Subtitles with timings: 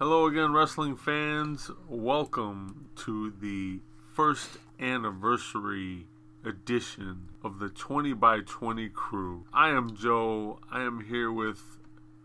[0.00, 1.70] Hello again, wrestling fans.
[1.86, 3.80] Welcome to the
[4.14, 6.06] first anniversary
[6.42, 9.44] edition of the 20 by 20 crew.
[9.52, 10.58] I am Joe.
[10.72, 11.76] I am here with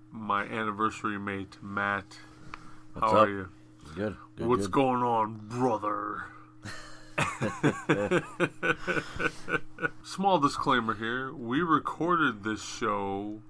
[0.09, 2.17] my anniversary mate, Matt.
[2.93, 3.27] What's How up?
[3.27, 3.49] are you?
[3.93, 4.15] Good.
[4.37, 4.71] good What's good.
[4.71, 6.27] going on, brother?
[10.01, 11.33] Small disclaimer here.
[11.33, 13.41] We recorded this show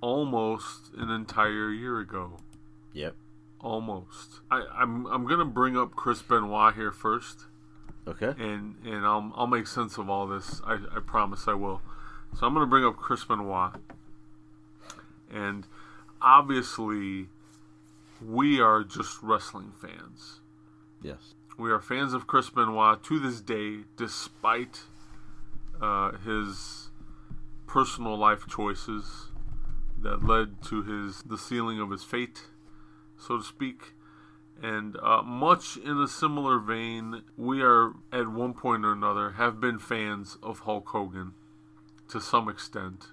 [0.00, 2.38] almost an entire year ago.
[2.96, 3.14] Yep.
[3.60, 4.40] Almost.
[4.50, 7.44] I, I'm I'm gonna bring up Chris Benoit here first,
[8.08, 8.32] Okay.
[8.38, 10.62] and and I'll I'll make sense of all this.
[10.64, 11.82] I, I promise I will.
[12.38, 13.72] So I'm gonna bring up Chris Benoit,
[15.30, 15.66] and
[16.22, 17.28] obviously,
[18.24, 20.40] we are just wrestling fans.
[21.02, 21.34] Yes.
[21.58, 24.80] We are fans of Chris Benoit to this day, despite
[25.82, 26.90] uh, his
[27.66, 29.32] personal life choices
[30.00, 32.44] that led to his the sealing of his fate,
[33.18, 33.94] so to speak.
[34.62, 39.60] And uh, much in a similar vein, we are at one point or another have
[39.60, 41.32] been fans of Hulk Hogan
[42.08, 43.08] to some extent.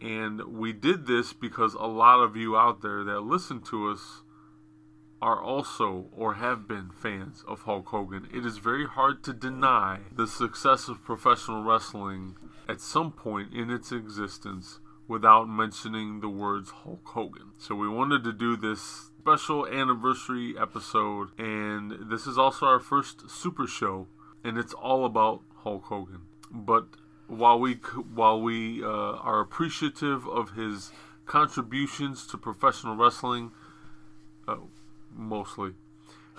[0.00, 4.22] And we did this because a lot of you out there that listen to us
[5.20, 8.28] are also or have been fans of Hulk Hogan.
[8.32, 12.36] It is very hard to deny the success of professional wrestling
[12.68, 14.78] at some point in its existence
[15.08, 17.52] without mentioning the words Hulk Hogan.
[17.56, 23.28] So we wanted to do this special anniversary episode and this is also our first
[23.28, 24.06] super show
[24.44, 26.22] and it's all about Hulk Hogan.
[26.50, 26.86] But
[27.26, 27.74] while we
[28.14, 30.92] while we uh, are appreciative of his
[31.26, 33.52] contributions to professional wrestling,
[34.46, 34.56] uh,
[35.14, 35.72] mostly.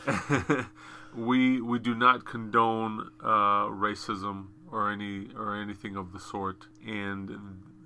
[1.15, 7.29] we we do not condone uh, racism or any or anything of the sort, and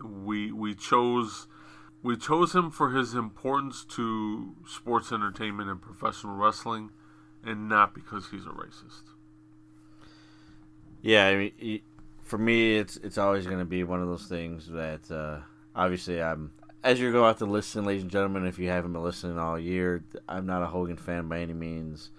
[0.04, 1.48] we we chose
[2.04, 6.92] we chose him for his importance to sports entertainment and professional wrestling,
[7.44, 9.04] and not because he's a racist.
[11.02, 11.28] Yeah.
[11.28, 11.82] I mean,
[12.22, 15.40] for me, it's it's always going to be one of those things that uh,
[15.76, 16.52] obviously I'm.
[16.84, 19.58] As you go out to listen, ladies and gentlemen, if you haven't been listening all
[19.58, 22.10] year, I'm not a Hogan fan by any means.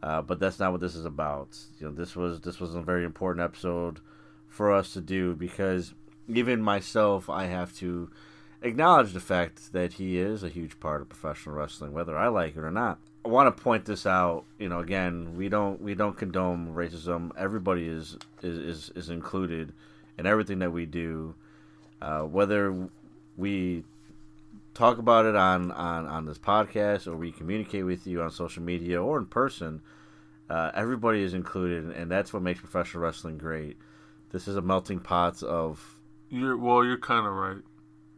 [0.00, 1.58] Uh, but that's not what this is about.
[1.80, 3.98] You know, this was this was a very important episode
[4.46, 5.94] for us to do because
[6.28, 8.10] even myself, I have to
[8.62, 12.56] acknowledge the fact that he is a huge part of professional wrestling, whether I like
[12.56, 12.98] it or not.
[13.24, 14.44] I want to point this out.
[14.58, 17.30] You know, again, we don't we don't condone racism.
[17.36, 19.72] Everybody is is is, is included
[20.16, 21.34] in everything that we do,
[22.00, 22.88] uh, whether
[23.36, 23.84] we
[24.74, 28.62] talk about it on, on, on this podcast or we communicate with you on social
[28.62, 29.80] media or in person.
[30.48, 33.76] Uh, everybody is included, and that's what makes professional wrestling great.
[34.30, 35.97] This is a melting pot of
[36.30, 37.62] You're well, you're kind of right.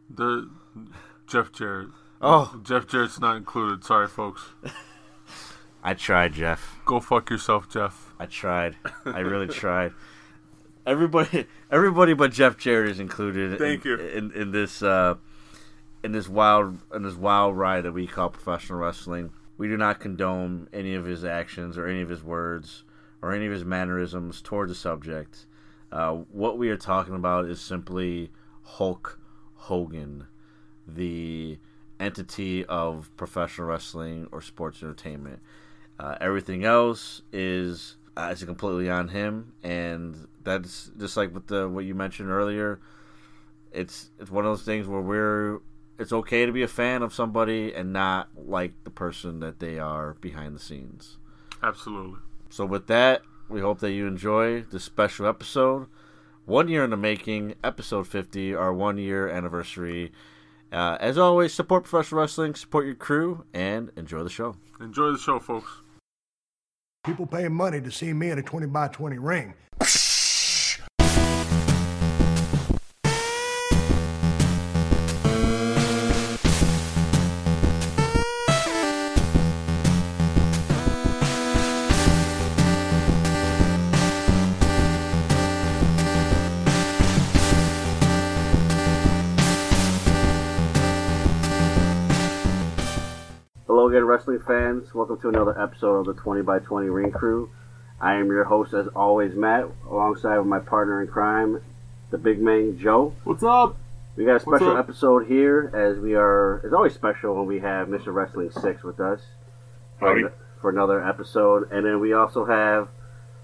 [0.09, 0.49] The
[1.27, 1.89] Jeff Jarrett.
[2.21, 3.83] oh, Jeff Jarrett's not included.
[3.83, 4.41] Sorry, folks.
[5.83, 6.77] I tried, Jeff.
[6.85, 8.13] Go fuck yourself, Jeff.
[8.19, 8.75] I tried.
[9.05, 9.93] I really tried.
[10.85, 13.57] Everybody, everybody but Jeff Jarrett is included.
[13.57, 13.97] Thank in, you.
[13.97, 15.15] in, in this uh,
[16.03, 19.31] in this wild in this wild ride that we call professional wrestling.
[19.57, 22.83] We do not condone any of his actions or any of his words
[23.21, 25.45] or any of his mannerisms towards the subject.
[25.91, 28.31] Uh, what we are talking about is simply
[28.63, 29.19] Hulk
[29.55, 30.27] Hogan,
[30.87, 31.57] the
[31.99, 35.39] entity of professional wrestling or sports entertainment.
[35.99, 41.67] Uh, everything else is uh, is completely on him, and that's just like with the
[41.67, 42.79] what you mentioned earlier.
[43.71, 45.59] It's it's one of those things where we're
[45.99, 49.77] it's okay to be a fan of somebody and not like the person that they
[49.77, 51.17] are behind the scenes.
[51.61, 52.17] Absolutely.
[52.49, 55.87] So with that, we hope that you enjoy this special episode.
[56.45, 60.11] One year in the making, episode 50, our one year anniversary.
[60.71, 64.55] Uh, as always, support professional wrestling, support your crew, and enjoy the show.
[64.79, 65.69] Enjoy the show, folks.
[67.03, 69.53] People paying money to see me in a 20 by 20 ring.
[93.91, 94.95] Again, wrestling fans.
[94.95, 97.49] Welcome to another episode of the 20 by 20 Ring Crew.
[97.99, 101.61] I am your host, as always, Matt, alongside with my partner in crime,
[102.09, 103.13] the big man, Joe.
[103.25, 103.75] What's up?
[104.15, 106.61] We got a special episode here, as we are.
[106.63, 108.13] It's always special when we have Mr.
[108.13, 109.19] Wrestling Six with us
[109.99, 112.87] for, for another episode, and then we also have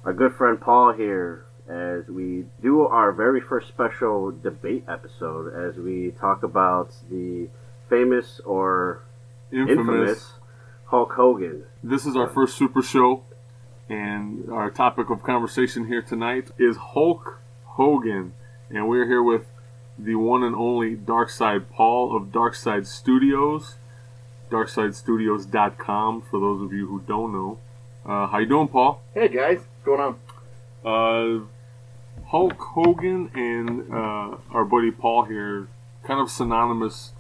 [0.06, 5.76] our good friend Paul here as we do our very first special debate episode, as
[5.76, 7.50] we talk about the
[7.90, 9.04] famous or
[9.52, 9.78] infamous.
[9.80, 10.37] infamous
[10.88, 11.66] Hulk Hogan.
[11.84, 13.24] This is our first Super Show,
[13.90, 18.32] and our topic of conversation here tonight is Hulk Hogan,
[18.70, 19.48] and we're here with
[20.00, 23.76] the one and only Darkside Paul of Darkside Studios,
[24.50, 26.22] DarksideStudios.com.
[26.32, 27.60] For those of you who don't know,
[28.06, 29.02] uh, how you doing, Paul?
[29.14, 30.00] Hey guys, what's going
[30.86, 31.44] on?
[31.44, 35.68] Uh, Hulk Hogan and uh, our buddy Paul here,
[36.06, 37.12] kind of synonymous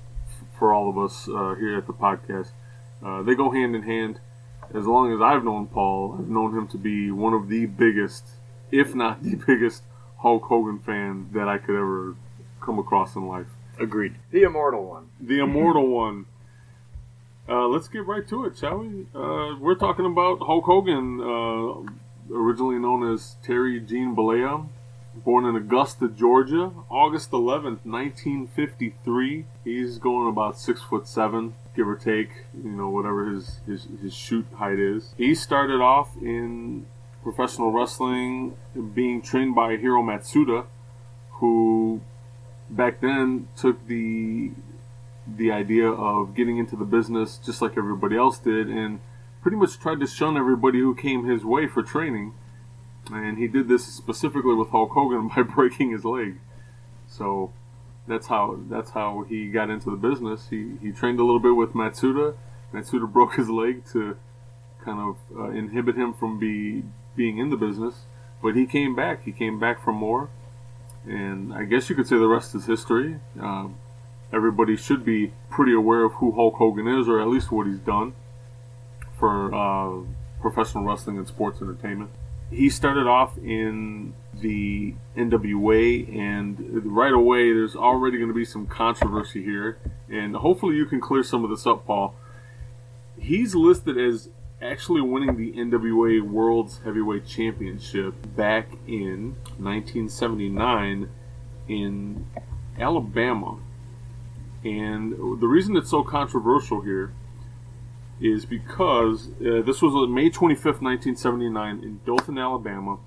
[0.57, 2.51] for all of us uh, here at the podcast.
[3.03, 4.19] Uh, they go hand in hand.
[4.73, 8.27] As long as I've known Paul, I've known him to be one of the biggest,
[8.71, 9.83] if not the biggest,
[10.17, 12.15] Hulk Hogan fan that I could ever
[12.59, 13.47] come across in life.
[13.79, 14.15] Agreed.
[14.31, 15.09] The immortal one.
[15.21, 16.25] The immortal one.
[17.47, 19.05] Uh, let's get right to it, shall we?
[19.15, 24.67] Uh, we're talking about Hulk Hogan, uh, originally known as Terry Gene Bollea,
[25.23, 29.45] born in Augusta, Georgia, August 11th, 1953.
[29.63, 34.13] He's going about six foot seven, give or take, you know, whatever his, his, his
[34.13, 35.13] shoot height is.
[35.17, 36.85] He started off in
[37.23, 38.55] professional wrestling,
[38.93, 40.65] being trained by Hiro Matsuda,
[41.31, 42.01] who
[42.69, 44.51] back then took the
[45.35, 49.01] the idea of getting into the business just like everybody else did and
[49.41, 52.33] pretty much tried to shun everybody who came his way for training
[53.09, 56.39] and he did this specifically with Hulk Hogan by breaking his leg.
[57.07, 57.54] So
[58.07, 60.48] that's how that's how he got into the business.
[60.50, 62.36] He, he trained a little bit with Matsuda.
[62.74, 64.18] Matsuda broke his leg to
[64.83, 66.83] kind of uh, inhibit him from be
[67.15, 68.06] being in the business.
[68.42, 69.24] But he came back.
[69.24, 70.30] He came back for more.
[71.06, 73.19] And I guess you could say the rest is history.
[73.39, 73.77] Um,
[74.31, 77.80] everybody should be pretty aware of who Hulk Hogan is, or at least what he's
[77.80, 78.13] done
[79.18, 80.03] for uh,
[80.42, 82.12] professional wrestling and sports entertainment.
[82.49, 88.67] He started off in the NWA, and right away there's already going to be some
[88.67, 89.77] controversy here,
[90.09, 92.15] and hopefully you can clear some of this up, Paul.
[93.19, 94.29] He's listed as
[94.61, 101.09] actually winning the NWA World's Heavyweight Championship back in 1979
[101.67, 102.25] in
[102.79, 103.59] Alabama.
[104.63, 107.13] And the reason it's so controversial here
[108.19, 112.97] is because uh, this was May 25th, 1979, in Dothan, Alabama.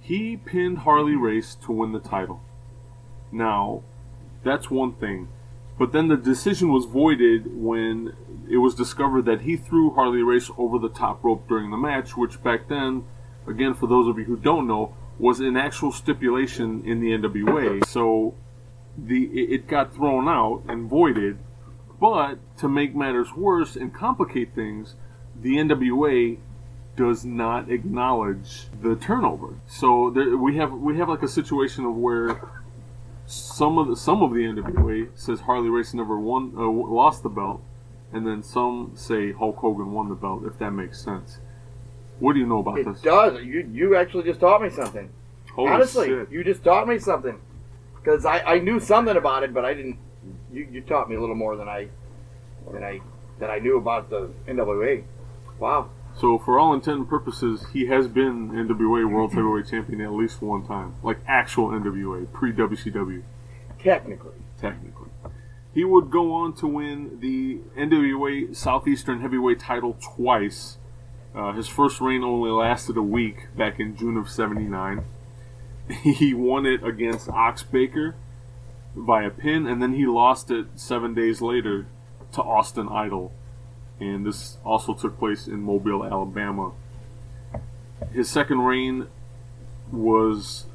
[0.00, 2.40] He pinned Harley Race to win the title.
[3.30, 3.82] Now,
[4.42, 5.28] that's one thing.
[5.78, 8.14] But then the decision was voided when
[8.50, 12.16] it was discovered that he threw Harley Race over the top rope during the match,
[12.16, 13.04] which back then,
[13.46, 17.84] again, for those of you who don't know, was an actual stipulation in the NWA.
[17.86, 18.34] So
[18.96, 21.38] the it got thrown out and voided.
[22.00, 24.94] But to make matters worse and complicate things,
[25.40, 26.38] the NWA
[26.96, 29.60] does not acknowledge the turnover.
[29.66, 32.40] So there, we have we have like a situation of where
[33.26, 37.28] some of the some of the NWA says Harley Race never won uh, lost the
[37.28, 37.62] belt,
[38.12, 40.44] and then some say Hulk Hogan won the belt.
[40.44, 41.38] If that makes sense.
[42.20, 42.98] What do you know about It this?
[43.00, 43.44] It does.
[43.44, 45.08] You you actually just taught me something.
[45.54, 46.30] Holy Honestly, shit.
[46.30, 47.40] you just taught me something.
[47.94, 49.98] Because I, I knew something about it, but I didn't.
[50.52, 51.88] You, you taught me a little more than I
[52.72, 53.00] than I
[53.38, 55.04] than I knew about the NWA.
[55.58, 55.90] Wow.
[56.16, 60.42] So for all intent and purposes, he has been NWA World Heavyweight Champion at least
[60.42, 63.22] one time, like actual NWA pre WCW.
[63.78, 64.32] Technically.
[64.60, 65.10] technically.
[65.72, 70.78] He would go on to win the NWA Southeastern Heavyweight title twice.
[71.32, 75.04] Uh, his first reign only lasted a week back in June of 79.
[76.02, 78.14] He won it against Ox Baker
[79.04, 81.86] via pin, and then he lost it seven days later
[82.32, 83.32] to Austin Idol.
[84.00, 86.72] And this also took place in Mobile, Alabama.
[88.12, 89.08] His second reign
[89.90, 90.66] was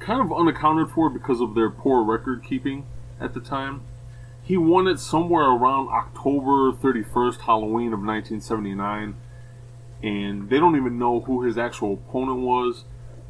[0.00, 2.86] kind of unaccounted for because of their poor record keeping
[3.20, 3.82] at the time.
[4.42, 9.16] He won it somewhere around October 31st, Halloween of 1979,
[10.02, 12.84] and they don't even know who his actual opponent was.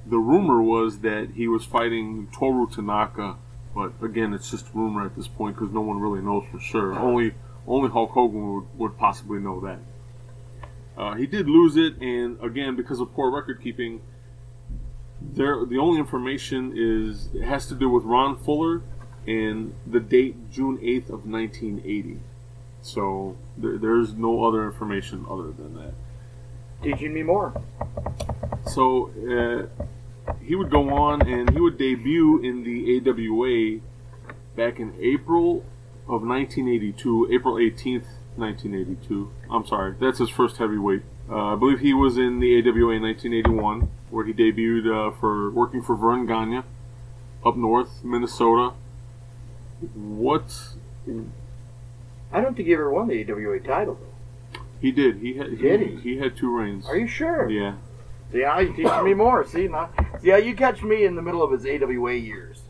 [0.05, 3.37] The rumor was that he was fighting Toru Tanaka,
[3.75, 6.99] but again, it's just rumor at this point because no one really knows for sure.
[6.99, 7.35] Only
[7.67, 9.79] only Hulk Hogan would, would possibly know that.
[10.97, 14.01] Uh, he did lose it, and again, because of poor record keeping,
[15.21, 18.83] there the only information is it has to do with Ron Fuller
[19.27, 22.21] and the date June 8th of 1980.
[22.83, 25.95] So there, there's no other information other than that.
[26.83, 27.61] Teaching me more.
[28.67, 29.85] So uh,
[30.43, 33.81] he would go on and he would debut in the AWA
[34.57, 35.65] back in April
[36.07, 39.31] of 1982, April 18th, 1982.
[39.51, 41.03] I'm sorry, that's his first heavyweight.
[41.31, 45.51] Uh, I believe he was in the AWA in 1981, where he debuted uh, for
[45.51, 46.63] working for Verne Gagne
[47.45, 48.75] up north, Minnesota.
[49.95, 50.75] What
[52.33, 53.99] I don't think he ever won the AWA title.
[54.01, 54.61] though.
[54.81, 55.19] He did.
[55.19, 55.59] He had.
[55.59, 55.97] Did he, he?
[56.15, 56.87] he had two reigns.
[56.87, 57.49] Are you sure?
[57.49, 57.77] Yeah.
[58.35, 59.45] See, now you teaching me more.
[59.47, 62.63] See, now, yeah, you catch me in the middle of his AWA years.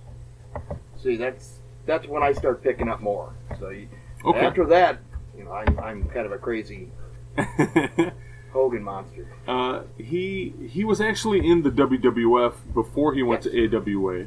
[1.03, 3.33] See, that's that's when I start picking up more.
[3.59, 3.89] So you,
[4.27, 4.41] Okay.
[4.41, 4.99] after that,
[5.37, 6.91] you know, I'm, I'm kind of a crazy
[8.53, 9.27] Hogan monster.
[9.49, 13.53] uh, he he was actually in the WWF before he went Yes.
[13.71, 14.27] to AWA.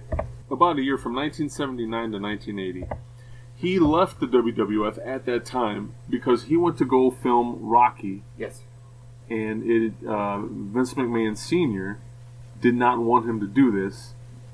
[0.50, 2.88] About a year from 1979 to 1980.
[3.56, 8.64] He left the WWF at that time because he went to go film Rocky, Yes.
[9.30, 12.00] And it uh, Vince McMahon Sr.
[12.62, 14.14] did not want him to do this,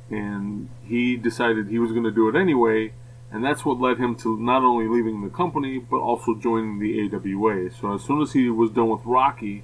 [0.10, 2.94] and he decided he was going to do it anyway,
[3.32, 7.02] and that's what led him to not only leaving the company but also joining the
[7.04, 7.72] AWA.
[7.80, 9.64] So as soon as he was done with Rocky,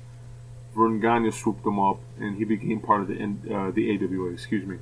[0.75, 4.31] Verne Gagne swooped him up, and he became part of the uh, the AWA.
[4.31, 4.77] Excuse me,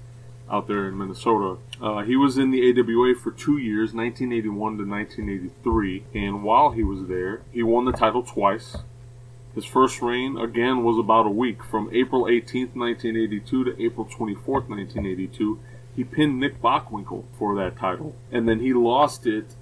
[0.49, 1.57] out there in Minnesota.
[1.81, 6.83] Uh, he was in the AWA for two years, 1981 to 1983, and while he
[6.83, 8.77] was there, he won the title twice.
[9.57, 14.69] His first reign, again, was about a week, from April 18th, 1982 to April 24th,
[14.69, 15.59] 1982.
[15.95, 18.15] He pinned Nick Bockwinkel for that title.
[18.31, 19.55] And then he lost it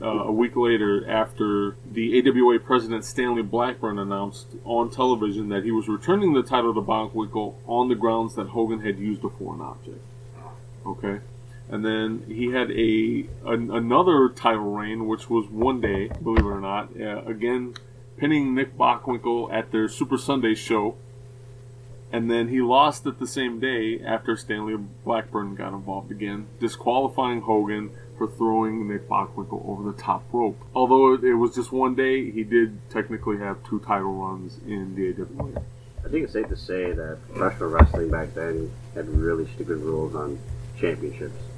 [0.00, 5.72] uh, a week later after the AWA president Stanley Blackburn announced on television that he
[5.72, 9.62] was returning the title to Bockwinkel on the grounds that Hogan had used a foreign
[9.62, 10.04] object.
[10.86, 11.18] Okay?
[11.68, 16.48] And then he had a an, another title reign, which was one day, believe it
[16.48, 16.90] or not.
[16.96, 17.74] Uh, again,
[18.20, 20.96] pinning Nick Bockwinkel at their Super Sunday show.
[22.12, 27.40] And then he lost it the same day after Stanley Blackburn got involved again, disqualifying
[27.40, 30.58] Hogan for throwing Nick Bockwinkel over the top rope.
[30.74, 35.22] Although it, was just one day, he did technically have two title runs in the
[35.22, 35.62] AWA.
[36.04, 40.14] I think it's safe to say that professional wrestling back then had really stupid rules
[40.14, 40.38] on
[40.78, 41.49] championships.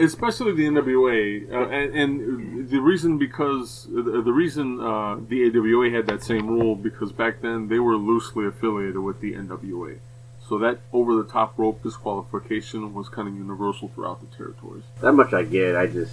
[0.00, 5.90] Especially the NWA, uh, and, and the reason because the, the reason uh, the AWA
[5.90, 9.98] had that same rule because back then they were loosely affiliated with the NWA,
[10.48, 14.84] so that over the top rope disqualification was kind of universal throughout the territories.
[15.00, 15.76] That much I get.
[15.76, 16.12] I just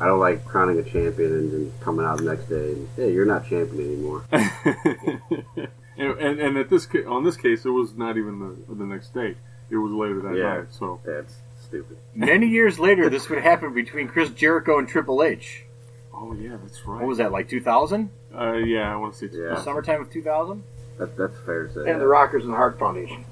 [0.00, 3.12] I don't like crowning a champion and then coming out the next day and hey,
[3.12, 4.24] you're not champion anymore.
[4.32, 9.14] and, and and at this on this case, it was not even the the next
[9.14, 9.36] day;
[9.70, 10.56] it was later that Yeah.
[10.58, 10.66] night.
[10.70, 11.36] So That's
[11.72, 11.96] stupid.
[12.14, 15.64] Many years later, this would happen between Chris Jericho and Triple H.
[16.14, 17.00] oh yeah, that's right.
[17.00, 18.10] What was that, like 2000?
[18.34, 19.36] Uh, yeah, I want to say.
[19.36, 19.62] Yeah.
[19.62, 20.62] Summertime of 2000?
[20.98, 21.90] That, that's fair to say.
[21.90, 23.24] And the Rockers and the Hart Foundation.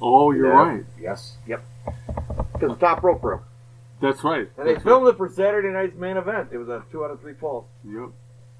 [0.00, 0.52] Oh, you're Yeah.
[0.74, 0.84] right.
[1.00, 1.36] Yes.
[1.46, 1.62] Yep.
[2.52, 3.44] Because the top rope broke.
[4.00, 4.48] That's right.
[4.56, 6.48] And they filmed it for Saturday night's main event.
[6.52, 7.66] It was a two out of three falls.
[7.84, 8.08] Yep.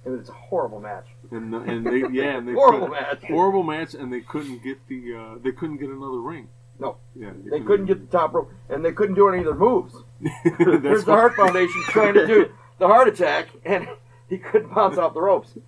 [0.07, 1.07] It was a horrible match.
[1.31, 3.25] And and they yeah, and they Horrible couldn't- match.
[3.29, 6.49] horrible match, and they couldn't get the uh, they couldn't get another ring.
[6.81, 6.97] No.
[7.15, 9.95] Yeah, They couldn't get the top rope, and they couldn't do any of their moves.
[10.59, 13.87] There's the Hart Foundation trying to do the Hart Attack, and
[14.29, 15.59] he couldn't bounce off the ropes.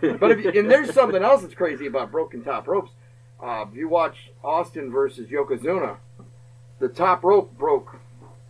[0.00, 2.92] But if you, and there's something else that's crazy about broken top ropes.
[3.42, 5.96] Uh, if you watch Austin versus Yokozuna,
[6.78, 7.96] the top rope broke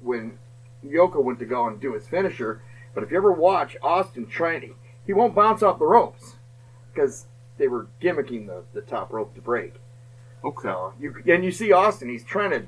[0.02, 0.38] when
[0.84, 2.62] Yoko went to go and do his finisher.
[2.94, 4.74] But if you ever watch Austin trying,
[5.06, 6.36] he won't bounce off the ropes
[6.92, 7.26] because
[7.56, 9.74] they were gimmicking the, the top rope to break.
[10.44, 10.62] Okay.
[10.62, 12.66] So you and you see Austin, he's trying to.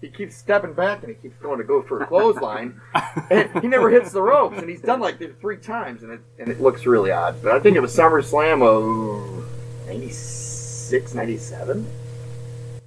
[0.00, 2.80] He keeps stepping back and he keeps going to go for a clothesline,
[3.32, 4.56] and he never hits the ropes.
[4.58, 7.42] And he's done like three times, and it and it looks really odd.
[7.42, 9.44] But I think it was SummerSlam of
[9.86, 11.84] 96, 97.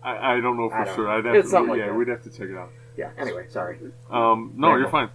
[0.04, 1.06] I, I don't know for don't sure.
[1.06, 1.12] know.
[1.12, 1.96] I'd have It's to, something like yeah, that.
[1.96, 2.70] we'd have to check it out.
[2.98, 3.10] Yeah.
[3.18, 3.78] Anyway, sorry.
[4.10, 5.10] Um, no, you're fine.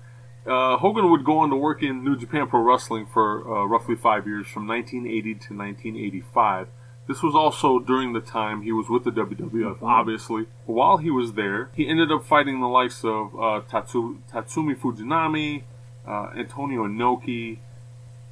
[0.46, 3.96] Uh, Hogan would go on to work in New Japan Pro Wrestling for uh, roughly
[3.96, 6.68] five years, from 1980 to 1985.
[7.06, 10.46] This was also during the time he was with the WWF, obviously.
[10.64, 15.62] While he was there, he ended up fighting the likes of uh, Tatsu- Tatsumi Fujinami,
[16.06, 17.58] uh, Antonio Inoki.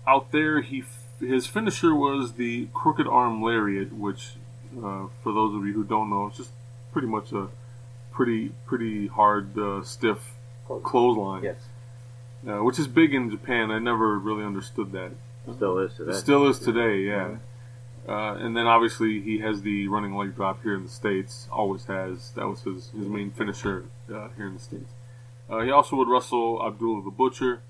[0.08, 4.32] Out there, he f- his finisher was the crooked arm lariat, which,
[4.76, 6.50] uh, for those of you who don't know, is just
[6.92, 7.48] pretty much a
[8.12, 10.34] pretty pretty hard, uh, stiff
[10.82, 11.68] clothesline, Yes.
[12.48, 13.70] uh, which is big in Japan.
[13.70, 15.12] I never really understood that.
[15.56, 16.10] Still is today.
[16.10, 17.36] It still is today, yeah.
[18.06, 21.48] Uh, and then obviously he has the running leg drop here in the states.
[21.50, 22.32] Always has.
[22.32, 24.92] That was his his main finisher uh, here in the states.
[25.48, 27.62] Uh, he also would wrestle Abdullah the Butcher,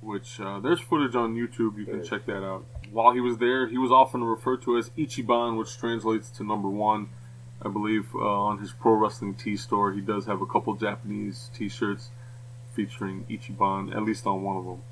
[0.00, 1.78] which uh, there's footage on YouTube.
[1.78, 2.64] You can check that out.
[2.90, 6.68] While he was there, he was often referred to as Ichiban, which translates to number
[6.68, 7.08] one.
[7.62, 11.50] I believe uh, on his pro wrestling tee store, he does have a couple Japanese
[11.54, 12.10] T-shirts
[12.74, 14.82] featuring Ichiban, at least on one of them.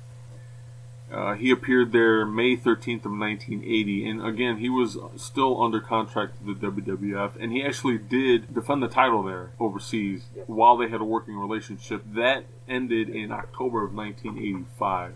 [1.13, 6.39] Uh, he appeared there May 13th of 1980, and again, he was still under contract
[6.39, 11.01] to the WWF, and he actually did defend the title there overseas while they had
[11.01, 12.01] a working relationship.
[12.03, 15.13] That ended in October of 1985.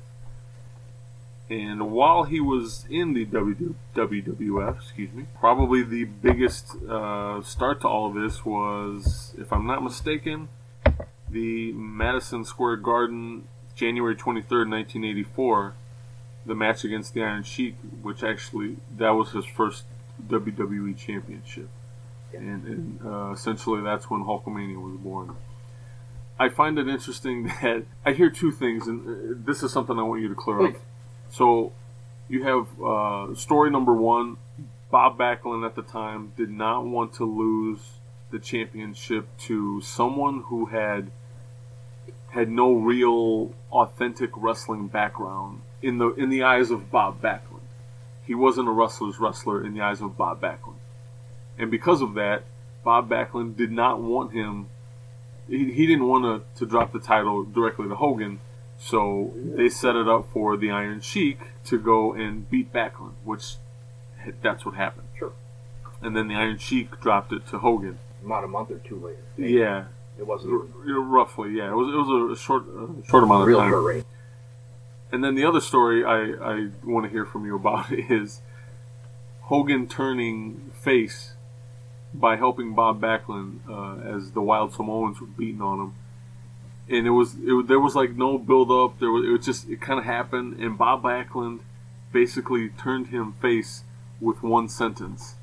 [1.50, 7.88] And while he was in the WWF, excuse me, probably the biggest uh, start to
[7.88, 10.50] all of this was, if I'm not mistaken,
[11.30, 15.74] the Madison Square Garden, January 23rd, 1984,
[16.48, 19.84] the match against the Iron Sheik, which actually that was his first
[20.26, 21.70] WWE Championship,
[22.34, 25.36] and, and uh, essentially that's when Hulkamania was born.
[26.40, 30.04] I find it interesting that I hear two things, and uh, this is something I
[30.04, 30.76] want you to clear up.
[31.30, 31.74] So,
[32.30, 34.38] you have uh, story number one.
[34.90, 37.80] Bob Backlund at the time did not want to lose
[38.32, 41.12] the championship to someone who had
[42.30, 47.62] had no real authentic wrestling background in the in the eyes of Bob Backlund.
[48.26, 50.76] He wasn't a wrestler's wrestler in the eyes of Bob Backlund.
[51.58, 52.44] And because of that,
[52.84, 54.68] Bob Backlund did not want him
[55.50, 58.40] he, he didn't want to, to drop the title directly to Hogan,
[58.78, 63.56] so they set it up for the Iron Sheik to go and beat Backlund, which
[64.42, 65.08] that's what happened.
[65.18, 65.32] Sure.
[66.02, 67.98] And then the Iron Sheik dropped it to Hogan.
[68.26, 69.24] About a month or two later.
[69.38, 69.86] Yeah,
[70.20, 71.52] It wasn't r- roughly.
[71.52, 73.74] Yeah, it was it was a short uh, short amount of real time.
[73.74, 74.04] reign.
[75.12, 78.42] And then the other story I, I want to hear from you about is
[79.42, 81.34] Hogan turning face
[82.14, 85.96] by helping Bob Backlund uh, as the Wild Samoans were beating on him.
[86.90, 89.00] And it was it, there was like no build up.
[89.00, 91.60] There was it was just it kind of happened, and Bob Backlund
[92.14, 93.84] basically turned him face
[94.22, 95.36] with one sentence.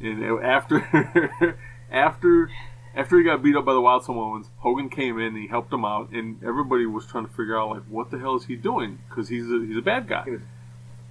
[0.00, 1.56] And after
[1.90, 2.50] after
[2.94, 5.72] after he got beat up by the Wild Samoans, Hogan came in and he helped
[5.72, 8.56] him out, and everybody was trying to figure out like what the hell is he
[8.56, 10.26] doing because he's a, he's a bad guy.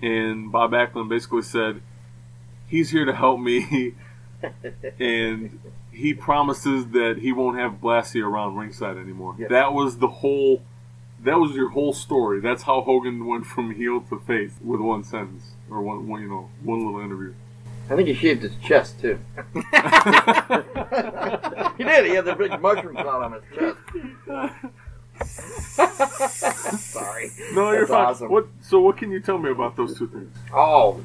[0.02, 1.82] And Bob Backlund basically said,
[2.68, 3.96] "He's here to help me,"
[5.00, 5.60] and
[5.92, 9.36] he promises that he won't have Blassie around ringside anymore.
[9.38, 9.50] Yes.
[9.50, 10.64] That was the whole.
[11.24, 12.40] That was your whole story.
[12.42, 16.28] That's how Hogan went from heel to face with one sentence or one, one you
[16.28, 17.36] know, one little interview.
[17.90, 19.20] I think he shaved his chest too.
[19.54, 19.60] he
[21.84, 22.06] did.
[22.06, 23.78] He had the big mushroom cloud on his chest.
[26.80, 27.30] Sorry.
[27.54, 28.06] No, you're That's fine.
[28.06, 28.30] awesome.
[28.32, 28.48] What?
[28.62, 30.34] So, what can you tell me about those two things?
[30.54, 31.02] Oh,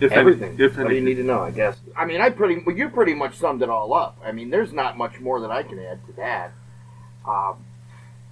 [0.00, 0.56] If any- everything.
[0.58, 1.04] if what do you anything.
[1.04, 1.40] need to know?
[1.42, 1.76] I guess.
[1.96, 2.62] I mean, I pretty.
[2.64, 4.18] Well, you pretty much summed it all up.
[4.24, 6.52] I mean, there's not much more that I can add to that.
[7.26, 7.56] Um,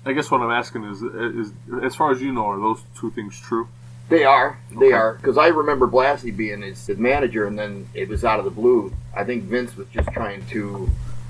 [0.05, 1.53] I guess what I'm asking is, is
[1.83, 3.69] as far as you know, are those two things true?
[4.09, 4.59] They are.
[4.71, 4.93] They Okay.
[4.93, 5.15] are.
[5.15, 8.51] Because I remember Blassie being his, his manager, and then it was out of the
[8.51, 8.93] blue.
[9.17, 10.89] I think Vince was just trying to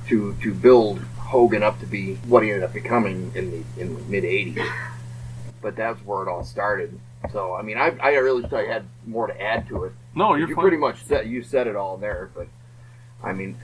[0.09, 3.95] to to build Hogan up to be what he ended up becoming in the in
[3.95, 4.71] the mid '80s.
[5.63, 6.99] But that's where it all started.
[7.33, 9.93] So I mean, I I really thought I had more to add to it.
[10.15, 10.63] No, you're you fine.
[10.63, 12.31] pretty much said you said it all there.
[12.35, 12.49] But
[13.25, 13.57] I mean,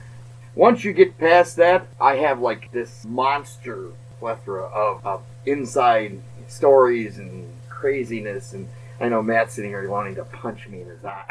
[0.55, 7.19] once you get past that, I have like this monster plethora of, of inside stories
[7.19, 8.67] and craziness and.
[8.99, 11.25] I know Matt's sitting here wanting to punch me in his eye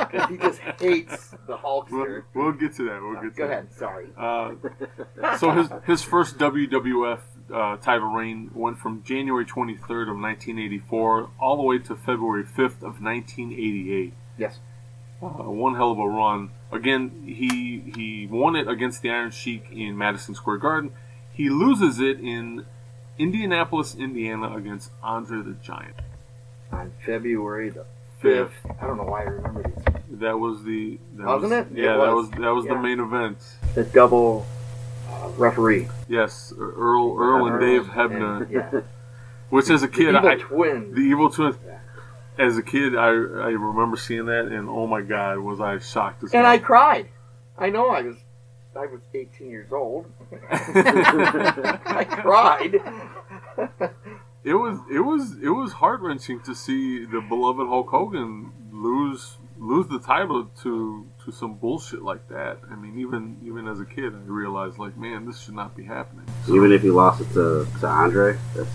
[0.08, 2.22] because he just hates the We'll, Hulkster.
[2.34, 3.00] we'll get to that.
[3.02, 3.52] We'll get to Go that.
[3.52, 3.72] ahead.
[3.72, 4.06] Sorry.
[4.16, 4.52] Uh,
[5.38, 7.20] so his his first WWF
[7.52, 12.82] uh, title reign went from January 23rd of 1984 all the way to February 5th
[12.82, 14.12] of 1988.
[14.38, 14.58] Yes.
[15.22, 16.50] Uh, one hell of a run.
[16.72, 20.92] Again, he he won it against the Iron Sheik in Madison Square Garden.
[21.32, 22.64] He loses it in
[23.18, 25.96] Indianapolis, Indiana, against Andre the Giant.
[26.72, 27.84] On February the
[28.20, 28.52] fifth.
[28.80, 29.84] I don't know why I remember these.
[30.20, 31.66] That was the that Wasn't was, it?
[31.74, 32.38] Yeah, It that was was.
[32.40, 33.38] that was the main event.
[33.74, 34.46] The double
[35.08, 35.88] uh, referee.
[36.08, 38.42] Yes, Earl Earl and Dave Hebner.
[38.42, 38.80] And, yeah.
[39.48, 40.94] Which as a kid, The evil I, twin.
[40.94, 41.56] The Evil Twins.
[42.38, 43.10] As a kid, I I
[43.50, 46.46] remember seeing that, and oh my god, was I shocked as And.
[46.46, 47.08] I cried.
[47.58, 48.16] I know I was
[48.76, 50.06] I was 18 years old.
[50.50, 52.80] I cried.
[54.44, 59.36] It was it was it was heart wrenching to see the beloved Hulk Hogan lose
[59.58, 62.58] lose the title to to some bullshit like that.
[62.70, 65.84] I mean, even even as a kid, I realized like, man, this should not be
[65.84, 66.26] happening.
[66.46, 68.70] So- Even if he lost it to, to Andre, that's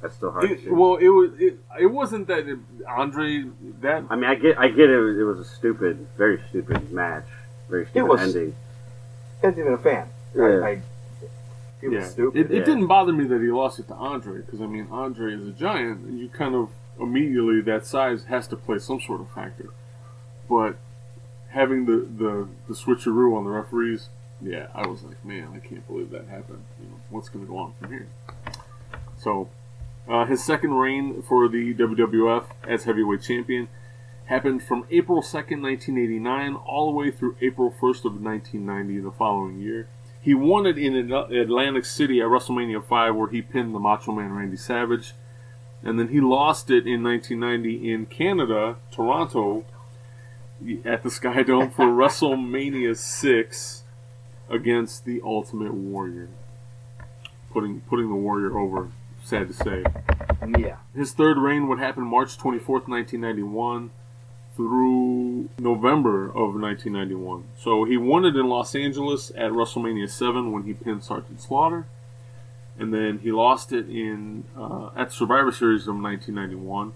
[0.00, 0.54] that's still hard to.
[0.54, 3.44] It, well, it was it, it wasn't that it, Andre
[3.82, 4.98] that I mean, I get I get it.
[4.98, 7.26] was- It was a stupid, very stupid match,
[7.68, 8.20] very stupid was.
[8.22, 8.54] ending.
[9.42, 10.08] I wasn't even a fan.
[10.34, 10.44] Yeah.
[10.44, 10.82] I, I,
[11.82, 12.08] it was yeah.
[12.08, 12.40] stupid.
[12.40, 12.64] It, it yeah.
[12.64, 15.52] didn't bother me that he lost it to Andre because I mean Andre is a
[15.52, 16.06] giant.
[16.06, 19.70] and You kind of immediately that size has to play some sort of factor.
[20.48, 20.76] But
[21.48, 24.08] having the the the switcheroo on the referees,
[24.40, 26.64] yeah, I was like, man, I can't believe that happened.
[26.80, 28.08] You know, what's going to go on from here?
[29.16, 29.48] So,
[30.08, 33.68] uh, his second reign for the WWF as heavyweight champion
[34.26, 39.60] happened from April 2nd, 1989, all the way through April 1st of 1990, the following
[39.60, 39.88] year.
[40.22, 44.32] He won it in Atlantic City at WrestleMania 5, where he pinned the Macho Man
[44.32, 45.14] Randy Savage.
[45.82, 49.64] and then he lost it in 1990 in Canada, Toronto,
[50.84, 53.82] at the Sky Dome for WrestleMania six
[54.48, 56.28] against the Ultimate Warrior,
[57.52, 58.92] putting putting the Warrior over.
[59.24, 59.84] Sad to say.
[60.58, 60.76] Yeah.
[60.94, 63.90] His third reign would happen March 24th, 1991
[64.56, 67.44] through November of 1991.
[67.58, 71.86] So he won it in Los Angeles at WrestleMania 7 when he pinned Sergeant Slaughter.
[72.78, 76.94] And then he lost it in uh, at Survivor Series of 1991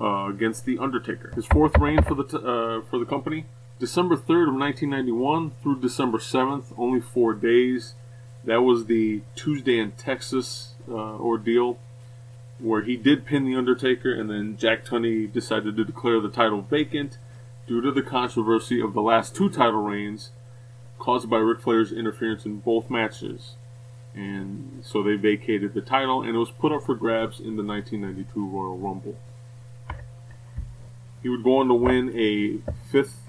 [0.00, 1.32] uh, against The Undertaker.
[1.34, 3.46] His fourth reign for the t- uh, for the company,
[3.78, 7.94] December 3rd of 1991 through December 7th, only four days.
[8.44, 11.78] That was the Tuesday in Texas uh, ordeal
[12.58, 16.62] where he did pin The Undertaker, and then Jack Tunney decided to declare the title
[16.62, 17.18] vacant
[17.66, 20.30] due to the controversy of the last two title reigns
[20.98, 23.56] caused by Ric Flair's interference in both matches.
[24.14, 27.64] And so they vacated the title, and it was put up for grabs in the
[27.64, 29.16] 1992 Royal Rumble.
[31.22, 33.22] He would go on to win a fifth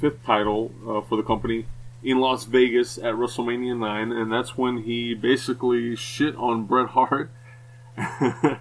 [0.00, 1.66] fifth title uh, for the company
[2.02, 7.30] in Las Vegas at WrestleMania 9, and that's when he basically shit on Bret Hart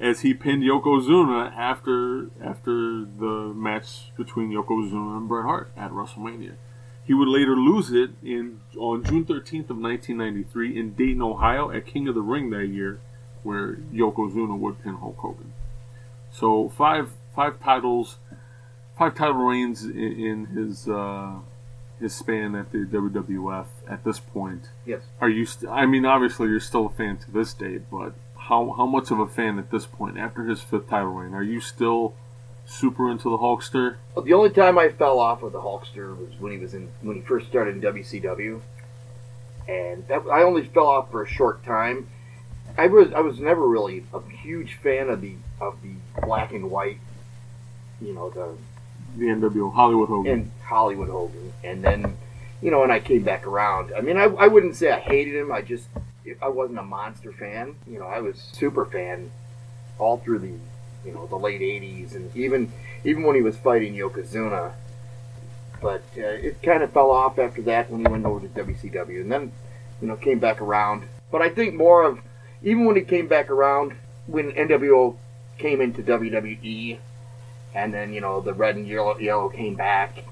[0.00, 6.54] as he pinned Yokozuna after after the match between Yokozuna and Bret Hart at WrestleMania.
[7.04, 11.86] He would later lose it in on June 13th of 1993 in Dayton, Ohio, at
[11.86, 13.00] King of the Ring that year,
[13.42, 15.52] where Yokozuna would pin Hulk Hogan.
[16.30, 18.18] So five five titles,
[18.96, 21.40] five title reigns in, in his uh,
[22.00, 24.70] his span at the WWF at this point.
[24.86, 25.02] Yes.
[25.20, 25.44] Are you?
[25.44, 28.14] St- I mean, obviously you're still a fan to this day, but
[28.50, 31.32] how how much of a fan at this point after his fifth title reign?
[31.32, 32.14] Are you still
[32.66, 33.96] super into the Hulkster?
[34.14, 36.90] Well, the only time I fell off with the Hulkster was when he was in
[37.00, 38.60] when he first started in WCW,
[39.68, 42.08] and that I only fell off for a short time.
[42.76, 45.94] I was I was never really a huge fan of the of the
[46.26, 46.98] black and white,
[48.00, 48.56] you know, the
[49.16, 50.32] The NWO Hollywood Hogan.
[50.32, 52.16] and Hollywood Hogan, and then
[52.62, 53.92] you know, and I came back around.
[53.96, 55.50] I mean, I, I wouldn't say I hated him.
[55.50, 55.86] I just
[56.42, 57.76] I wasn't a monster fan.
[57.86, 59.30] You know, I was super fan
[59.98, 60.52] all through the
[61.04, 62.72] you know the late '80s, and even
[63.04, 64.72] even when he was fighting Yokozuna.
[65.80, 69.22] But uh, it kind of fell off after that when he went over to WCW,
[69.22, 69.52] and then
[70.00, 71.04] you know came back around.
[71.30, 72.20] But I think more of
[72.62, 73.94] even when he came back around
[74.26, 75.16] when NWO
[75.58, 76.98] came into WWE,
[77.74, 80.24] and then you know the red and yellow yellow came back.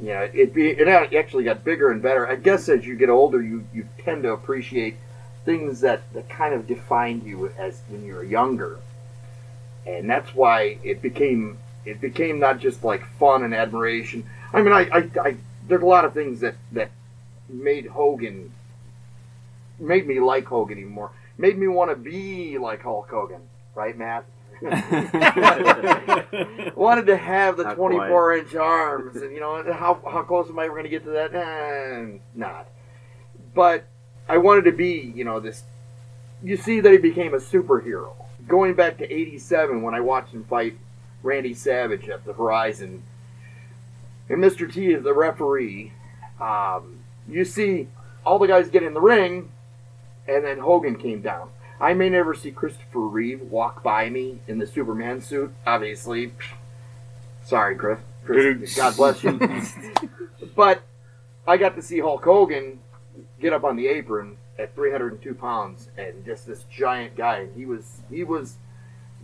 [0.00, 2.26] Know, it be it actually got bigger and better.
[2.26, 4.96] I guess as you get older, you you tend to appreciate
[5.44, 8.78] things that that kind of defined you as when you were younger,
[9.86, 14.24] and that's why it became it became not just like fun and admiration.
[14.52, 15.36] I mean, I, I, I
[15.68, 16.90] there's a lot of things that that
[17.48, 18.52] made Hogan
[19.78, 21.10] made me like Hogan even more.
[21.38, 23.42] Made me want to be like Hulk Hogan,
[23.74, 24.24] right, Matt?
[26.76, 30.58] wanted to have the Not 24 inch arms, and you know how how close am
[30.58, 31.34] I ever going to get to that?
[31.34, 32.68] Eh, not.
[33.54, 33.84] But
[34.28, 35.64] I wanted to be, you know, this.
[36.44, 38.12] You see that he became a superhero.
[38.46, 40.76] Going back to '87 when I watched him fight
[41.22, 43.02] Randy Savage at the Horizon,
[44.28, 44.72] and Mr.
[44.72, 45.92] T is the referee.
[46.40, 47.88] Um, you see
[48.24, 49.50] all the guys get in the ring,
[50.28, 51.50] and then Hogan came down.
[51.82, 56.32] I may never see Christopher Reeve walk by me in the Superman suit, obviously.
[57.44, 57.98] Sorry, Chris.
[58.24, 59.32] Chris God bless you.
[60.54, 60.82] but
[61.44, 62.78] I got to see Hulk Hogan
[63.40, 67.48] get up on the apron at 302 pounds and just this giant guy.
[67.56, 68.58] He was he was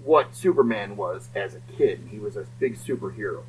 [0.03, 2.09] what Superman was as a kid.
[2.11, 3.43] He was a big superhero.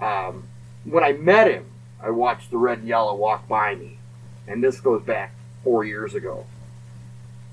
[0.00, 0.44] Um,
[0.84, 1.66] when I met him,
[2.02, 3.98] I watched the red and yellow walk by me,
[4.46, 6.46] and this goes back four years ago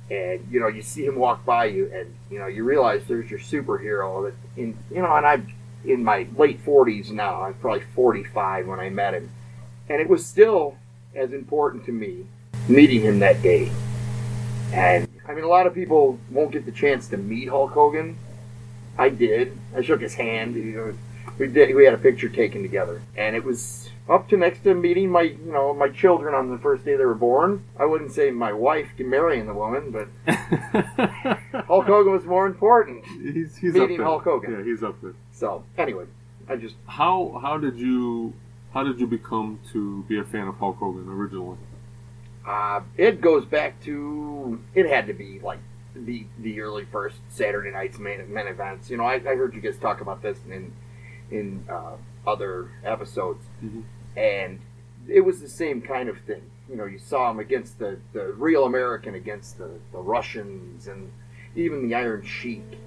[0.09, 3.29] and you know you see him walk by you and you know you realize there's
[3.29, 7.83] your superhero that in you know and I'm in my late 40s now I'm probably
[7.93, 9.29] 45 when I met him.
[9.87, 10.77] And it was still
[11.13, 12.25] as important to me
[12.67, 13.71] meeting him that day.
[14.73, 18.17] And I mean a lot of people won't get the chance to meet Hulk Hogan.
[18.97, 19.57] I did.
[19.75, 20.55] I shook his hand.
[21.37, 23.01] We did we had a picture taken together.
[23.17, 26.57] And it was up to next to meeting my you know my children on the
[26.59, 27.63] first day they were born.
[27.79, 30.07] I wouldn't say my wife marrying the woman, but
[31.67, 33.03] Hulk Hogan was more important.
[33.05, 34.05] he's, he's Meeting up there.
[34.05, 34.51] Hulk Hogan.
[34.59, 35.13] Yeah, he's up there.
[35.31, 36.05] So anyway,
[36.49, 38.33] I just How how did you
[38.73, 41.57] how did you become to be a fan of Hulk Hogan originally?
[42.45, 45.59] uh, it goes back to it had to be like
[45.95, 48.89] the the early first Saturday night's main, main events.
[48.89, 50.73] You know, I, I heard you guys talk about this in
[51.31, 51.95] in uh,
[52.27, 53.83] other episodes, Mhm.
[54.15, 54.59] And
[55.07, 56.41] it was the same kind of thing.
[56.69, 61.11] You know, you saw him against the, the real American against the, the Russians, and
[61.55, 62.79] even the Iron Sheik,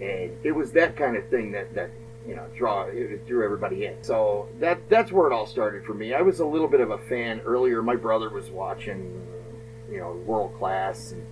[0.00, 1.90] and it was that kind of thing that that
[2.26, 4.02] you know draw it drew everybody in.
[4.02, 6.14] So that that's where it all started for me.
[6.14, 7.82] I was a little bit of a fan earlier.
[7.82, 9.26] My brother was watching,
[9.90, 11.26] you know, World Class, and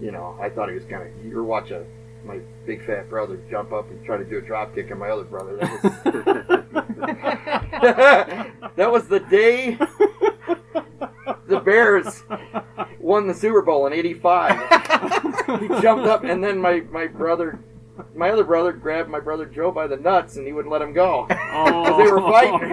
[0.00, 1.24] you know, I thought he was kind of.
[1.24, 1.86] You were watching
[2.24, 5.10] my big fat brother jump up and try to do a drop kick on my
[5.10, 5.56] other brother.
[5.56, 5.82] That was
[8.76, 9.78] that was the day
[11.46, 12.22] the Bears
[12.98, 15.60] won the Super Bowl in '85.
[15.60, 17.60] he jumped up, and then my my brother.
[18.14, 20.92] My other brother grabbed my brother Joe by the nuts, and he wouldn't let him
[20.92, 22.70] go because they were fighting.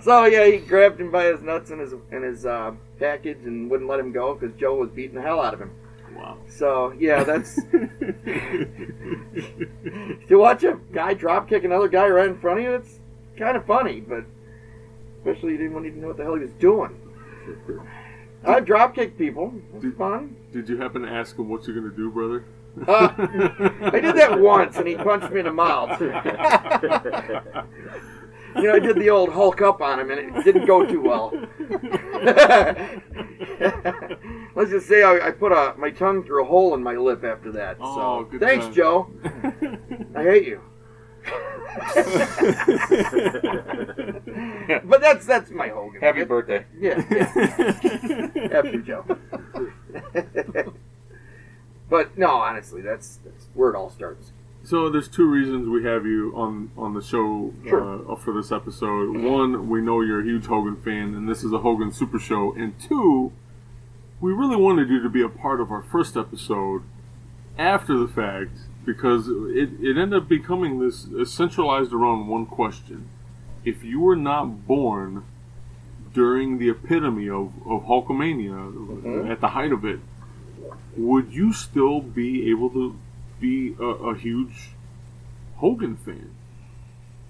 [0.02, 3.70] so yeah, he grabbed him by his nuts and his and his uh, package, and
[3.70, 5.72] wouldn't let him go because Joe was beating the hell out of him.
[6.14, 6.38] Wow.
[6.48, 7.54] So yeah, that's
[10.28, 12.74] to watch a guy drop kick another guy right in front of you.
[12.74, 12.98] It's
[13.38, 14.24] kind of funny, but
[15.18, 16.96] especially you didn't want to even know what the hell he was doing.
[18.44, 19.54] I drop kick people.
[19.74, 20.36] It's fun.
[20.52, 22.44] Did you happen to ask him what you're gonna do, brother?
[22.86, 23.08] Uh,
[23.92, 26.00] I did that once, and he punched me in the mouth.
[28.56, 31.00] You know, I did the old Hulk up on him, and it didn't go too
[31.00, 31.32] well.
[34.56, 37.22] Let's just say I, I put a, my tongue through a hole in my lip
[37.22, 37.76] after that.
[37.80, 38.74] Oh, so good thanks, job.
[38.74, 39.10] Joe.
[40.16, 40.60] I hate you.
[44.84, 46.00] but that's that's my Hogan.
[46.00, 46.64] Happy birthday.
[46.78, 48.28] Yeah, yeah.
[48.52, 49.04] After Joe.
[51.88, 54.32] but no, honestly, that's that's where it all starts.
[54.62, 58.10] So there's two reasons we have you on on the show Sure.
[58.12, 59.16] uh, for this episode.
[59.16, 62.52] One, we know you're a huge Hogan fan, and this is a Hogan Super Show.
[62.54, 63.32] And two,
[64.20, 66.82] we really wanted you to be a part of our first episode
[67.58, 73.08] after the fact because it, it ended up becoming this uh, centralized around one question:
[73.64, 75.24] If you were not born
[76.12, 80.00] during the epitome of, of Hulkamania, at the height of it,
[80.96, 82.98] would you still be able to
[83.40, 84.70] be a, a huge
[85.56, 86.34] Hogan fan?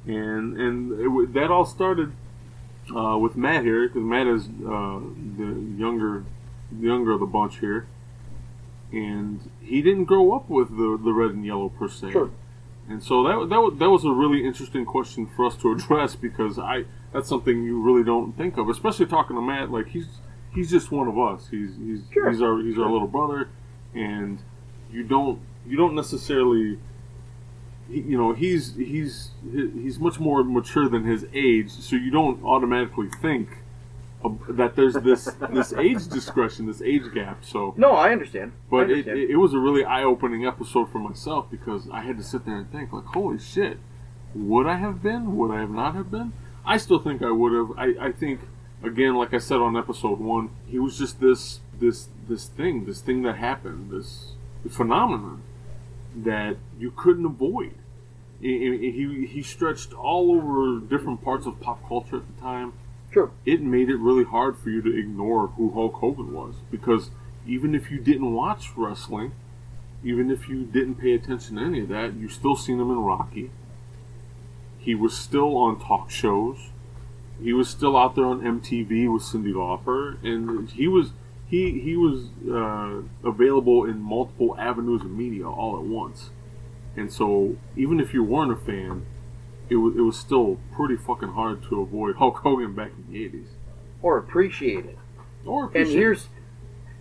[0.06, 2.12] And and it, that all started
[2.94, 5.00] uh, with Matt here because Matt is uh,
[5.36, 6.24] the younger
[6.72, 7.86] the younger of the bunch here,
[8.92, 12.12] and he didn't grow up with the the red and yellow per se.
[12.12, 12.30] Sure.
[12.88, 16.58] And so that that that was a really interesting question for us to address because
[16.58, 19.70] I that's something you really don't think of, especially talking to Matt.
[19.70, 20.08] Like he's
[20.54, 21.48] he's just one of us.
[21.50, 22.30] He's he's Sure.
[22.30, 23.48] he's our he's our little brother,
[23.94, 24.40] and
[24.90, 26.78] you don't you don't necessarily
[27.88, 33.08] you know he's he's he's much more mature than his age, so you don't automatically
[33.20, 33.48] think
[34.50, 37.44] that there's this this age discretion, this age gap.
[37.44, 38.52] So No, I understand.
[38.54, 42.18] I but it, it, it was a really eye-opening episode for myself because I had
[42.18, 43.78] to sit there and think, like, holy shit,
[44.34, 45.36] would I have been?
[45.36, 46.32] Would I have not have been?
[46.66, 47.78] I still think I would have.
[47.78, 48.40] I, I think,
[48.82, 53.00] again, like I said on episode one, he was just this this this thing, this
[53.00, 54.34] thing that happened, this
[54.68, 55.42] phenomenon
[56.14, 57.74] that you couldn't avoid.
[58.40, 62.72] He, he, he stretched all over different parts of pop culture at the time
[63.44, 67.10] It made it really hard for you to ignore who Hulk Hogan was because
[67.46, 69.32] even if you didn't watch wrestling,
[70.04, 72.98] even if you didn't pay attention to any of that, you still seen him in
[72.98, 73.50] Rocky.
[74.78, 76.70] He was still on talk shows.
[77.42, 81.12] He was still out there on MTV with Cyndi Lauper, and he was
[81.46, 86.30] he he was uh, available in multiple avenues of media all at once.
[86.96, 89.06] And so, even if you weren't a fan,
[89.70, 93.24] it was it was still pretty fucking hard to avoid Hulk Hogan back in the
[93.24, 93.48] eighties.
[94.02, 94.98] Or appreciate it.
[95.46, 96.28] Or appreciate And here's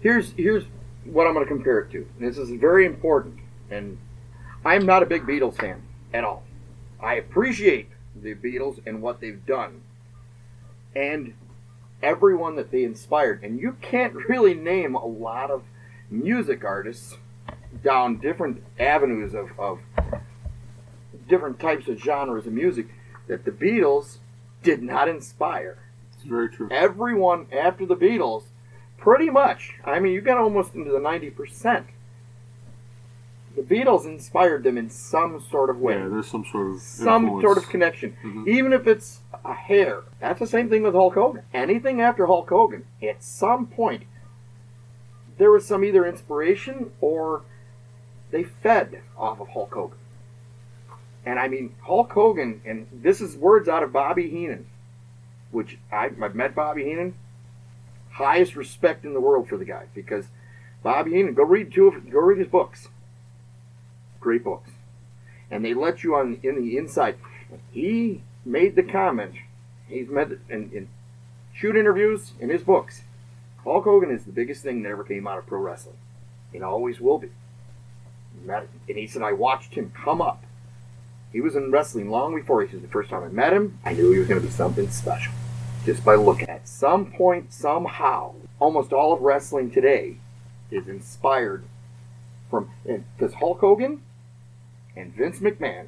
[0.02, 0.66] here's here's
[1.06, 2.08] what I'm going to compare it to.
[2.20, 3.40] And this is very important.
[3.70, 3.98] And
[4.64, 5.82] I'm not a big Beatles fan
[6.14, 6.44] at all.
[7.02, 9.82] I appreciate the Beatles and what they've done,
[10.96, 11.34] and
[12.04, 13.44] everyone that they inspired.
[13.44, 15.64] And you can't really name a lot of
[16.10, 17.16] music artists
[17.84, 19.80] down different avenues of, of
[21.30, 22.88] different types of genres of music
[23.28, 24.18] that the Beatles
[24.64, 25.78] did not inspire
[26.14, 26.68] it's very true.
[26.72, 28.44] everyone after the Beatles,
[28.98, 29.76] pretty much.
[29.86, 31.86] I mean, you got almost into the ninety percent.
[33.56, 37.24] The Beatles inspired them in some sort of way, Yeah, there's some sort of some
[37.24, 37.44] influence.
[37.44, 38.48] sort of connection, Mhm.
[38.48, 40.02] even if it's a hair.
[40.20, 41.44] That's the same thing with Hulk Hogan.
[41.54, 44.04] Anything after Hulk Hogan, at some point,
[45.38, 47.44] there was some either inspiration or
[48.32, 49.98] they fed off of Hulk Hogan.
[51.26, 54.66] And I mean, Hulk Hogan, and this is words out of Bobby Heenan,
[55.52, 57.16] which I, I've met Bobby Heenan.
[58.12, 60.26] Highest respect in the world for the guy because
[60.84, 62.88] Bobby Heenan, go read two of, go read his books.
[64.20, 64.72] Great books,
[65.50, 67.18] and they let you on in the inside.
[67.72, 69.36] He made the comment.
[69.88, 70.90] He's met in, in
[71.54, 73.04] shoot interviews in his books.
[73.64, 75.98] Hulk Hogan is the biggest thing that ever came out of pro wrestling.
[76.54, 77.30] And always will be.
[78.48, 80.44] And he said, I watched him come up.
[81.32, 83.94] He was in wrestling long before he was the first time I met him, I
[83.94, 85.34] knew he was going to be something special.
[85.86, 90.18] Just by looking at some point, somehow, almost all of wrestling today
[90.72, 91.64] is inspired
[92.50, 94.02] from because Hulk Hogan
[94.96, 95.88] and Vince McMahon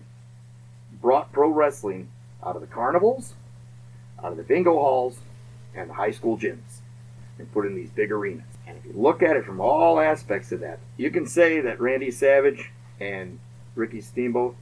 [1.01, 2.09] brought pro wrestling
[2.43, 3.33] out of the carnivals,
[4.23, 5.19] out of the bingo halls,
[5.75, 6.81] and the high school gyms,
[7.39, 8.45] and put in these big arenas.
[8.67, 11.81] And if you look at it from all aspects of that, you can say that
[11.81, 13.39] Randy Savage and
[13.75, 14.55] Ricky Steamboat,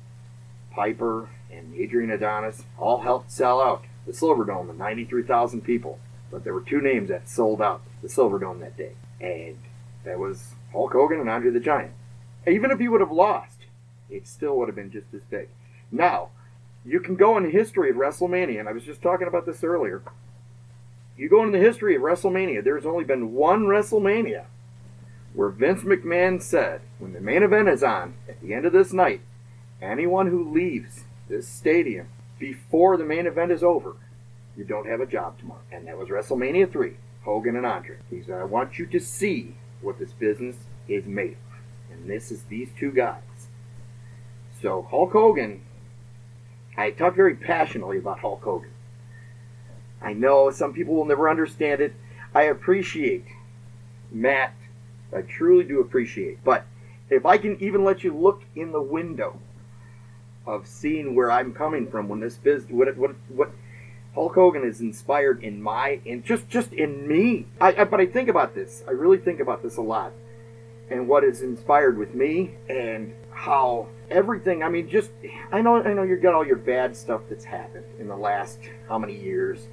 [0.72, 6.00] Piper, and Adrian Adonis all helped sell out the Silverdome with 93,000 people.
[6.32, 8.94] But there were two names that sold out the Silverdome that day.
[9.20, 9.58] And
[10.04, 11.94] that was Hulk Hogan and Andre the Giant.
[12.48, 13.66] Even if he would have lost,
[14.10, 15.50] it still would have been just as big.
[15.92, 16.30] Now,
[16.86, 19.64] you can go in the history of WrestleMania, and I was just talking about this
[19.64, 20.02] earlier.
[21.18, 24.46] You go into the history of WrestleMania, there's only been one WrestleMania
[25.34, 28.94] where Vince McMahon said, when the main event is on, at the end of this
[28.94, 29.22] night,
[29.82, 33.96] anyone who leaves this stadium before the main event is over,
[34.58, 35.62] you don't have a job tomorrow.
[35.72, 37.98] And that was WrestleMania 3, Hogan and Andre.
[38.10, 40.56] He said, I want you to see what this business
[40.88, 41.60] is made of.
[41.92, 43.22] And this is these two guys.
[44.62, 45.62] So Hulk Hogan,
[46.78, 48.72] I talk very passionately about Hulk Hogan.
[50.02, 51.94] I know some people will never understand it.
[52.34, 53.26] I appreciate
[54.12, 54.54] Matt.
[55.16, 56.44] I truly do appreciate.
[56.44, 56.66] But
[57.10, 59.40] if I can even let you look in the window
[60.46, 63.52] of seeing where I'm coming from when this biz what what what
[64.16, 67.46] Hulk Hogan is inspired in my in just just in me.
[67.62, 68.84] I, I but I think about this.
[68.88, 70.14] I really think about this a lot,
[70.90, 74.64] and what is inspired with me and how everything.
[74.64, 75.12] I mean, just
[75.52, 78.60] I know I know you got all your bad stuff that's happened in the last
[78.88, 79.68] how many years.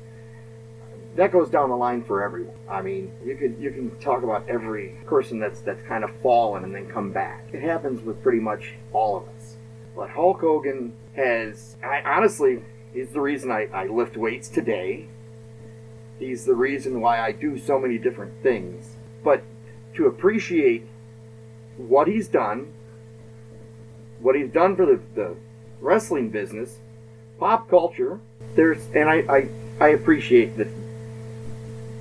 [1.17, 2.55] That goes down the line for everyone.
[2.69, 6.63] I mean, you can you can talk about every person that's that's kind of fallen
[6.65, 7.47] and then come back.
[7.55, 9.36] It happens with pretty much all of us.
[9.97, 15.07] But Hulk Hogan has, I honestly, he's the reason I, I lift weights today.
[16.19, 18.97] He's the reason why I do so many different things.
[19.25, 19.43] But
[19.95, 20.87] to appreciate
[21.79, 22.73] what he's done,
[24.21, 25.37] what he's done for the, the
[25.81, 26.77] wrestling business,
[27.39, 28.21] pop culture,
[28.55, 29.49] there's and I, I,
[29.81, 30.69] I appreciate that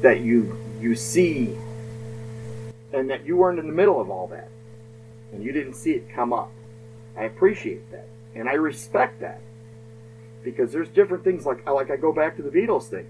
[0.02, 1.58] that you you see
[2.94, 4.50] and that you weren't in the middle of all that.
[5.34, 6.52] And you didn't see it come up.
[7.18, 8.08] I appreciate that.
[8.36, 9.42] And I respect that.
[10.44, 13.08] Because there's different things like like I go back to the Beatles thing.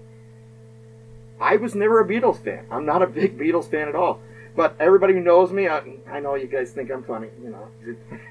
[1.40, 2.66] I was never a Beatles fan.
[2.70, 4.20] I'm not a big Beatles fan at all.
[4.56, 7.28] But everybody who knows me, I, I know you guys think I'm funny.
[7.42, 7.68] You know,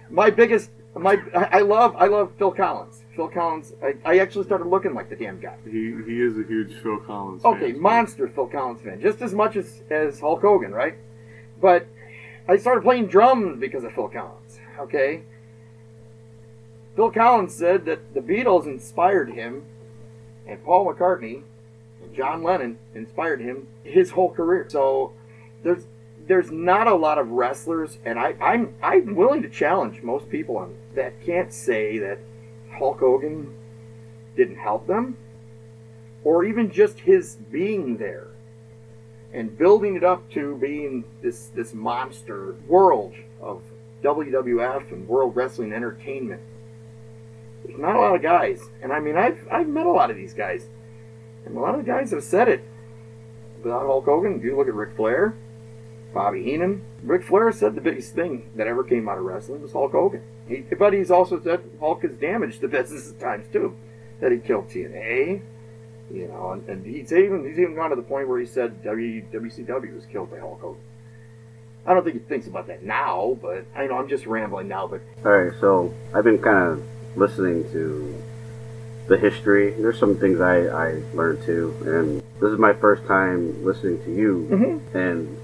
[0.09, 3.03] my biggest, my I love I love Phil Collins.
[3.15, 3.73] Phil Collins.
[3.83, 5.55] I, I actually started looking like the damn guy.
[5.65, 7.43] He he is a huge Phil Collins.
[7.43, 7.53] Fan.
[7.53, 10.95] Okay, monster Phil Collins fan, just as much as as Hulk Hogan, right?
[11.61, 11.85] But
[12.47, 14.59] I started playing drums because of Phil Collins.
[14.79, 15.21] Okay.
[16.95, 19.65] Phil Collins said that the Beatles inspired him,
[20.47, 21.43] and Paul McCartney
[22.01, 24.65] and John Lennon inspired him his whole career.
[24.69, 25.13] So
[25.63, 25.85] there's
[26.27, 30.57] there's not a lot of wrestlers, and I, I'm I'm willing to challenge most people
[30.57, 32.19] on that can't say that
[32.71, 33.53] Hulk Hogan
[34.35, 35.17] didn't help them,
[36.23, 38.27] or even just his being there
[39.33, 43.61] and building it up to being this this monster world of
[44.01, 46.41] WWF and World Wrestling Entertainment.
[47.65, 50.17] There's not a lot of guys, and I mean I've I've met a lot of
[50.17, 50.67] these guys,
[51.45, 52.63] and a lot of guys have said it.
[53.63, 55.35] Without Hulk Hogan, you look at Ric Flair,
[56.13, 56.83] Bobby Heenan.
[57.03, 60.21] Ric Flair said the biggest thing that ever came out of wrestling was Hulk Hogan.
[60.47, 63.75] He, but he's also said Hulk has damaged the business at times too.
[64.21, 65.41] That he killed TNA,
[66.11, 68.83] you know, and, and he's even he's even gone to the point where he said
[68.83, 70.81] WCW was killed by Hulk Hogan.
[71.87, 74.87] I don't think he thinks about that now, but I know I'm just rambling now.
[74.87, 76.83] But All right, so I've been kind of
[77.15, 78.21] listening to
[79.07, 79.71] the history.
[79.71, 84.11] There's some things I, I learned too, and this is my first time listening to
[84.13, 84.47] you.
[84.51, 84.95] Mhm.
[84.95, 85.37] And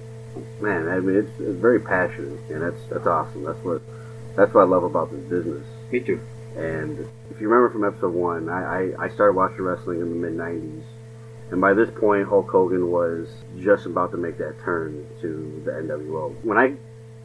[0.61, 3.43] man, I mean, it's, it's very passionate, and that's that's awesome.
[3.43, 3.81] That's what
[4.35, 5.65] that's what I love about this business.
[5.91, 6.19] me too.
[6.57, 10.15] And if you remember from episode one, I, I, I started watching wrestling in the
[10.15, 10.83] mid 90s.
[11.51, 13.27] And by this point, Hulk Hogan was
[13.59, 16.33] just about to make that turn to the NWO.
[16.43, 16.75] When I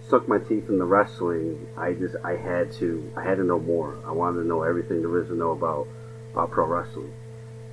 [0.09, 3.59] sucked my teeth in the wrestling, I just I had to I had to know
[3.59, 3.99] more.
[4.07, 5.89] I wanted to know everything there is to know about
[6.33, 7.13] about pro wrestling.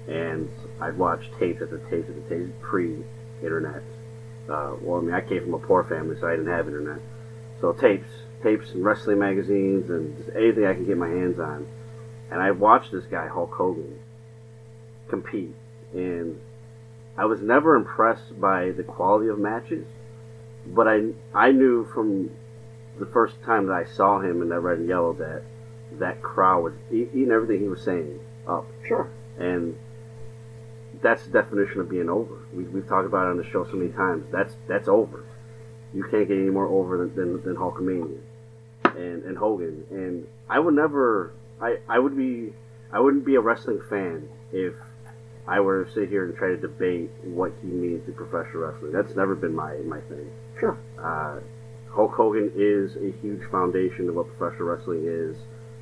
[0.07, 0.49] And
[0.81, 3.83] I'd watch tapes at the tapes at the tapes pre-internet.
[4.49, 6.99] Uh, well, I mean, I came from a poor family, so I didn't have internet.
[7.61, 8.09] So tapes,
[8.41, 11.67] tapes, and wrestling magazines, and just anything I can get my hands on.
[12.29, 13.99] And I watched this guy Hulk Hogan
[15.07, 15.55] compete,
[15.93, 16.41] and
[17.17, 19.85] I was never impressed by the quality of matches,
[20.67, 22.31] but I I knew from
[22.99, 25.43] the first time that I saw him in that red and yellow that
[25.99, 29.09] that crowd was eating everything he was saying up, Sure.
[29.37, 29.77] and
[31.01, 32.37] that's the definition of being over.
[32.53, 34.25] We, we've talked about it on the show so many times.
[34.31, 35.25] That's that's over.
[35.93, 38.19] You can't get any more over than than, than Hulkamania
[38.85, 39.85] and and Hogan.
[39.91, 41.33] And I would never.
[41.61, 42.53] I I would be.
[42.91, 44.73] I wouldn't be a wrestling fan if
[45.47, 48.91] I were to sit here and try to debate what he means to professional wrestling.
[48.91, 50.29] That's never been my my thing.
[50.59, 50.77] Sure.
[50.97, 51.39] Uh,
[51.93, 55.37] Hulk Hogan is a huge foundation of what professional wrestling is.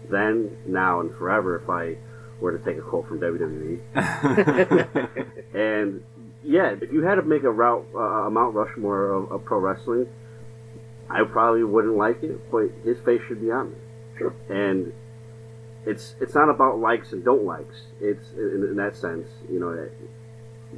[0.10, 1.58] Then, now, and forever.
[1.58, 1.98] If I
[2.40, 3.80] were to take a quote from WWE,
[5.54, 6.04] and
[6.44, 9.60] yeah, if you had to make a route, uh, a Mount Rushmore of, of pro
[9.60, 10.08] wrestling,
[11.10, 13.82] I probably wouldn't like it, but his face should be on there.
[14.18, 14.34] Sure.
[14.50, 14.94] And
[15.86, 17.84] it's it's not about likes and don't likes.
[18.00, 19.90] It's in, in that sense, you know,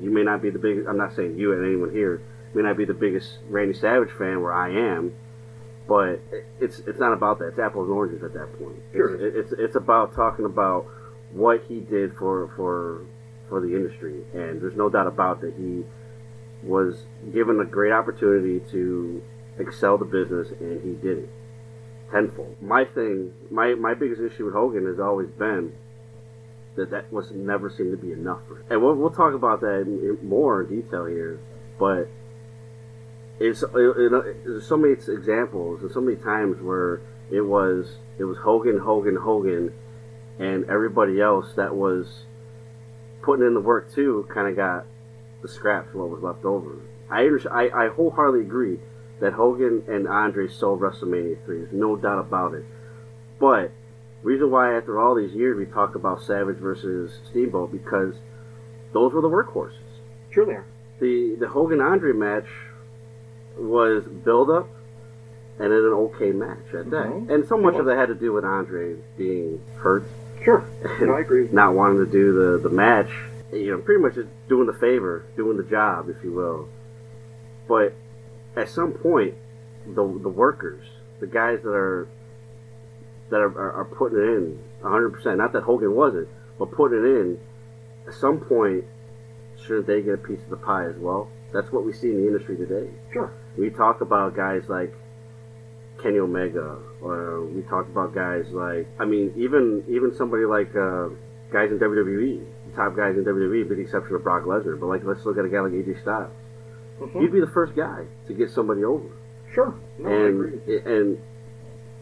[0.02, 0.88] you may not be the biggest.
[0.88, 2.22] I'm not saying you and anyone here
[2.54, 5.16] may not be the biggest Randy Savage fan where I am,
[5.88, 6.22] but
[6.60, 7.50] it's it's not about that.
[7.50, 8.78] It's apples and oranges at that point.
[8.92, 9.16] Sure.
[9.16, 10.86] It's, it's it's about talking about
[11.32, 13.06] what he did for for
[13.50, 15.84] for the industry, and there's no doubt about that he
[16.68, 19.22] was given a great opportunity to
[19.60, 21.30] excel the business, and he did it
[22.12, 22.62] tenfold.
[22.62, 25.74] My thing, my my biggest issue with Hogan has always been
[26.76, 28.66] that that was never seemed to be enough for him.
[28.70, 31.40] And we'll, we'll talk about that in, in more detail here,
[31.78, 32.08] but
[33.40, 37.98] it's uh, it, it, there's so many examples and so many times where it was
[38.18, 39.74] it was Hogan, Hogan, Hogan,
[40.40, 42.26] and everybody else that was
[43.22, 44.86] putting in the work too kind of got
[45.42, 46.76] the scraps what was left over.
[47.10, 48.80] I, I I wholeheartedly agree
[49.20, 51.60] that Hogan and Andre sold WrestleMania three.
[51.60, 52.66] There's no doubt about it.
[53.40, 53.72] But
[54.22, 58.16] reason why after all these years we talk about Savage versus Steamboat because
[58.94, 59.80] those were the workhorses.
[60.30, 60.68] Sure they are.
[61.00, 62.48] The the Hogan Andre match
[63.58, 64.68] was build up
[65.60, 67.06] and then an okay match at that.
[67.08, 67.30] Mhm.
[67.30, 70.04] And so much of that had to do with Andre being hurt
[70.44, 70.66] Sure.
[71.02, 71.48] No, I agree.
[71.52, 73.10] not wanting to do the, the match,
[73.52, 76.68] you know, pretty much just doing the favor, doing the job, if you will.
[77.68, 77.94] But
[78.56, 79.36] at some point,
[79.88, 80.86] the the workers,
[81.20, 82.08] the guys that are
[83.30, 86.28] that are, are, are putting it in 100%, not that Hogan wasn't,
[86.60, 87.40] but putting it in,
[88.08, 88.84] at some point,
[89.66, 91.30] shouldn't they get a piece of the pie as well?
[91.54, 92.90] That's what we see in the industry today.
[93.14, 93.32] Sure.
[93.58, 94.94] We talk about guys like
[96.02, 101.10] Kenny Omega, or we talk about guys like I mean, even even somebody like uh,
[101.52, 102.44] guys in WWE,
[102.76, 104.80] top guys in WWE, with the exception of Brock Lesnar.
[104.80, 106.32] But like, let's look at a guy like AJ Styles.
[107.00, 107.22] Mhm.
[107.22, 109.08] He'd be the first guy to get somebody over,
[109.54, 109.74] Sure.
[110.00, 111.18] No, and and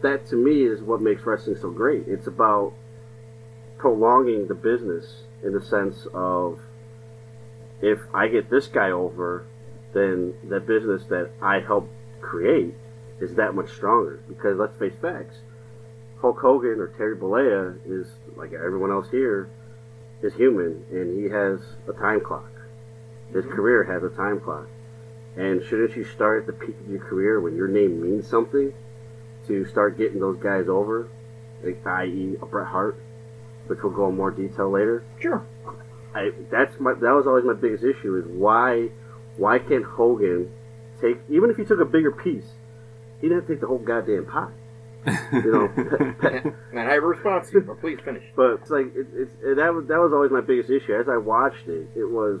[0.00, 2.08] that to me is what makes wrestling so great.
[2.08, 2.72] It's about
[3.78, 6.60] prolonging the business in the sense of
[7.80, 9.44] if I get this guy over,
[9.92, 12.74] then the business that I helped create
[13.20, 14.22] is that much stronger.
[14.28, 15.36] Because let's face facts,
[16.20, 19.48] Hulk Hogan or Terry Bollea is like everyone else here
[20.22, 22.50] is human, and he has a time clock.
[23.32, 23.54] His mm-hmm.
[23.54, 24.68] career has a time clock,
[25.36, 28.72] and shouldn't you start at the peak of your career when your name means something
[29.48, 31.08] to start getting those guys over,
[31.64, 32.36] like, i.e.
[32.40, 32.96] a Bret Hart,
[33.66, 35.04] which we'll go in more detail later.
[35.20, 35.44] Sure.
[36.14, 38.90] I that's my that was always my biggest issue is why
[39.42, 40.48] why can't Hogan
[41.00, 42.46] take even if he took a bigger piece,
[43.20, 44.52] he didn't take the whole goddamn pie.
[45.32, 45.68] You know,
[46.70, 48.22] and I have a response to you, but please finish.
[48.36, 50.94] but it's like it, it's it, that was that was always my biggest issue.
[50.94, 52.40] As I watched it, it was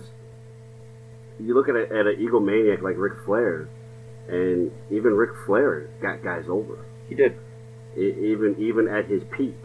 [1.40, 3.68] you look at a, at an egomaniac like Ric Flair,
[4.28, 6.86] and even Ric Flair got guys over.
[7.08, 7.36] He did.
[7.96, 9.58] E- even even at his peak,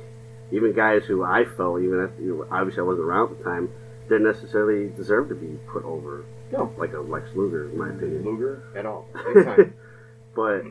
[0.51, 3.43] even guys who I felt even at, you know, obviously I wasn't around at the
[3.43, 3.69] time
[4.09, 6.25] didn't necessarily deserve to be put over.
[6.51, 6.73] No.
[6.77, 8.23] like a Lex Luger, in my opinion.
[8.23, 9.07] Luger at all.
[10.37, 10.65] But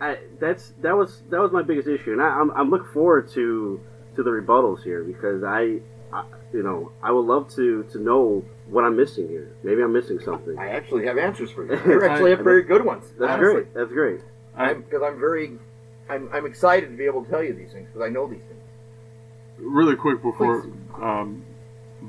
[0.00, 3.30] I, that's that was that was my biggest issue, and I, I'm I'm looking forward
[3.34, 3.80] to
[4.16, 5.78] to the rebuttals here because I,
[6.12, 9.54] I you know I would love to to know what I'm missing here.
[9.62, 10.58] Maybe I'm missing something.
[10.58, 11.72] I actually have answers for you.
[12.02, 13.04] I actually have very good ones.
[13.16, 13.52] That's honestly.
[13.62, 13.74] great.
[13.74, 14.20] That's great.
[14.56, 15.56] I'm because I'm very,
[16.10, 18.42] I'm, I'm excited to be able to tell you these things because I know these
[18.48, 18.60] things.
[19.58, 20.66] really quick before
[21.00, 21.44] um,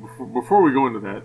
[0.02, 1.22] before, before we go into that,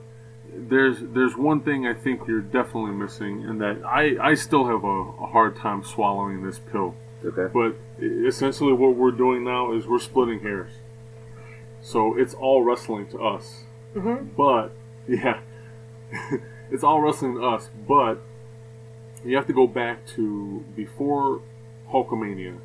[0.54, 4.84] there's there's one thing I think you're definitely missing, and that I, I still have
[4.84, 4.88] a,
[5.22, 6.94] a hard time swallowing this pill.
[7.24, 7.52] Okay.
[7.52, 10.70] But essentially, what we're doing now is we're splitting hairs.
[11.80, 13.64] So it's all wrestling to us.
[13.94, 14.34] Mhm.
[14.36, 14.72] But
[15.08, 15.40] yeah,
[16.70, 17.70] it's all wrestling to us.
[17.86, 18.20] But
[19.24, 21.40] you have to go back to before
[21.92, 22.58] Hulkamania,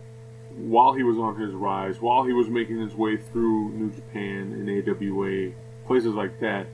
[0.55, 4.53] while he was on his rise, while he was making his way through New Japan
[4.53, 5.51] and AWA,
[5.87, 6.67] places like that.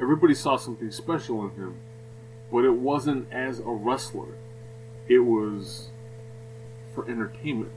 [0.00, 1.76] Everybody saw something special in him,
[2.50, 4.34] but it wasn't as a wrestler.
[5.08, 5.88] It was
[6.94, 7.72] for entertainment.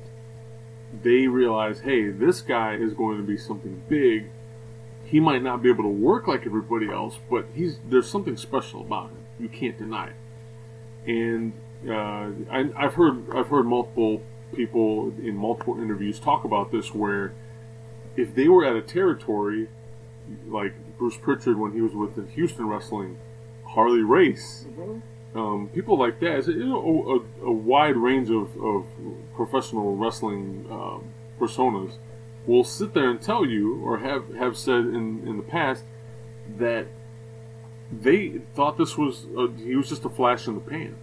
[1.04, 4.30] They realized, hey, this guy is going to be something big.
[5.06, 8.82] He might not be able to work like everybody else, but he's there's something special
[8.82, 9.26] about him.
[9.40, 10.16] You can't deny it.
[11.08, 11.54] And
[11.88, 14.22] uh, I, I've heard I've heard multiple
[14.56, 17.34] people in multiple interviews talk about this, where
[18.16, 19.68] if they were at a territory
[20.48, 23.18] like Bruce Pritchard when he was with the Houston Wrestling,
[23.66, 24.66] Harley Race,
[25.36, 28.86] um, people like that, you know, a, a wide range of, of
[29.36, 31.04] professional wrestling um,
[31.40, 31.94] personas
[32.48, 35.84] will sit there and tell you, or have, have said in, in the past,
[36.58, 36.88] that
[37.92, 40.96] they thought this was, a, he was just a flash in the pan.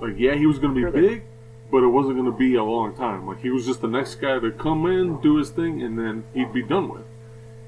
[0.00, 1.24] Like, yeah, he was going to be big,
[1.70, 3.26] but it wasn't going to be a long time.
[3.26, 6.24] Like, he was just the next guy to come in, do his thing, and then
[6.34, 7.04] he'd be done with.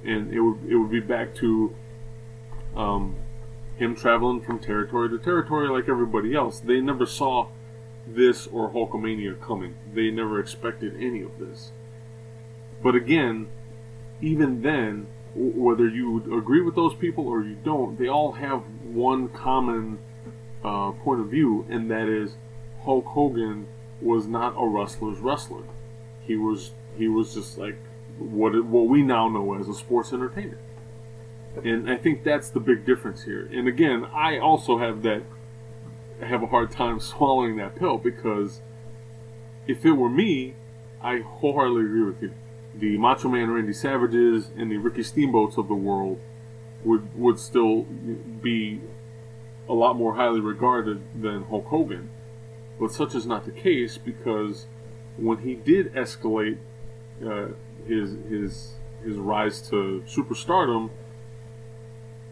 [0.04, 1.74] And it would, it would be back to
[2.76, 3.16] um,
[3.76, 6.60] him traveling from territory to territory like everybody else.
[6.60, 7.48] They never saw
[8.06, 9.76] this or Hulkamania coming.
[9.92, 11.72] They never expected any of this.
[12.82, 13.48] But again,
[14.20, 18.62] even then, w- whether you agree with those people or you don't, they all have
[18.84, 19.98] one common
[20.62, 22.36] uh, point of view, and that is
[22.84, 23.66] Hulk Hogan
[24.00, 25.64] was not a wrestler's wrestler.
[26.26, 27.78] He was he was just like
[28.18, 30.60] what it, what we now know as a sports entertainment.
[31.62, 33.48] And I think that's the big difference here.
[33.52, 35.22] And again, I also have that
[36.20, 38.60] have a hard time swallowing that pill because
[39.66, 40.54] if it were me,
[41.00, 42.32] I wholeheartedly agree with you.
[42.74, 46.20] The Macho Man Randy Savages and the Ricky Steamboats of the world
[46.84, 48.80] would would still be
[49.68, 52.10] a lot more highly regarded than Hulk Hogan.
[52.78, 54.66] But such is not the case because
[55.16, 56.58] when he did escalate
[57.24, 57.48] uh,
[57.86, 58.72] his his
[59.04, 60.90] his rise to superstardom,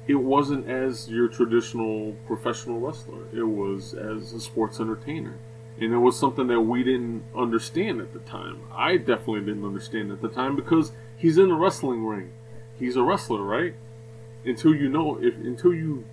[0.07, 3.25] it wasn't as your traditional professional wrestler.
[3.33, 5.39] It was as a sports entertainer.
[5.81, 8.61] And it was something that we didn't understand at the time.
[8.73, 12.33] I definitely didn't understand at the time because he's in a wrestling ring.
[12.79, 13.75] He's a wrestler, right?
[14.45, 16.05] Until you know if until you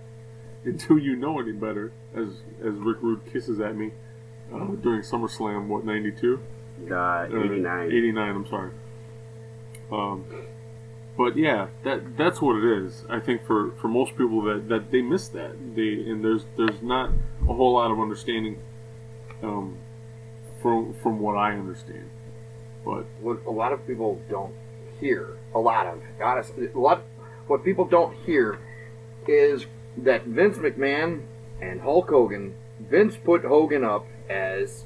[0.63, 2.27] until you know any better, as
[2.63, 3.91] as Rick Rude kisses at me
[4.53, 6.39] uh, during SummerSlam, what ninety two?
[6.89, 7.91] Uh, 89.
[7.91, 8.71] 89, I'm sorry.
[9.91, 10.25] Um,
[11.17, 13.03] but yeah, that that's what it is.
[13.09, 15.75] I think for, for most people that, that they miss that.
[15.75, 17.11] They and there's there's not
[17.43, 18.59] a whole lot of understanding
[19.43, 19.77] um,
[20.61, 22.09] from from what I understand.
[22.85, 24.53] But what a lot of people don't
[24.99, 27.03] hear, a lot of honestly, a lot
[27.47, 28.59] what people don't hear
[29.27, 29.65] is
[29.97, 31.23] that Vince McMahon
[31.61, 34.85] and Hulk Hogan, Vince put Hogan up as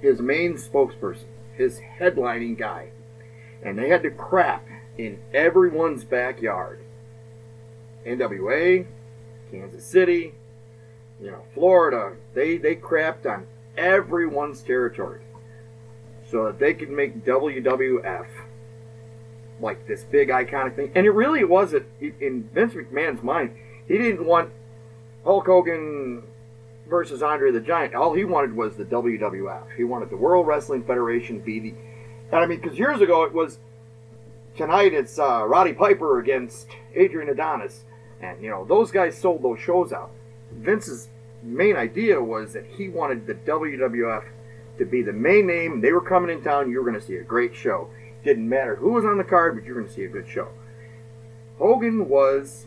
[0.00, 1.26] his main spokesperson,
[1.56, 2.90] his headlining guy,
[3.64, 4.66] and they had to crap
[4.98, 6.80] in everyone's backyard.
[8.06, 8.86] NWA,
[9.50, 10.34] Kansas City,
[11.20, 13.46] you know, Florida, they they crapped on
[13.76, 15.22] everyone's territory
[16.30, 18.26] so that they could make WWF
[19.60, 20.92] like this big iconic thing.
[20.94, 23.56] And it really wasn't in Vince McMahon's mind.
[23.86, 24.50] He didn't want
[25.24, 26.22] Hulk Hogan
[26.88, 27.94] versus Andre the Giant.
[27.94, 29.74] All he wanted was the WWF.
[29.76, 31.74] He wanted the World Wrestling Federation be the.
[32.34, 33.60] And I mean, because years ago it was
[34.56, 37.84] tonight it's uh, Roddy Piper against Adrian Adonis,
[38.20, 40.10] and you know those guys sold those shows out.
[40.50, 41.10] Vince's
[41.44, 44.24] main idea was that he wanted the WWF
[44.78, 45.80] to be the main name.
[45.80, 46.72] They were coming in town.
[46.72, 47.88] You were going to see a great show.
[48.24, 50.48] Didn't matter who was on the card, but you're going to see a good show.
[51.58, 52.66] Hogan was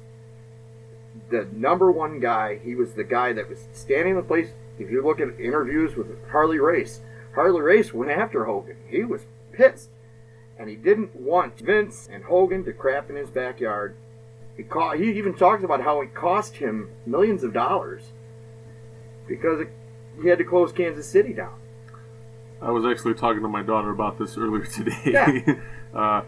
[1.29, 2.57] the number one guy.
[2.63, 4.47] He was the guy that was standing in the place.
[4.79, 7.01] If you look at interviews with Harley Race,
[7.35, 8.77] Harley Race went after Hogan.
[8.87, 9.25] He was
[9.57, 9.89] pissed.
[10.59, 13.95] And he didn't want Vince and Hogan to crap in his backyard.
[14.55, 18.11] He, co- he even talks about how it cost him millions of dollars
[19.27, 19.69] because it,
[20.21, 21.59] he had to close Kansas City down.
[22.59, 25.01] I was actually talking to my daughter about this earlier today.
[25.05, 25.55] Yeah.
[25.93, 26.21] uh,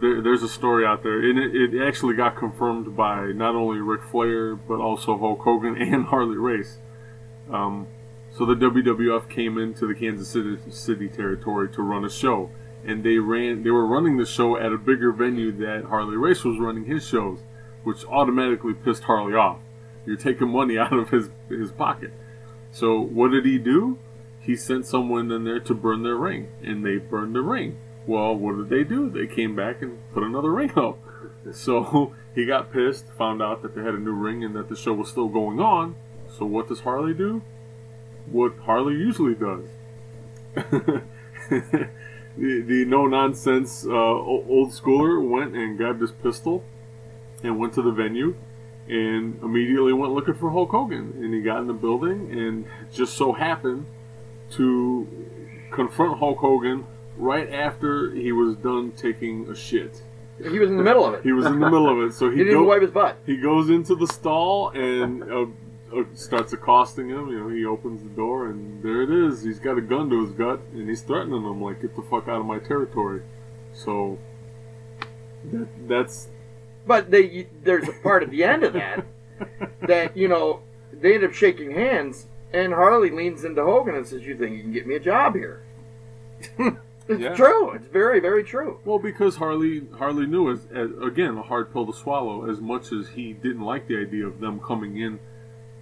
[0.00, 3.78] there, there's a story out there, and it, it actually got confirmed by not only
[3.78, 6.78] Ric Flair but also Hulk Hogan and Harley Race.
[7.50, 7.86] Um,
[8.30, 12.50] so the WWF came into the Kansas City, City territory to run a show,
[12.88, 13.62] and they ran.
[13.62, 17.06] They were running the show at a bigger venue that Harley Race was running his
[17.06, 17.40] shows,
[17.84, 19.58] which automatically pissed Harley off.
[20.06, 22.12] You're taking money out of his his pocket.
[22.72, 23.98] So what did he do?
[24.40, 27.76] He sent someone in there to burn their ring, and they burned the ring.
[28.06, 29.10] Well, what did they do?
[29.10, 30.98] They came back and put another ring up.
[31.52, 34.76] So he got pissed, found out that they had a new ring and that the
[34.76, 35.96] show was still going on.
[36.38, 37.42] So what does Harley do?
[38.30, 39.64] What Harley usually does.
[42.38, 46.64] the, the no nonsense uh, old schooler went and grabbed his pistol
[47.42, 48.34] and went to the venue
[48.88, 51.12] and immediately went looking for Hulk Hogan.
[51.18, 53.86] And he got in the building and just so happened
[54.52, 55.06] to
[55.70, 56.86] confront Hulk Hogan
[57.16, 60.02] right after he was done taking a shit.
[60.40, 61.22] He was in the middle of it.
[61.24, 63.16] He was in the middle of it, so He he, didn't go- wipe his butt.
[63.26, 65.46] he goes into the stall and uh,
[66.14, 67.28] starts accosting him.
[67.28, 69.42] You know, he opens the door and there it is.
[69.42, 72.28] He's got a gun to his gut and he's threatening him like, "Get the fuck
[72.28, 73.22] out of my territory."
[73.72, 74.18] So
[75.52, 76.28] that, that's
[76.86, 79.04] But they, there's a part at the end of that
[79.82, 80.60] that you know
[80.92, 84.62] they end up shaking hands, and Harley leans into Hogan and says, "You think you
[84.62, 85.62] can get me a job here?"
[86.58, 87.34] it's Yeah.
[87.34, 87.70] true.
[87.72, 88.80] It's very, very true.
[88.84, 92.50] well because Harley Harley knew as, as again a hard pill to swallow.
[92.50, 95.18] As much as he didn't like the idea of them coming in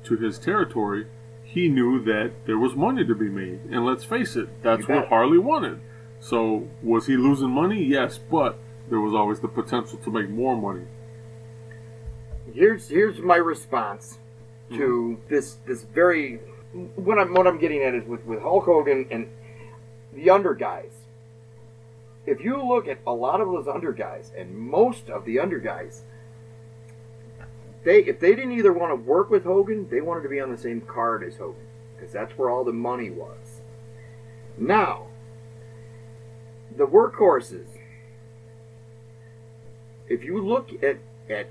[0.06, 1.06] to his territory,
[1.42, 3.60] he knew that there was money to be made.
[3.70, 5.08] And let's face it, that's what.
[5.08, 5.80] Harley wanted.
[6.20, 7.82] So was he losing money?
[7.82, 10.86] Yes, but there was always the potential to make more money.
[12.52, 14.18] Here's here's my response
[14.70, 15.28] to hmm.
[15.28, 16.40] this this very
[16.94, 19.28] what I'm what I'm getting at is with with Hulk Hogan and
[20.14, 20.92] the under guys.
[22.26, 25.60] If you look at a lot of those under guys and most of the under
[25.60, 26.02] guys,
[27.86, 30.50] they if they didn't either want to work with Hogan, they wanted to be on
[30.50, 33.62] the same card as Hogan because that's where all the money was.
[34.58, 35.06] Now,
[36.76, 37.68] the workhorses.
[40.08, 40.98] If you look at
[41.30, 41.50] at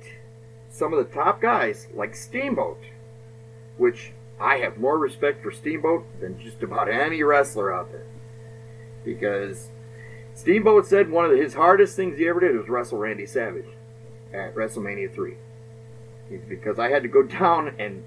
[0.70, 2.84] some of the top guys like Steamboat,
[3.78, 8.08] which I have more respect for Steamboat than just about any wrestler out there.
[9.06, 9.70] Because
[10.34, 13.70] Steamboat said one of his hardest things he ever did was wrestle Randy Savage
[14.34, 15.38] at WrestleMania 3.
[16.30, 18.04] Because I had to go down and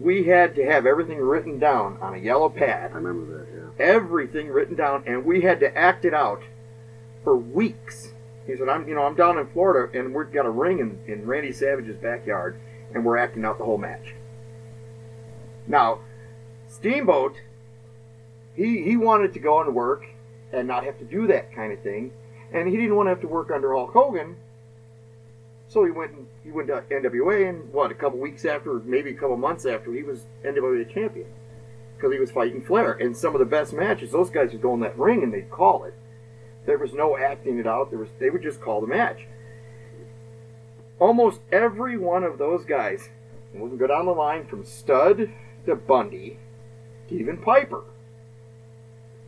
[0.00, 3.46] we had to have everything written down on a yellow pad I remember that.
[3.78, 3.94] Yeah.
[3.94, 6.42] everything written down, and we had to act it out
[7.22, 8.12] for weeks.
[8.46, 10.98] He said, "I'm, you know, I'm down in Florida, and we've got a ring in,
[11.06, 12.58] in Randy Savage's backyard,
[12.92, 14.14] and we're acting out the whole match."
[15.66, 16.00] Now,
[16.68, 17.36] Steamboat,
[18.54, 20.04] he he wanted to go and work
[20.52, 22.12] and not have to do that kind of thing,
[22.52, 24.36] and he didn't want to have to work under Hulk Hogan.
[25.74, 26.12] So he went
[26.44, 29.92] he went to NWA, and what a couple weeks after, maybe a couple months after,
[29.92, 31.26] he was NWA champion
[31.96, 32.92] because he was fighting Flair.
[32.92, 35.50] And some of the best matches, those guys would go in that ring and they'd
[35.50, 35.94] call it.
[36.64, 37.90] There was no acting it out.
[37.90, 39.26] There was they would just call the match.
[41.00, 43.08] Almost every one of those guys,
[43.52, 45.28] and we can go down the line from Studd
[45.66, 46.38] to Bundy
[47.08, 47.82] to even Piper,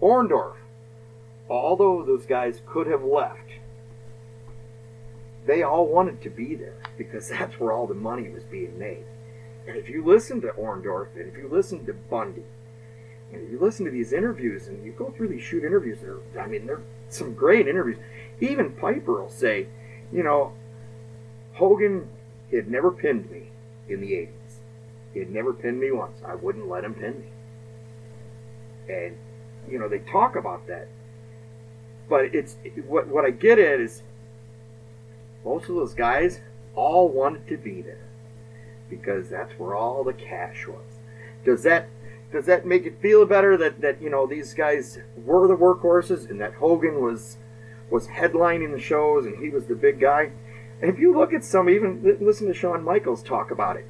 [0.01, 0.59] Orndorff,
[1.51, 3.45] although those guys could have left,
[5.47, 9.05] they all wanted to be there because that's where all the money was being made.
[9.66, 12.44] And if you listen to Orndorff and if you listen to Bundy,
[13.32, 16.42] and if you listen to these interviews and you go through these shoot interviews, they're,
[16.42, 17.99] I mean, they're some great interviews.
[18.40, 19.66] Even Piper will say,
[20.12, 20.53] you know,
[21.55, 22.09] Hogan
[22.53, 23.51] had never pinned me
[23.88, 24.28] in the 80s.
[25.12, 26.20] He had never pinned me once.
[26.24, 28.94] I wouldn't let him pin me.
[28.94, 29.16] And,
[29.68, 30.88] you know, they talk about that.
[32.09, 34.03] But it's what, what I get at is
[35.47, 36.40] most of those guys
[36.74, 38.09] all wanted to be there
[38.90, 40.99] because that's where all the cash was.
[41.44, 41.88] Does that
[42.32, 46.28] does that make it feel better that, that you know these guys were the workhorses
[46.28, 47.36] and that Hogan was
[47.88, 50.32] was headlining the shows and he was the big guy?
[50.82, 53.86] And if you look at some, even listen to Shawn Michaels talk about it.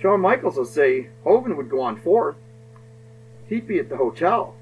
[0.00, 2.36] Shawn Michaels will say Hogan would go on fourth,
[3.48, 4.56] he'd be at the hotel,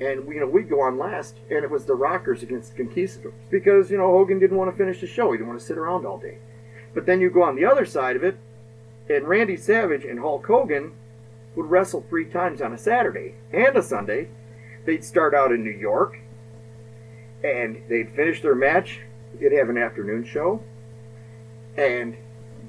[0.00, 3.32] and you know we'd go on last, and it was the Rockers against the Conquistadors
[3.50, 5.78] because you know Hogan didn't want to finish the show, he didn't want to sit
[5.78, 6.38] around all day.
[6.94, 8.36] But then you go on the other side of it,
[9.08, 10.92] and Randy Savage and Hulk Hogan
[11.54, 14.28] would wrestle three times on a Saturday and a Sunday.
[14.84, 16.18] They'd start out in New York,
[17.42, 19.00] and they'd finish their match.
[19.40, 20.62] They'd have an afternoon show,
[21.76, 22.16] and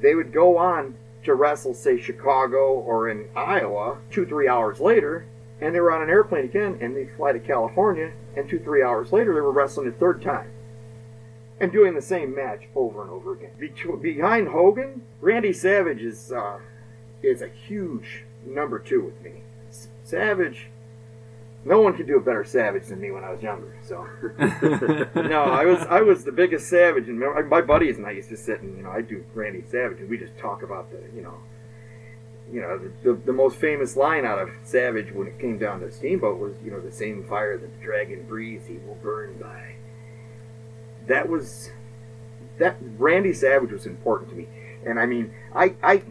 [0.02, 5.26] they would go on to wrestle, say, Chicago or in Iowa, two, three hours later,
[5.60, 8.84] and they were on an airplane again, and they'd fly to California, and two, three
[8.84, 10.52] hours later, they were wrestling a third time
[11.60, 13.52] and doing the same match over and over again.
[13.60, 16.60] Be- behind Hogan, Randy Savage is uh,
[17.24, 19.42] is a huge number two with me.
[19.70, 20.68] S- Savage,
[21.66, 23.76] no one could do a better Savage than me when I was younger.
[23.82, 24.08] So
[25.16, 28.30] no, I was I was the biggest Savage, and my my buddies and I used
[28.30, 31.00] to sit and you know I do Randy Savage, and we just talk about the
[31.16, 31.34] you know.
[32.52, 35.82] You know, the, the, the most famous line out of Savage when it came down
[35.82, 39.38] to Steamboat was, you know, the same fire that the dragon breathes, he will burn
[39.38, 39.76] by.
[41.08, 41.72] That was
[42.58, 44.48] that Randy Savage was important to me.
[44.86, 46.04] And I mean, I I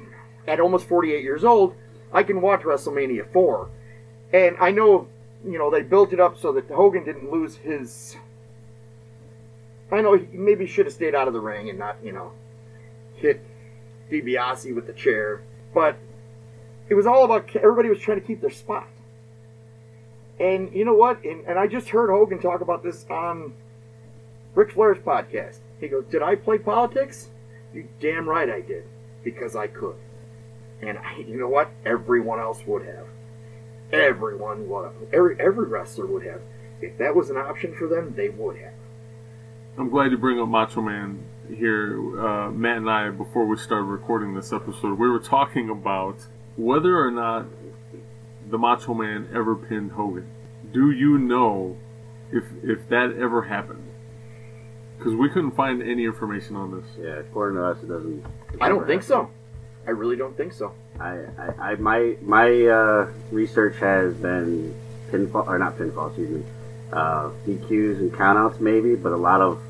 [0.47, 1.75] at almost 48 years old,
[2.13, 3.69] I can watch WrestleMania 4
[4.33, 5.09] and I know,
[5.45, 8.17] you know, they built it up so that Hogan didn't lose his
[9.91, 12.33] I know he maybe should have stayed out of the ring and not, you know,
[13.15, 13.41] hit
[14.11, 15.97] DiBiase with the chair, but
[16.89, 18.89] it was all about everybody was trying to keep their spot.
[20.39, 21.25] And you know what?
[21.25, 23.55] And, and I just heard Hogan talk about this on
[24.55, 25.59] Ric Flair's podcast.
[25.81, 27.31] He goes, "Did I play politics?
[27.73, 28.85] You damn right I did,
[29.25, 29.97] because I could."
[30.83, 31.71] And I, you know what?
[31.85, 33.07] Everyone else would have.
[33.93, 34.95] Everyone would have.
[35.13, 36.43] Every every wrestler would have.
[36.83, 38.75] If that was an option for them, they would have.
[39.79, 42.21] I'm glad you bring up Macho Man here.
[42.21, 46.19] Uh, Matt and I, before we started recording this episode, we were talking about
[46.57, 47.47] whether or not
[48.49, 50.29] the Macho Man ever pinned Hogan.
[50.73, 51.77] Do you know
[52.33, 53.83] if if that ever happened?
[54.99, 56.87] Because we couldn't find any information on this.
[56.99, 58.25] Yeah, according to us, it doesn't.
[58.53, 59.31] it I don't never think so.
[59.87, 60.73] I really don't think so.
[60.99, 64.75] I, I, I my my uh, research has been
[65.11, 66.45] pinfall or not pinfall, excuse me,
[66.93, 69.61] uh, DQs and countouts maybe, but a lot of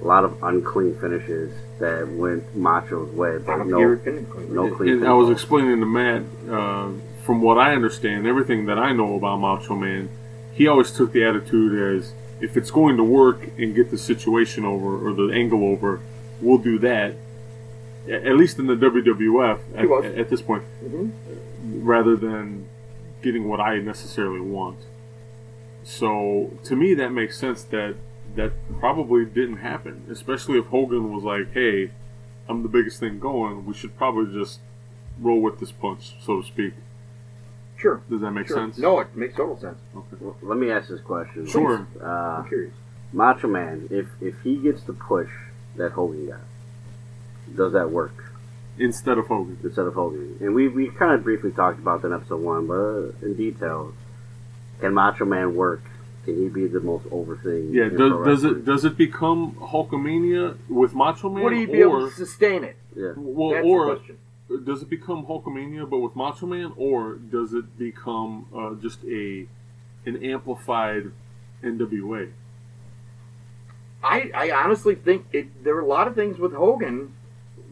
[0.00, 4.68] a lot of unclean finishes that went Macho's way, but no hear it been- no
[4.74, 4.92] clean.
[4.94, 6.88] And I was explaining to Matt, uh,
[7.24, 10.08] from what I understand, everything that I know about Macho Man,
[10.52, 14.64] he always took the attitude as if it's going to work and get the situation
[14.64, 16.00] over or the angle over,
[16.40, 17.14] we'll do that.
[18.08, 21.10] At least in the WWF at, at this point, Mhm.
[21.82, 22.64] rather than
[23.20, 24.78] getting what I necessarily want.
[25.84, 27.94] So to me, that makes sense that
[28.38, 31.90] that probably didn't happen, especially if Hogan was like, "Hey,
[32.48, 33.66] I'm the biggest thing going.
[33.66, 34.60] We should probably just
[35.20, 36.74] roll with this punch, so to speak."
[37.76, 38.00] Sure.
[38.08, 38.56] Does that make sure.
[38.56, 38.78] sense?
[38.78, 39.78] No, it makes total sense.
[39.92, 41.46] Well, let me ask this question.
[41.46, 41.86] Sure.
[42.00, 42.74] Uh, I'm curious.
[43.12, 45.30] Macho Man, if if he gets the push
[45.76, 46.40] that Hogan got,
[47.56, 48.24] does that work
[48.78, 49.58] Instead of Hogan.
[49.64, 50.36] instead of Hogan?
[50.40, 53.34] And we we kind of briefly talked about that in episode one, but uh, in
[53.34, 53.94] detail,
[54.80, 55.82] can Macho Man work?
[56.28, 57.70] Can he be the most over thing?
[57.72, 57.88] Yeah.
[57.88, 61.42] Does, does it does it become Hulkamania with Macho Man?
[61.42, 62.76] Would he be or, able to sustain it?
[62.94, 63.12] Yeah.
[63.16, 64.18] well, That's or the question.
[64.66, 69.46] does it become Hulkamania but with Macho Man, or does it become uh, just a
[70.04, 71.12] an amplified
[71.64, 72.30] NWA?
[74.04, 77.14] I, I honestly think it, there were a lot of things with Hogan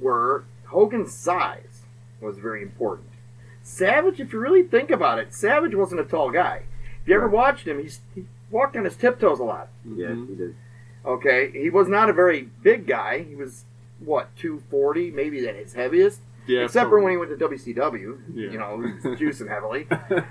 [0.00, 1.82] where Hogan's size
[2.22, 3.10] was very important.
[3.62, 6.62] Savage, if you really think about it, Savage wasn't a tall guy.
[7.02, 9.68] If you ever watched him, he's, he walked on his tiptoes a lot.
[9.84, 10.56] Yeah, he did.
[11.04, 13.22] Okay, he was not a very big guy.
[13.22, 13.64] He was
[14.00, 16.20] what 240, maybe at his heaviest.
[16.46, 18.50] Yeah, Except for when he went to WCW, Yeah.
[18.50, 19.86] you know, he was juicing heavily.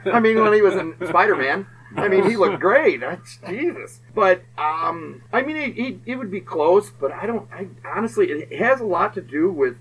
[0.06, 3.02] I mean, when he was in Spider Man, I mean, he looked great.
[3.02, 4.00] That's, Jesus.
[4.14, 7.50] But um, I mean, it, it, it would be close, but I don't.
[7.52, 9.78] I honestly, it has a lot to do with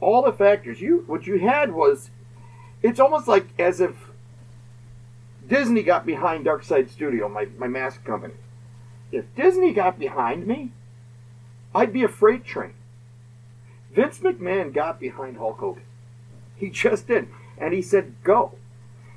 [0.00, 0.80] all the factors.
[0.80, 2.10] You what you had was,
[2.82, 3.94] it's almost like as if
[5.46, 8.34] Disney got behind Darkside Studio, my my mask company.
[9.12, 10.72] If Disney got behind me,
[11.74, 12.74] I'd be a freight train.
[13.92, 15.84] Vince McMahon got behind Hulk Hogan.
[16.56, 17.28] He just did.
[17.58, 18.52] And he said, go.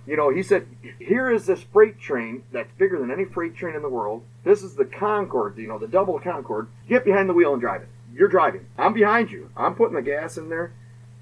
[0.06, 0.68] You know, he said,
[1.00, 4.24] here is this freight train that's bigger than any freight train in the world.
[4.44, 6.68] This is the Concorde, you know, the double Concorde.
[6.88, 7.90] Get behind the wheel and drive it.
[8.14, 8.66] You're driving.
[8.78, 9.50] I'm behind you.
[9.56, 10.72] I'm putting the gas in there.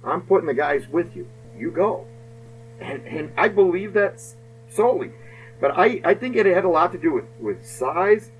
[0.04, 1.28] I'm putting the guys with you.
[1.58, 2.06] You go.
[2.80, 4.22] And, and I believe that
[4.70, 5.12] solely.
[5.60, 8.32] But I, I think it had a lot to do with, with size,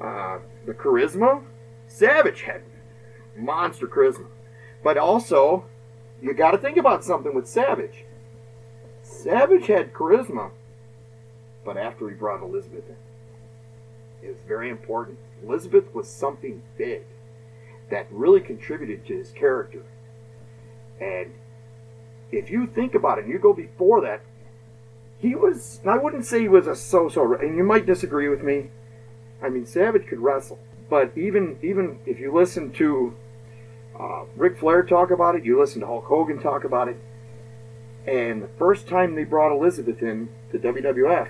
[0.00, 1.42] uh, the charisma.
[1.86, 2.62] Savage had
[3.36, 4.26] monster charisma.
[4.82, 5.64] But also,
[6.20, 8.04] you got to think about something with Savage.
[9.02, 10.50] Savage had charisma,
[11.64, 12.96] but after he brought Elizabeth in,
[14.28, 15.18] it was very important.
[15.42, 17.02] Elizabeth was something big
[17.90, 19.84] that really contributed to his character.
[21.00, 21.34] And
[22.32, 24.22] if you think about it, and you go before that,
[25.18, 28.42] he was, I wouldn't say he was a so so, and you might disagree with
[28.42, 28.70] me.
[29.42, 30.58] I mean, Savage could wrestle,
[30.88, 33.14] but even even if you listen to
[33.98, 35.44] uh, Ric Flair talk about it.
[35.44, 36.96] You listen to Hulk Hogan talk about it.
[38.06, 41.28] And the first time they brought Elizabeth in to WWF,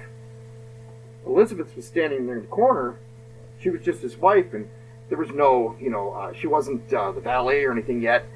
[1.24, 2.98] Elizabeth was standing there in the corner.
[3.58, 4.68] She was just his wife, and
[5.08, 8.26] there was no, you know, uh, she wasn't uh, the valet or anything yet.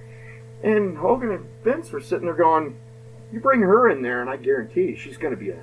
[0.63, 2.79] And Hogan and Vince were sitting there going,
[3.33, 5.61] "You bring her in there, and I guarantee she's going to be a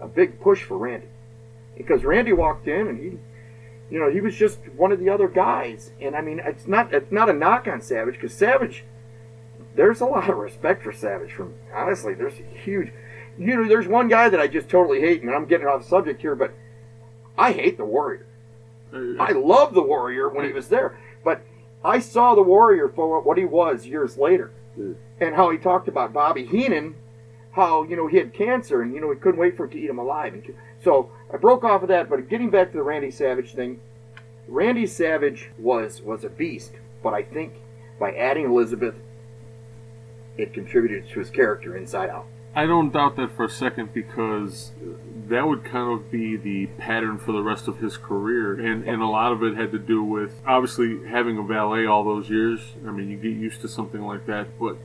[0.00, 1.08] a big push for Randy."
[1.76, 3.18] Because Randy walked in, and he
[3.90, 5.92] you know, he was just one of the other guys.
[6.00, 8.84] And I mean, it's not it's not a knock on Savage because Savage,
[9.74, 11.32] there's a lot of respect for Savage.
[11.32, 12.92] From honestly, there's a huge,
[13.38, 16.20] you know, there's one guy that I just totally hate, and I'm getting off subject
[16.20, 16.52] here, but
[17.36, 18.26] I hate the Warrior.
[18.92, 21.42] Uh, I love the Warrior when he was there, but
[21.84, 24.50] I saw the Warrior for what he was years later,
[25.20, 26.94] And how he talked about Bobby Heenan,
[27.52, 29.78] how you know he had cancer, and you know he couldn't wait for it to
[29.78, 30.34] eat him alive.
[30.34, 33.80] And so I broke off of that, but getting back to the Randy Savage thing,
[34.46, 36.72] Randy Savage was was a beast,
[37.02, 37.54] but I think
[37.98, 38.94] by adding Elizabeth,
[40.36, 42.26] it contributed to his character inside out.
[42.54, 44.72] I don't doubt that for a second because
[45.28, 49.02] that would kind of be the pattern for the rest of his career, and and
[49.02, 52.60] a lot of it had to do with obviously having a valet all those years.
[52.86, 54.76] I mean, you get used to something like that, but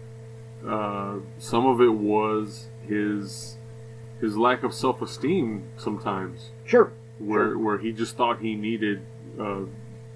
[0.67, 3.57] uh, some of it was his
[4.21, 6.91] his lack of self esteem sometimes, Sure.
[7.19, 9.01] where where he just thought he needed
[9.39, 9.61] uh,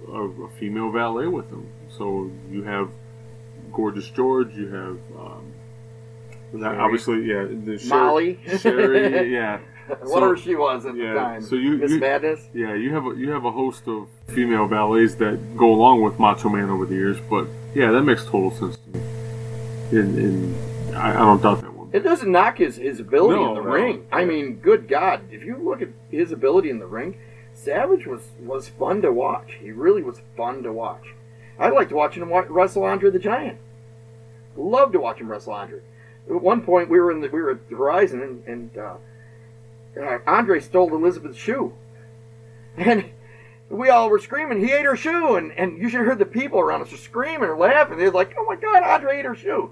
[0.09, 1.67] a, a female valet with him.
[1.89, 2.89] So you have
[3.73, 4.97] gorgeous George, you have.
[5.19, 5.53] Um,
[6.63, 8.39] obviously, yeah, the Sher- Molly.
[8.59, 9.59] Sherri, yeah,
[10.03, 11.41] Whatever she was at yeah, the time.
[11.41, 12.41] so you- Miss you- Madness.
[12.53, 12.73] yeah.
[12.73, 16.49] You have a you have a host of female valets that go along with Macho
[16.49, 19.05] Man over the years, but yeah, that makes total sense to me.
[19.91, 21.89] And, and I, I don't doubt that one.
[21.93, 23.69] It doesn't knock his, his ability No, in the no.
[23.69, 24.05] ring.
[24.11, 27.17] I mean, good God, if you look at his ability in the ring,
[27.53, 29.53] Savage was was fun to watch.
[29.61, 31.05] He really was fun to watch.
[31.57, 33.57] I liked watching him wrestle Andre the Giant.
[34.55, 35.79] Loved to watch him wrestle Andre.
[36.29, 38.95] At one point, we were in the we were at the Horizon, and, and uh,
[40.01, 41.73] uh, Andre stole Elizabeth's shoe,
[42.77, 43.05] and
[43.69, 46.25] we all were screaming, "He ate her shoe!" And and you should have heard the
[46.25, 47.97] people around us were screaming or laughing.
[47.97, 49.71] They were like, "Oh my God, Andre ate her shoe!"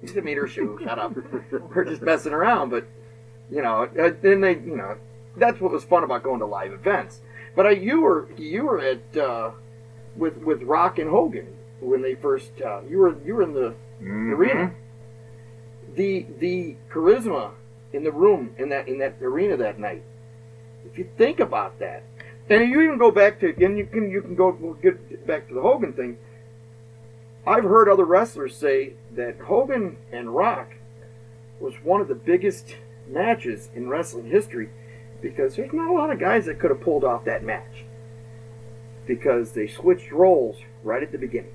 [0.00, 0.78] He didn't eat her shoe.
[0.84, 1.14] Shut up.
[1.74, 2.86] We're just messing around, but
[3.50, 4.96] you know, uh, then they, you know,
[5.36, 7.20] that's what was fun about going to live events.
[7.56, 9.50] But uh, you were you were at uh,
[10.16, 13.74] with with Rock and Hogan when they first uh, you were you were in the
[14.02, 14.72] arena.
[15.94, 17.52] The the charisma
[17.92, 20.02] in the room in that in that arena that night.
[20.84, 22.04] If you think about that,
[22.48, 25.54] and you even go back to and you can you can go get back to
[25.54, 26.18] the Hogan thing.
[27.46, 30.74] I've heard other wrestlers say that Hogan and Rock
[31.58, 32.76] was one of the biggest
[33.08, 34.70] matches in wrestling history
[35.22, 37.84] because there's not a lot of guys that could have pulled off that match
[39.06, 41.54] because they switched roles right at the beginning.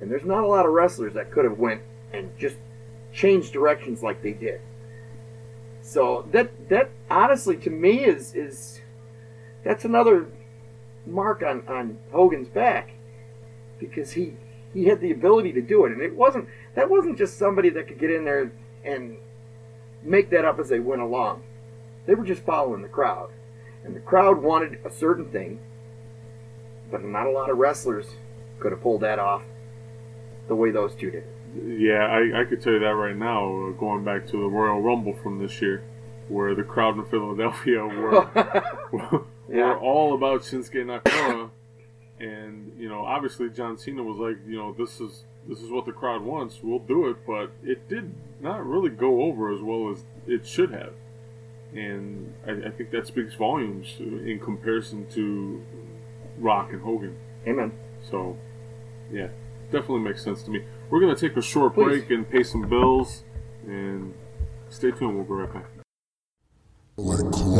[0.00, 1.80] And there's not a lot of wrestlers that could have went
[2.12, 2.56] and just
[3.12, 4.60] changed directions like they did.
[5.86, 8.80] So that that honestly to me is is
[9.62, 10.26] that's another
[11.06, 12.90] mark on, on Hogan's back
[13.78, 14.34] because he
[14.74, 17.86] he had the ability to do it and it wasn't that wasn't just somebody that
[17.86, 18.50] could get in there
[18.84, 19.16] and
[20.02, 21.44] make that up as they went along.
[22.06, 23.30] They were just following the crowd.
[23.84, 25.60] And the crowd wanted a certain thing,
[26.90, 28.08] but not a lot of wrestlers
[28.58, 29.44] could have pulled that off
[30.48, 31.35] the way those two did.
[31.64, 33.68] Yeah, I, I could tell you that right now.
[33.68, 35.82] uh, Going back to the Royal Rumble from this year,
[36.28, 39.74] where the crowd in Philadelphia were were Yeah.
[39.76, 41.50] all about Shinsuke Nakamura,
[42.20, 45.86] and you know, obviously John Cena was like, you know, this is this is what
[45.86, 46.58] the crowd wants.
[46.62, 50.72] We'll do it, but it did not really go over as well as it should
[50.72, 50.92] have,
[51.72, 55.62] and I, I think that speaks volumes in comparison to
[56.38, 57.16] Rock and Hogan.
[57.46, 57.72] Amen.
[58.10, 58.36] So,
[59.12, 59.28] yeah,
[59.70, 60.64] definitely makes sense to me.
[60.88, 61.84] We're gonna take a short Please.
[61.84, 63.24] break and pay some bills,
[63.66, 64.14] and
[64.68, 65.16] stay tuned.
[65.16, 65.66] We'll be right back.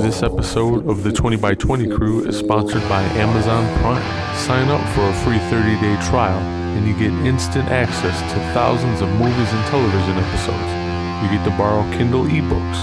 [0.02, 4.36] This episode of the 20 by 20 crew is sponsored by Amazon Prime.
[4.36, 9.00] Sign up for a free 30 day trial, and you get instant access to thousands
[9.00, 10.85] of movies and television episodes.
[11.22, 12.80] You get to borrow Kindle ebooks.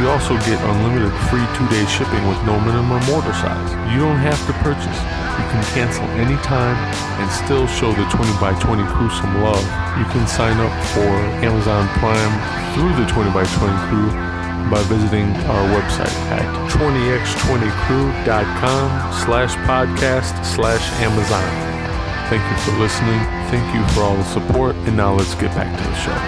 [0.00, 3.70] You also get unlimited free two day shipping with no minimum order size.
[3.92, 5.00] You don't have to purchase.
[5.40, 6.76] You can cancel anytime
[7.20, 9.64] and still show the 20 by 20 crew some love.
[9.96, 11.08] You can sign up for
[11.40, 12.34] Amazon Prime
[12.76, 14.08] through the 20 by 20 crew
[14.68, 18.84] by visiting our website at 20x20crew.com
[19.24, 21.48] slash podcast slash Amazon.
[22.28, 23.20] Thank you for listening.
[23.48, 24.74] Thank you for all the support.
[24.84, 26.18] And now let's get back to the show.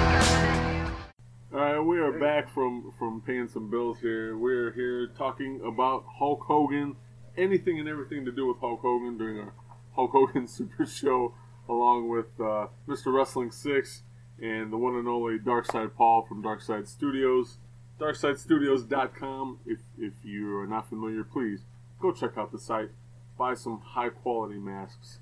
[1.78, 4.36] All right, we are back from, from paying some bills here.
[4.36, 6.96] We're here talking about Hulk Hogan,
[7.36, 9.52] anything and everything to do with Hulk Hogan during our
[9.94, 11.34] Hulk Hogan Super Show,
[11.68, 13.14] along with uh, Mr.
[13.14, 14.02] Wrestling 6
[14.42, 17.58] and the one and only Darkside Paul from Darkside Studios.
[18.00, 19.60] DarksideStudios.com.
[19.64, 21.60] If, if you are not familiar, please
[22.00, 22.90] go check out the site.
[23.38, 25.20] Buy some high quality masks.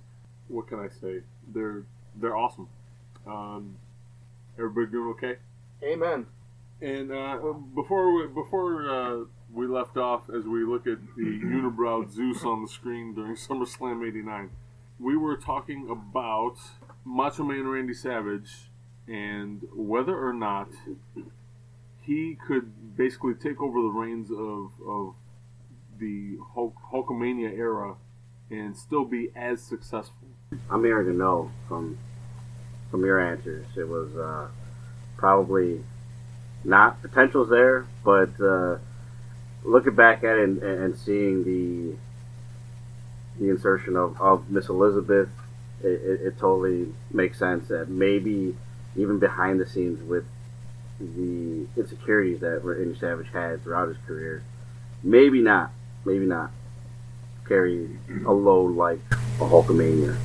[0.48, 1.20] What can I say?
[1.46, 1.84] They're
[2.18, 2.68] they're awesome.
[3.26, 3.76] Um,
[4.58, 5.36] everybody doing okay?
[5.82, 6.24] Amen.
[6.80, 7.38] And uh,
[7.74, 12.62] before we, before uh, we left off, as we look at the unibrow Zeus on
[12.62, 14.50] the screen during SummerSlam '89,
[14.98, 16.56] we were talking about
[17.04, 18.70] Macho Man Randy Savage
[19.08, 20.68] and whether or not
[22.02, 25.14] he could basically take over the reins of, of
[25.98, 27.94] the Hulk, Hulkamania era
[28.50, 30.28] and still be as successful.
[30.70, 31.98] I'm hearing a no from
[32.90, 33.66] from your answers.
[33.76, 34.48] It was uh,
[35.16, 35.82] probably
[36.66, 38.78] not potential's there, but uh,
[39.62, 41.96] looking back at it and, and seeing the
[43.38, 45.28] the insertion of, of Miss Elizabeth,
[45.82, 48.56] it, it, it totally makes sense that maybe
[48.96, 50.24] even behind the scenes with
[50.98, 54.42] the insecurities that Randy Savage had throughout his career,
[55.02, 55.70] maybe not,
[56.06, 56.50] maybe not
[57.46, 60.16] carry a load like a Hulkamania.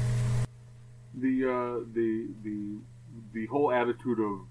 [1.14, 2.78] The uh, the the
[3.34, 4.48] the whole attitude of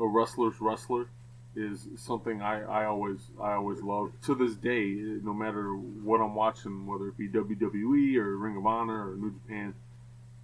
[0.00, 1.08] a wrestler's wrestler
[1.56, 4.94] is something I, I always I always love to this day.
[5.22, 9.32] No matter what I'm watching, whether it be WWE or Ring of Honor or New
[9.32, 9.74] Japan,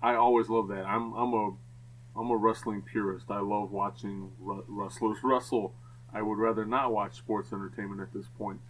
[0.02, 0.84] I always love that.
[0.84, 1.52] I'm I'm a
[2.16, 3.26] I'm a wrestling purist.
[3.30, 5.74] I love watching wrestlers wrestle.
[6.12, 8.60] I would rather not watch sports entertainment at this point,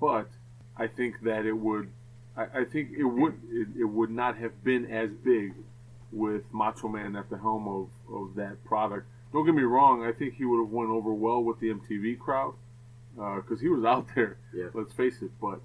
[0.00, 0.28] but
[0.76, 1.90] I think that it would.
[2.36, 3.34] I, I think it would.
[3.50, 5.54] It, it would not have been as big
[6.12, 9.06] with Macho Man at the helm of, of that product.
[9.34, 10.04] Don't get me wrong.
[10.04, 12.54] I think he would have went over well with the MTV crowd
[13.16, 14.36] because uh, he was out there.
[14.54, 14.68] Yeah.
[14.72, 15.32] Let's face it.
[15.40, 15.60] But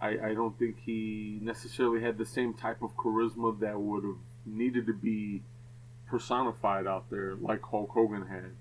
[0.00, 4.16] I, I don't think he necessarily had the same type of charisma that would have
[4.46, 5.42] needed to be
[6.08, 8.52] personified out there like Hulk Hogan had.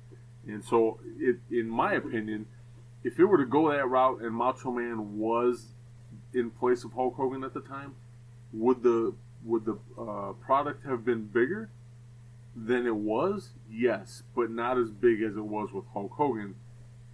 [0.46, 2.48] And so, it, in my opinion,
[3.06, 5.68] if it were to go that route and Macho Man was
[6.34, 7.96] in place of Hulk Hogan at the time,
[8.52, 9.14] would the
[9.46, 11.70] would the uh, product have been bigger
[12.56, 13.52] than it was?
[13.70, 16.56] Yes, but not as big as it was with Hulk Hogan.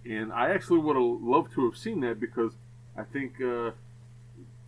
[0.04, 2.52] And I actually would have loved to have seen that because
[2.96, 3.72] I think, uh,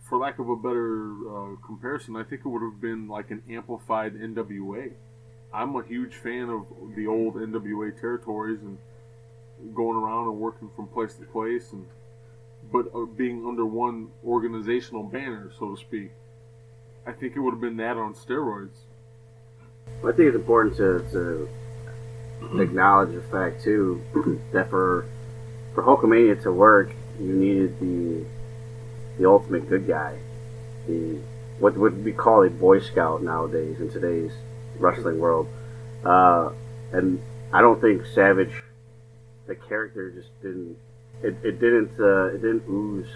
[0.01, 3.41] for lack of a better uh, comparison, I think it would have been like an
[3.49, 4.91] amplified NWA.
[5.53, 6.65] I'm a huge fan of
[6.95, 8.77] the old NWA territories and
[9.75, 11.85] going around and working from place to place, and
[12.71, 16.11] but uh, being under one organizational banner, so to speak.
[17.05, 18.85] I think it would have been that on steroids.
[19.99, 21.49] I think it's important to, to
[22.61, 24.01] acknowledge the fact too
[24.51, 25.05] that for
[25.73, 28.25] for Hulkamania to work, you needed the
[29.17, 30.17] the ultimate good guy,
[30.87, 31.19] the
[31.59, 34.33] what would be called a Boy Scout nowadays in today's
[34.77, 35.47] wrestling world.
[36.03, 36.51] Uh,
[36.91, 37.21] and
[37.53, 38.63] I don't think Savage
[39.47, 40.77] the character just didn't
[41.21, 43.07] it, it didn't uh, it didn't ooze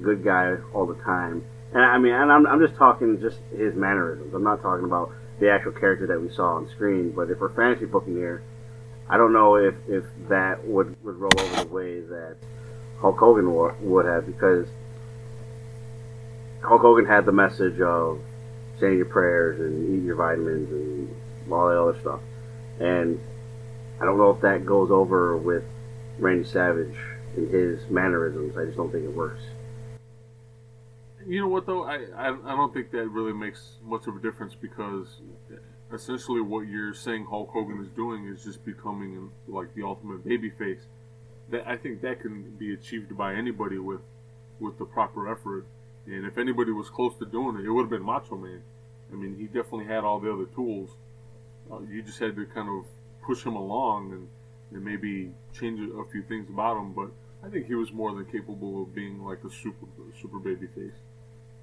[0.00, 1.44] good guy all the time.
[1.72, 4.32] And I mean, and I'm, I'm just talking just his mannerisms.
[4.32, 7.12] I'm not talking about the actual character that we saw on screen.
[7.12, 8.42] But if we're fantasy booking here,
[9.08, 12.36] I don't know if, if that would, would roll over the way that
[13.00, 13.52] Hulk Hogan
[13.88, 14.66] would have because
[16.62, 18.20] Hulk Hogan had the message of
[18.80, 22.20] saying your prayers and eating your vitamins and all that other stuff.
[22.80, 23.20] And
[24.00, 25.64] I don't know if that goes over with
[26.18, 26.96] Randy Savage
[27.36, 28.56] and his mannerisms.
[28.56, 29.42] I just don't think it works.
[31.28, 31.84] You know what though?
[31.84, 35.20] I, I, I don't think that really makes much of a difference because
[35.92, 40.80] essentially what you're saying Hulk Hogan is doing is just becoming like the ultimate babyface.
[41.50, 44.00] That I think that can be achieved by anybody with
[44.58, 45.66] with the proper effort.
[46.06, 48.62] And if anybody was close to doing it, it would have been Macho Man.
[49.12, 50.88] I mean, he definitely had all the other tools.
[51.70, 52.86] Uh, you just had to kind of
[53.22, 54.28] push him along and,
[54.72, 56.94] and maybe change a few things about him.
[56.94, 57.10] But
[57.44, 59.86] I think he was more than capable of being like a super
[60.18, 60.96] super baby face.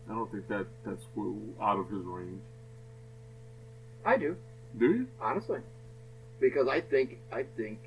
[0.09, 1.03] I don't think that that's
[1.61, 2.41] out of his range.
[4.05, 4.35] I do.
[4.77, 5.07] Do you?
[5.19, 5.59] Honestly,
[6.39, 7.79] because I think I think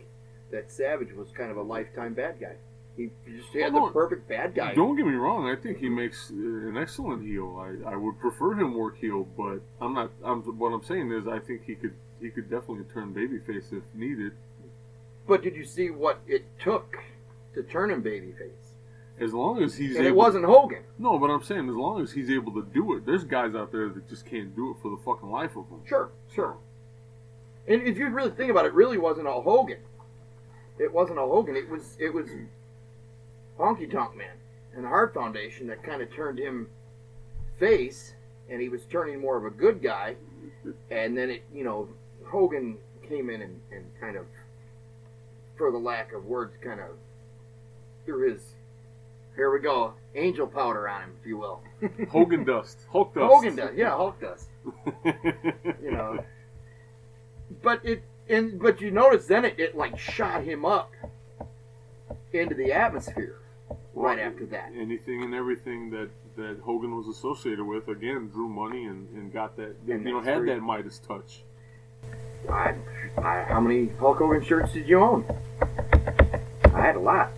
[0.50, 2.56] that Savage was kind of a lifetime bad guy.
[2.96, 4.74] He just had no, the perfect bad guy.
[4.74, 5.48] Don't get me wrong.
[5.48, 7.56] I think he makes uh, an excellent heel.
[7.60, 10.10] I, I would prefer him work heel, but I'm not.
[10.24, 13.84] I'm what I'm saying is I think he could he could definitely turn babyface if
[13.94, 14.32] needed.
[15.28, 16.96] But did you see what it took
[17.54, 18.67] to turn him babyface?
[19.20, 20.82] As long as he's and able, it wasn't Hogan.
[20.98, 23.04] No, but I'm saying as long as he's able to do it.
[23.04, 25.82] There's guys out there that just can't do it for the fucking life of them.
[25.86, 26.56] Sure, sure.
[27.66, 29.78] And if you really think about it, it really wasn't all Hogan.
[30.78, 31.56] It wasn't all Hogan.
[31.56, 32.28] It was it was
[33.58, 34.36] Honky Tonk Man
[34.74, 36.68] and the Hart Foundation that kind of turned him
[37.58, 38.14] face,
[38.48, 40.14] and he was turning more of a good guy.
[40.90, 41.88] And then it, you know,
[42.26, 44.26] Hogan came in and, and kind of,
[45.56, 46.90] for the lack of words, kind of
[48.04, 48.54] threw his
[49.39, 51.62] here we go, angel powder on him, if you will.
[52.11, 53.32] Hogan dust, Hulk dust.
[53.32, 54.49] Hogan dust, yeah, Hulk dust.
[55.80, 56.18] you know,
[57.62, 60.91] but it and but you notice then it, it like shot him up
[62.32, 63.39] into the atmosphere
[63.95, 64.72] well, right after that.
[64.76, 69.57] Anything and everything that that Hogan was associated with again drew money and, and got
[69.57, 71.43] that and you know had that Midas touch.
[72.51, 72.74] I,
[73.18, 75.24] I, how many Hulk Hogan shirts did you own?
[76.64, 77.30] I had a lot.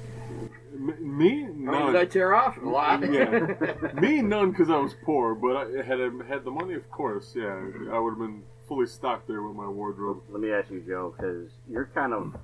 [0.80, 1.92] Me, none.
[1.92, 3.00] did I tear off a lot?
[3.12, 3.46] yeah,
[4.00, 5.34] me none because I was poor.
[5.34, 7.34] But I had I had the money, of course.
[7.36, 7.54] Yeah,
[7.92, 10.22] I would have been fully stocked there with my wardrobe.
[10.30, 12.34] Let me ask you, Joe, because you're kind of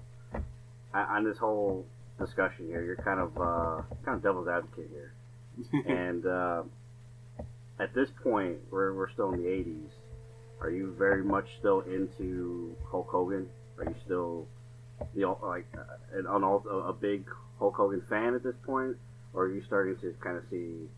[0.92, 1.86] on this whole
[2.18, 2.82] discussion here.
[2.84, 5.14] You're kind of uh, kind of devil's advocate here,
[5.86, 6.62] and uh,
[7.78, 9.90] at this point, we're we're still in the '80s,
[10.60, 13.48] are you very much still into Hulk Hogan?
[13.78, 14.46] Are you still
[15.14, 15.66] you know like
[16.12, 17.26] an, an a big
[17.58, 18.96] Hulk Hogan fan at this point,
[19.32, 20.88] or are you starting to kind of see?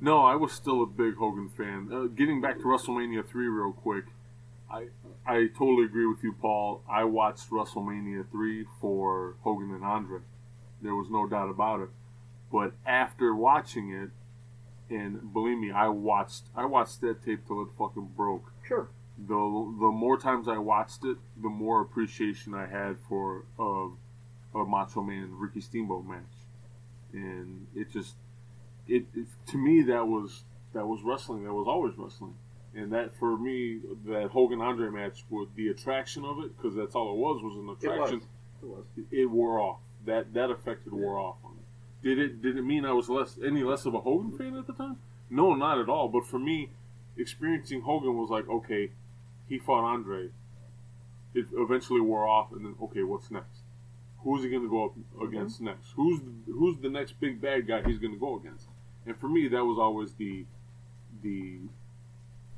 [0.00, 1.88] No, I was still a big Hogan fan.
[1.92, 4.04] Uh, getting back to WrestleMania three real quick,
[4.70, 4.88] I
[5.26, 6.82] I totally agree with you, Paul.
[6.88, 10.20] I watched WrestleMania three for Hogan and Andre.
[10.80, 11.88] There was no doubt about it.
[12.50, 14.10] But after watching it,
[14.90, 18.52] and believe me, I watched I watched that tape till it fucking broke.
[18.66, 18.88] Sure.
[19.26, 23.88] The the more times I watched it, the more appreciation I had for uh,
[24.58, 26.22] a Macho Man Ricky Steamboat match,
[27.12, 28.14] and it just
[28.86, 31.44] it, it to me that was that was wrestling.
[31.44, 32.34] That was always wrestling,
[32.74, 36.94] and that for me that Hogan Andre match was the attraction of it because that's
[36.94, 38.22] all it was was an attraction.
[38.62, 38.84] It was.
[38.96, 39.06] It was.
[39.10, 39.78] It wore off.
[40.06, 42.06] That that affected wore off on it.
[42.08, 44.68] Did it did it mean I was less any less of a Hogan fan at
[44.68, 44.98] the time?
[45.28, 46.08] No, not at all.
[46.08, 46.70] But for me,
[47.16, 48.90] experiencing Hogan was like, okay,
[49.48, 50.30] he fought Andre.
[51.34, 53.60] It eventually wore off, and then okay, what's next?
[54.22, 55.66] Who's he going to go up against mm-hmm.
[55.66, 55.92] next?
[55.94, 58.66] Who's the, who's the next big bad guy he's going to go against?
[59.06, 60.44] And for me, that was always the
[61.22, 61.58] the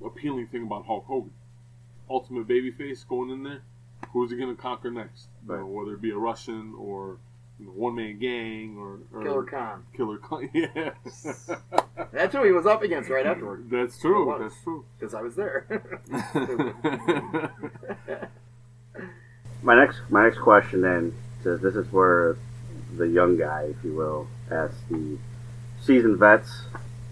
[0.04, 1.32] appealing thing about Hulk Hogan.
[2.08, 3.62] Ultimate babyface going in there.
[4.12, 5.28] Who's he going to conquer next?
[5.44, 5.56] Right.
[5.56, 7.18] You know, whether it be a Russian or
[7.74, 9.84] one man gang or, or, Killer Khan.
[9.96, 10.90] Killer Khan, yeah.
[12.12, 13.70] That's who he was up against right afterward.
[13.70, 14.36] That's true.
[14.40, 14.84] That's true.
[14.98, 15.66] Because I was there.
[19.62, 22.36] my next my next question then says this is where
[22.96, 25.18] the young guy, if you will, asks the
[25.80, 26.50] seasoned vets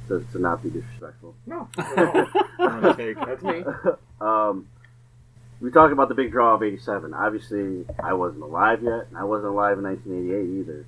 [0.08, 1.34] to, to not be disrespectful.
[1.46, 2.26] No, no.
[2.58, 3.64] that's me.
[4.20, 4.66] Um,
[5.60, 7.14] we talk about the big draw of '87.
[7.14, 10.86] Obviously, I wasn't alive yet, and I wasn't alive in 1988 either.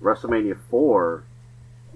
[0.00, 1.24] WrestleMania four,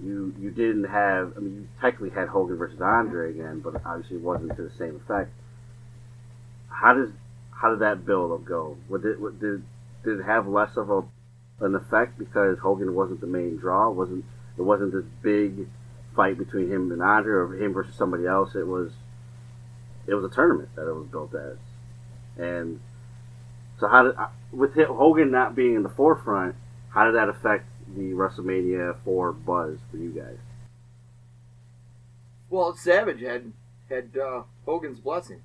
[0.01, 1.33] you you didn't have.
[1.35, 4.75] I mean, you technically had Hogan versus Andre again, but obviously it wasn't to the
[4.77, 5.31] same effect.
[6.69, 7.09] How does
[7.51, 8.77] how did that build up go?
[8.89, 9.63] Would it, did
[10.03, 11.03] did it have less of a
[11.59, 13.89] an effect because Hogan wasn't the main draw?
[13.89, 14.25] It wasn't
[14.57, 15.67] it wasn't this big
[16.15, 18.55] fight between him and Andre or him versus somebody else?
[18.55, 18.91] It was
[20.05, 21.57] it was a tournament that it was built as.
[22.37, 22.79] And
[23.79, 24.15] so, how did
[24.51, 26.55] with Hogan not being in the forefront,
[26.89, 27.65] how did that affect
[27.95, 30.37] the WrestleMania four buzz for you guys?
[32.49, 33.51] Well, Savage had
[33.89, 35.41] had uh, Hogan's blessing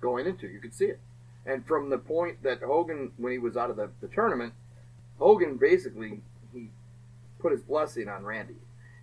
[0.00, 0.48] going into.
[0.48, 1.00] You could see it,
[1.46, 4.52] and from the point that Hogan, when he was out of the, the tournament,
[5.18, 6.20] Hogan basically
[6.52, 6.70] he
[7.38, 8.56] put his blessing on Randy.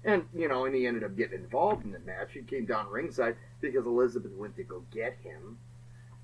[0.04, 2.34] And, you know, and he ended up getting involved in the match.
[2.34, 5.58] He came down ringside because Elizabeth went to go get him.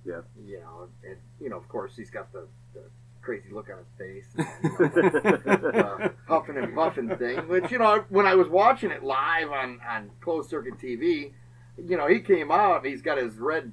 [0.06, 0.22] Yeah.
[0.46, 2.82] You know, and you know, of course, he's got the, the
[3.22, 7.48] crazy look on his face, and, you know, uh, huffing and puffing thing.
[7.48, 11.32] Which you know, when I was watching it live on on closed circuit TV,
[11.78, 12.86] you know, he came out.
[12.86, 13.72] he's got his red,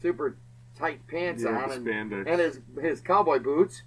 [0.00, 0.36] super
[0.78, 3.82] tight pants yeah, on and, and his his cowboy boots,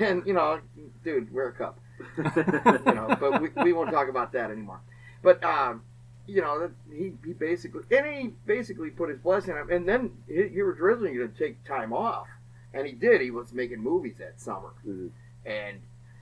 [0.00, 0.60] and you know,
[1.04, 1.80] dude, wear a cup.
[2.18, 4.80] you know, but we, we won't talk about that anymore.
[5.22, 5.82] But um,
[6.28, 9.70] you know, he, he basically and he basically put his blessing on him.
[9.70, 12.28] And then he, he was originally going to take time off,
[12.74, 13.22] and he did.
[13.22, 15.08] He was making movies that summer, mm-hmm.
[15.46, 15.78] and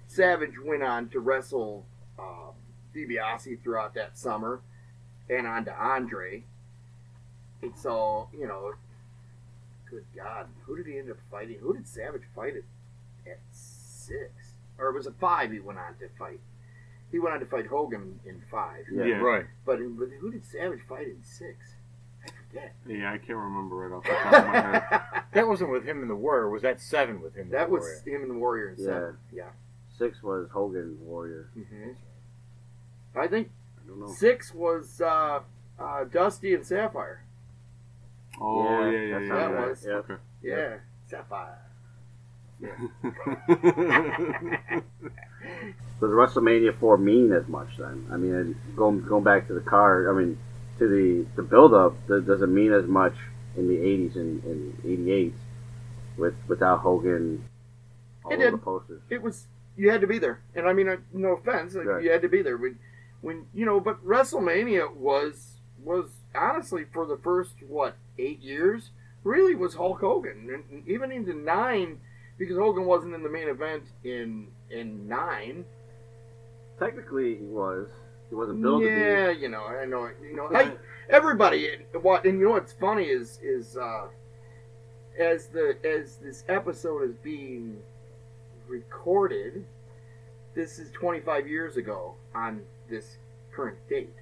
[0.06, 1.84] Savage went on to wrestle
[2.18, 2.52] um,
[2.94, 4.60] DiBiase throughout that summer,
[5.28, 6.44] and on to Andre.
[7.62, 8.74] And so you know,
[9.90, 11.58] good God, who did he end up fighting?
[11.60, 14.30] Who did Savage fight at, at six?
[14.78, 16.38] Or it was a five he went on to fight.
[17.12, 18.84] He went on to fight Hogan in five.
[18.92, 19.16] Yeah, yeah.
[19.16, 19.46] right.
[19.64, 21.56] But, but who did Savage fight in six?
[22.24, 22.74] I forget.
[22.86, 25.22] Yeah, I can't remember right off the top of my head.
[25.32, 26.48] That wasn't with him and the Warrior.
[26.48, 27.50] Was that seven with him?
[27.50, 28.02] That was Warrior?
[28.06, 28.84] him and the Warrior in yeah.
[28.86, 29.16] seven.
[29.30, 29.48] Yeah.
[29.98, 31.50] Six was Hogan Warrior.
[31.58, 31.90] Mm-hmm.
[33.18, 33.50] I think
[33.86, 35.40] I six was uh,
[35.78, 37.24] uh, Dusty and Sapphire.
[38.40, 39.18] Oh yeah, yeah, yeah.
[39.20, 39.68] yeah, that right.
[39.68, 39.84] was.
[39.86, 39.94] Yep.
[39.96, 40.14] Okay.
[40.42, 40.80] Yeah, Yep.
[41.10, 41.65] Sapphire.
[46.00, 48.06] Does WrestleMania four mean as much then?
[48.12, 50.38] I mean, going going back to the card, I mean,
[50.78, 53.14] to the the build up, does it mean as much
[53.56, 55.34] in the '80s and in '88
[56.18, 57.44] with without Hogan
[58.24, 58.54] all It over did.
[58.54, 59.02] the posters?
[59.10, 59.46] it was
[59.76, 62.02] you had to be there, and I mean, uh, no offense, like, Right.
[62.04, 62.78] you had to be there when,
[63.20, 63.80] when you know.
[63.80, 68.90] But WrestleMania was was honestly for the first what eight years
[69.24, 72.00] really was Hulk Hogan, and even into nine
[72.38, 75.64] because Hogan wasn't in the main event in in nine.
[76.78, 77.88] Technically, he was.
[78.28, 80.72] He wasn't billed yeah, you know, I know, you know, I,
[81.08, 81.78] everybody.
[82.02, 84.06] What and you know what's funny is is uh,
[85.18, 87.78] as the as this episode is being
[88.66, 89.64] recorded,
[90.54, 93.16] this is 25 years ago on this
[93.52, 94.14] current date.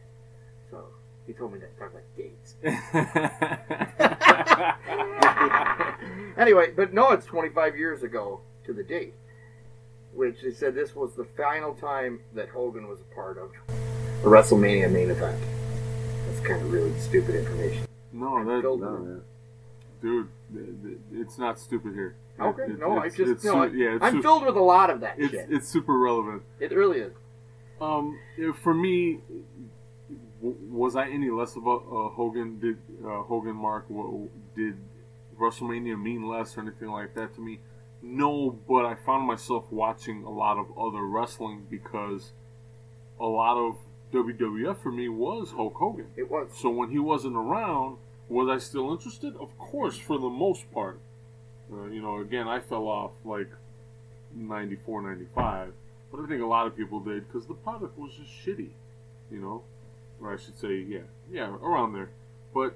[0.71, 0.85] So
[1.27, 2.55] he told me to talk about dates.
[6.37, 9.15] Anyway, but no, it's 25 years ago to the date,
[10.13, 13.53] which they said this was the final time that Hogan was a part of
[14.23, 15.39] the WrestleMania main event.
[16.27, 17.87] That's kind of really stupid information.
[18.13, 19.21] No, that, No,
[20.03, 20.29] dude,
[21.13, 22.17] it's not stupid here.
[22.41, 25.01] Okay, It- no, I just no, I, yeah, it's I'm filled with a lot of
[25.01, 25.47] that It's shit.
[25.51, 26.43] it's super relevant.
[26.59, 27.13] it really is.
[27.81, 28.19] Um,
[28.63, 29.21] for me,
[30.45, 31.79] was I any less of a,
[32.11, 32.59] Hogan?
[32.61, 33.87] Did uh, Hogan Mark?
[33.89, 34.77] What, did
[35.41, 37.61] WrestleMania mean less or anything like that to me?
[38.03, 42.33] No, but I found myself watching a lot of other wrestling because
[43.19, 43.77] a lot of
[44.13, 46.09] WWF for me was Hulk Hogan.
[46.17, 46.51] It was.
[46.61, 47.97] So when he wasn't around,
[48.29, 49.35] was I still interested?
[49.37, 51.01] Of course, for the most part.
[51.73, 53.49] Uh, you know, again, I fell off like
[54.35, 55.73] 94, 95.
[56.13, 58.71] But I think a lot of people did because the product was just shitty.
[59.31, 59.63] You know?
[60.21, 61.01] Or I should say, yeah.
[61.31, 62.11] Yeah, around there.
[62.53, 62.75] But,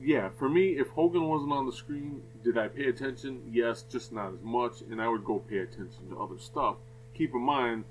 [0.00, 3.50] yeah, for me, if Hogan wasn't on the screen, did I pay attention?
[3.52, 4.82] Yes, just not as much.
[4.90, 6.76] And I would go pay attention to other stuff.
[7.14, 7.84] Keep in mind,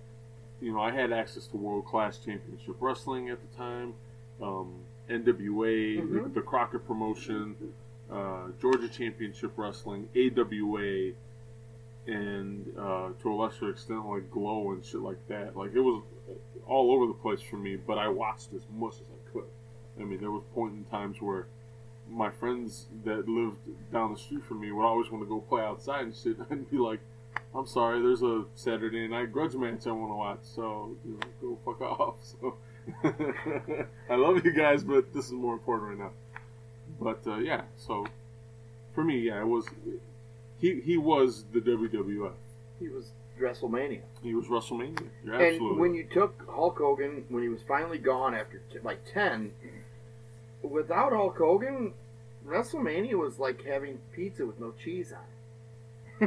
[0.60, 3.94] you know, I had access to world class championship wrestling at the time,
[4.42, 4.74] um,
[5.10, 6.34] NWA, the, Mhm.
[6.34, 7.56] the Crockett promotion,
[8.10, 11.14] uh, Georgia Championship Wrestling, AWA,
[12.08, 15.56] and uh, to a lesser extent, like Glow and shit like that.
[15.56, 16.04] Like it was
[16.68, 19.46] all over the place for me, but I watched as much as I could.
[20.00, 21.48] I mean, there was point in times where
[22.10, 23.58] my friends that lived
[23.92, 26.38] down the street from me would always want to go play outside and shit.
[26.52, 27.00] I'd be like,
[27.54, 31.58] I'm sorry, there's a Saturday night grudge match I want to watch, so you know,
[31.66, 32.16] go fuck off.
[32.22, 32.56] So
[34.10, 36.12] I love you guys, but this is more important right now.
[37.00, 38.06] But uh, yeah, so
[38.94, 39.66] for me, yeah, it was
[40.60, 42.34] he he was the WWF.
[42.80, 44.02] He was WrestleMania.
[44.22, 45.08] He was WrestleMania.
[45.24, 48.80] You're And absolutely when you took Hulk Hogan, when he was finally gone after t-
[48.84, 49.52] like 10,
[50.62, 51.94] without Hulk Hogan,
[52.46, 55.20] WrestleMania was like having pizza with no cheese on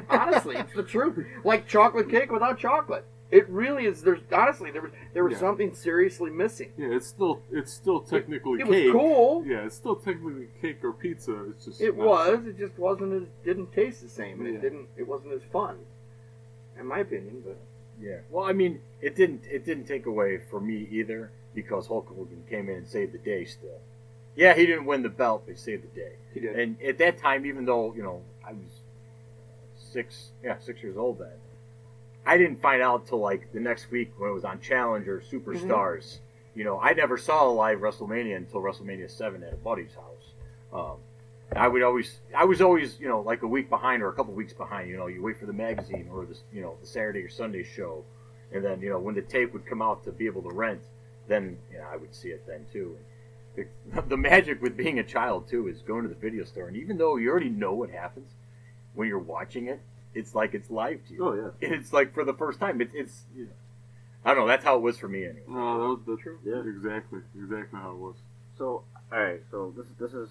[0.01, 0.05] it.
[0.11, 1.25] Honestly, it's the truth.
[1.45, 3.05] Like chocolate cake without chocolate.
[3.31, 4.03] It really is.
[4.03, 5.39] There's honestly there was there was Yeah.
[5.41, 6.73] something seriously missing.
[6.77, 8.93] yeah, it's still it's still technically It was cake.
[8.93, 9.45] cool.
[9.47, 11.45] Yeah, it's still technically cake or pizza.
[11.51, 12.47] It's just It was.
[12.47, 14.59] It just wasn't as didn't taste the same, and Yeah.
[14.59, 14.89] it didn't.
[14.97, 15.79] It wasn't as fun,
[16.79, 17.43] in my opinion.
[17.45, 17.57] But
[18.01, 18.19] Yeah.
[18.31, 22.45] Well, I mean, it didn't it didn't take away for me either because Hulk Hogan
[22.51, 23.45] came in and saved the day.
[23.45, 23.81] Still,
[24.35, 26.13] yeah, he didn't win the belt, but he saved the day.
[26.33, 26.59] he did.
[26.59, 28.81] And at that time, even though you know I was
[29.77, 31.39] six, yeah, six years old then,
[32.27, 36.19] I didn't find out till like the next week when it was on Challenger Superstars.
[36.57, 40.33] You know, I never saw a live WrestleMania until WrestleMania seven at a buddy's house.
[40.73, 40.97] Um,
[41.57, 44.35] I would always, I was always, you know, like a week behind or a couple
[44.35, 44.91] weeks behind.
[44.91, 47.63] You know, you wait for the magazine or the, you know, the Saturday or Sunday
[47.63, 48.05] show,
[48.53, 50.83] and then you know when the tape would come out to be able to rent,
[51.29, 52.97] then you know I would see it then too.
[53.57, 53.67] The,
[54.09, 56.99] the magic with being a child too is going to the video store, and even
[56.99, 58.31] though you already know what happens
[58.95, 59.81] when you're watching it,
[60.15, 61.27] it's like it's live to you.
[61.27, 61.69] Oh yeah.
[61.77, 62.81] It's like for the first time.
[62.81, 63.25] It's it's.
[63.35, 63.51] You know,
[64.25, 64.49] I don't know.
[64.49, 65.45] That's how it was for me anyway.
[65.49, 66.41] No, that was the truth.
[66.45, 66.63] Yeah.
[66.67, 68.17] Exactly, exactly how it was.
[68.57, 69.43] So, all right.
[69.51, 70.31] So this this is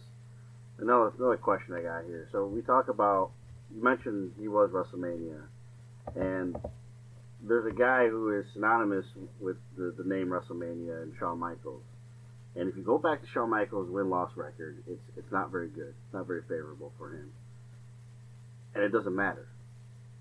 [0.80, 2.28] another another question I got here.
[2.32, 3.32] So we talk about
[3.74, 5.42] you mentioned he was WrestleMania,
[6.16, 6.56] and
[7.42, 9.06] there's a guy who is synonymous
[9.40, 11.84] with the, the name WrestleMania and Shawn Michaels.
[12.56, 15.70] And if you go back to Shawn Michaels' win loss record, it's it's not very
[15.70, 15.94] good.
[16.06, 17.32] It's not very favorable for him,
[18.76, 19.48] and it doesn't matter.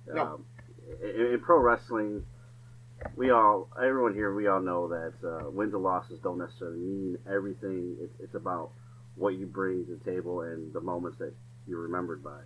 [0.07, 0.23] No.
[0.23, 0.45] Um,
[1.03, 2.25] in, in pro wrestling,
[3.17, 7.19] we all, everyone here, we all know that uh, wins and losses don't necessarily mean
[7.31, 7.97] everything.
[8.01, 8.71] It, it's about
[9.17, 11.33] what you bring to the table and the moments that
[11.67, 12.41] you're remembered by.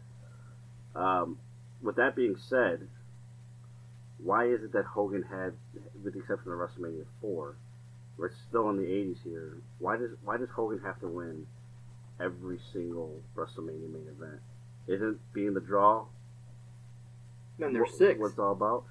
[0.95, 1.39] Um,
[1.83, 2.89] with that being said,
[4.19, 5.53] why is it that Hogan had,
[6.03, 7.57] with the exception of WrestleMania 4,
[8.17, 11.47] we're still in the 80s here, why does why does Hogan have to win
[12.19, 14.41] every single WrestleMania main event?
[14.89, 16.07] Isn't being the draw
[17.59, 18.21] then there's what- six.
[18.21, 18.85] What's it's all about?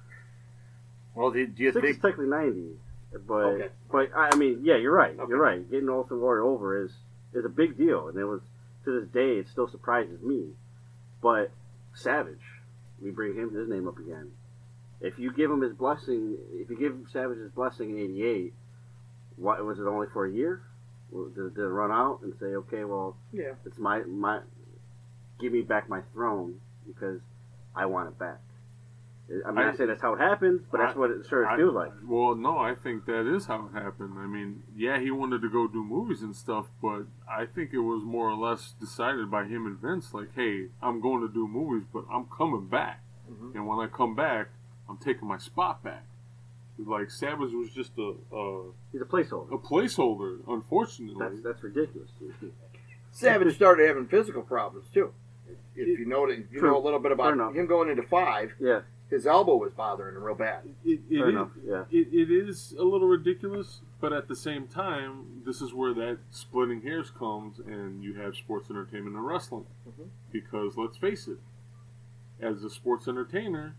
[1.14, 2.76] Well, do, do you Six is technically ninety,
[3.26, 3.68] but Okay.
[3.90, 5.18] but I I mean, yeah, you're right.
[5.18, 5.28] Okay.
[5.28, 5.68] You're right.
[5.70, 6.92] Getting Ultimate Warrior over is
[7.36, 8.40] is a big deal, and it was
[8.84, 10.48] to this day it still surprises me.
[11.22, 11.50] But
[11.94, 12.38] Savage,
[13.02, 14.30] we bring him his name up again.
[15.00, 18.54] If you give him his blessing, if you give Savage his blessing in '88,
[19.36, 20.62] what was it only for a year?
[21.12, 23.52] Did, did it run out and say, okay, well, yeah.
[23.64, 24.40] it's my my,
[25.40, 27.20] give me back my throne because
[27.74, 28.40] I want it back.
[29.44, 31.56] I'm not I- saying that's how it happened, but that's I- what it sure I-
[31.56, 31.92] feels like.
[32.06, 34.18] Well, no, I think that is how it happened.
[34.18, 37.80] I mean, yeah, he wanted to go do movies and stuff, but I think it
[37.80, 41.48] was more or less decided by him and Vince, like, hey, I'm going to do
[41.48, 43.02] movies, but I'm coming back.
[43.28, 43.56] Mhm.
[43.56, 44.50] And when I come back,
[44.88, 46.06] I'm taking my spot back.
[46.78, 49.50] Like, Savage was just a, a, He's a placeholder.
[49.52, 51.16] a placeholder, unfortunately.
[51.18, 52.10] That's that's ridiculous.
[53.10, 55.12] Savage started having physical problems too.
[55.74, 58.82] if you know if you know a little bit about him going into five, Yeah,
[59.10, 60.60] his elbow was bothering him real bad.
[60.84, 61.50] It, it fair is- enough.
[61.64, 61.84] Yeah.
[61.90, 66.18] it, it is a little ridiculous, but at the same time, this is where that
[66.30, 69.66] splitting hairs comes, and you have sports entertainment and wrestling.
[69.88, 70.08] Mhm.
[70.32, 71.38] Because let's face it,
[72.40, 73.76] as a sports entertainer,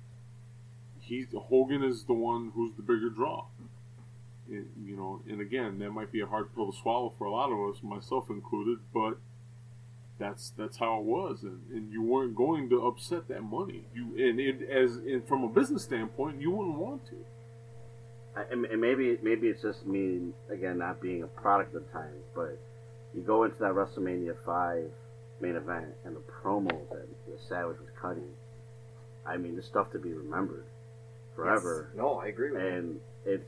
[1.00, 3.46] he's Hogan is the one who's the bigger draw.
[4.50, 7.32] And, you know, and again, that might be a hard pill to swallow for a
[7.32, 9.18] lot of us, myself included, but
[10.20, 13.84] that's that's how it was, and, and you weren't going to upset that money.
[13.94, 17.16] You and it, as and from a business standpoint, you wouldn't want to.
[18.36, 21.92] I- and and maybe maybe it's just me again not being a product of the
[21.92, 22.58] time, but
[23.16, 24.90] you go into that WrestleMania five
[25.40, 28.30] main event and the promos that the Savage was cutting.
[29.26, 30.66] I mean, the stuff to be remembered
[31.36, 31.98] forever, Yes.
[31.98, 32.68] No, I agree with you.
[32.68, 33.44] and it's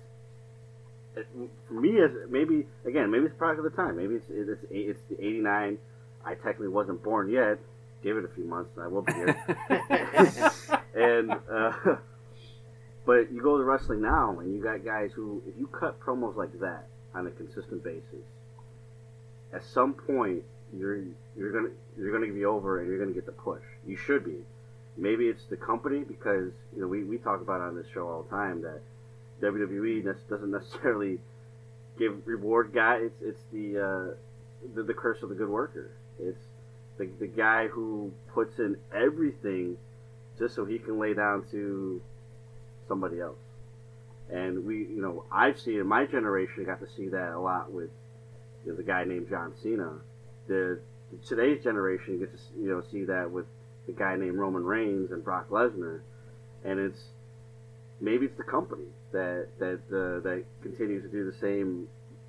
[1.16, 1.28] it,
[1.68, 3.96] for me as maybe again maybe it's product of the time.
[3.98, 5.78] Maybe it's it's it's the '89.
[6.26, 7.60] I technically wasn't born yet.
[8.04, 9.36] Give it a few months, and I will be here.
[10.96, 11.72] and uh,
[13.06, 16.36] but you go to wrestling now, and you got guys who, if you cut promos
[16.36, 18.26] like that on a consistent basis,
[19.54, 20.44] at some point
[20.78, 21.04] you're
[21.38, 23.64] you're gonna you're gonna be over, and you're gonna get the push.
[23.86, 24.38] You should be.
[24.98, 28.24] Maybe it's the company because you know we, we talk about on this show all
[28.24, 28.82] the time that
[29.42, 31.20] WWE doesn't necessarily
[31.98, 32.98] give reward guy.
[32.98, 34.16] It's it's the uh,
[34.76, 35.92] the, the curse of the good worker.
[36.22, 36.40] It's
[36.98, 39.78] the, the guy who puts in everything
[40.38, 42.02] just so he can lay down to
[42.88, 43.38] somebody else.
[44.32, 47.72] And we, you know, I've seen in my generation got to see that a lot
[47.72, 47.90] with
[48.66, 49.94] you know, the guy named John Cena.
[50.48, 50.80] The
[51.28, 53.46] today's generation gets to you know see that with
[53.88, 56.02] the guy named Roman Reigns and Brock Lesnar,
[56.64, 57.02] and it's
[58.00, 61.88] maybe it's the company that that uh, that continues to do the same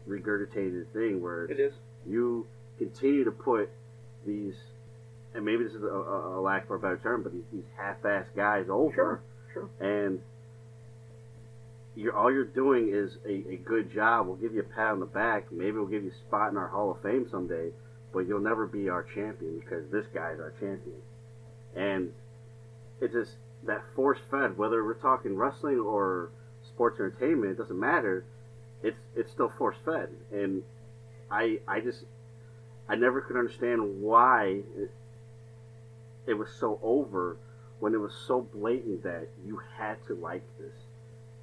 [0.08, 1.74] regurgitated thing where It is.
[2.06, 2.46] you
[2.78, 3.68] continue to put
[4.26, 4.54] these,
[5.34, 7.64] and maybe this is a, a, a lack for a better term, but these, these
[7.76, 9.22] half-ass guys over, Sure,
[9.52, 9.70] sure.
[9.80, 10.20] and
[11.96, 14.26] you're all you're doing is a, a good job.
[14.26, 15.50] We'll give you a pat on the back.
[15.50, 17.70] Maybe we'll give you a spot in our Hall of Fame someday,
[18.12, 21.02] but you'll never be our champion because this guy's our champion.
[21.74, 22.12] And
[23.00, 23.32] it's just
[23.64, 26.30] that force fed, whether we're talking wrestling or
[26.66, 28.24] sports entertainment, it doesn't matter.
[28.82, 30.62] It's it's still force fed, and
[31.30, 32.04] I I just
[32.90, 34.90] I never could understand why it,
[36.26, 37.36] it was so over
[37.78, 40.74] when it was so blatant that you had to like this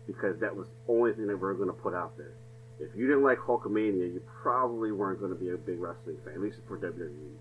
[0.06, 2.34] because that was the only thing they were going to put out there.
[2.82, 6.34] If you didn't like Hulkamania, you probably weren't going to be a big wrestling fan,
[6.34, 7.32] at least for WWE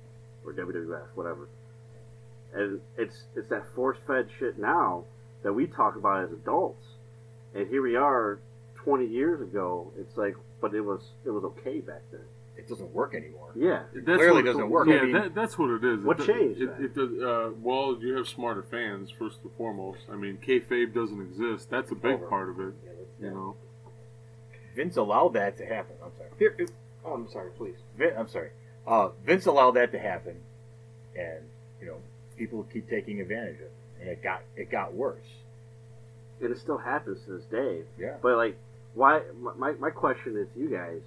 [0.44, 1.48] or WWF, whatever.
[2.54, 5.04] And it's it's that force fed shit now
[5.42, 6.86] that we talk about as adults,
[7.54, 8.38] and here we are,
[8.76, 9.92] twenty years ago.
[9.98, 12.20] It's like, but it was it was okay back then.
[12.56, 13.50] It doesn't work anymore.
[13.54, 14.88] Yeah, That's clearly what- doesn't work.
[14.88, 16.00] Yeah, I mean- that, that's what it is.
[16.04, 16.84] What it, changed It, then?
[16.86, 17.22] it does.
[17.22, 20.00] Uh, well, you have smarter fans first and foremost.
[20.10, 21.68] I mean, kayfabe doesn't exist.
[21.70, 22.26] That's a big Over.
[22.28, 22.74] part of it.
[22.84, 23.56] Yeah, that's- You know.
[24.74, 25.96] Vince allowed that to happen.
[26.04, 26.30] I'm sorry.
[26.38, 26.66] Here, here-
[27.04, 27.76] oh, I'm sorry, please.
[27.96, 28.50] Vin, I'm sorry.
[28.86, 30.36] Uh, Vince allowed that to happen,
[31.16, 31.40] and
[31.80, 31.96] you know
[32.36, 35.26] people keep taking advantage of it, and it got it got worse.
[36.40, 37.82] and it still happens to this day.
[37.98, 38.16] Yeah.
[38.20, 38.56] But like,
[38.94, 39.22] why?
[39.58, 41.00] My my question is you guys: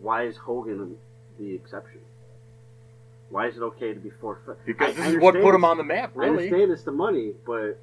[0.00, 0.96] Why is Hogan
[1.38, 2.00] the exception?
[3.30, 4.42] Why is it okay to be forced?
[4.64, 6.12] Because I- this I is what put him on the map.
[6.14, 7.78] Really, I Really, understand it's the money, but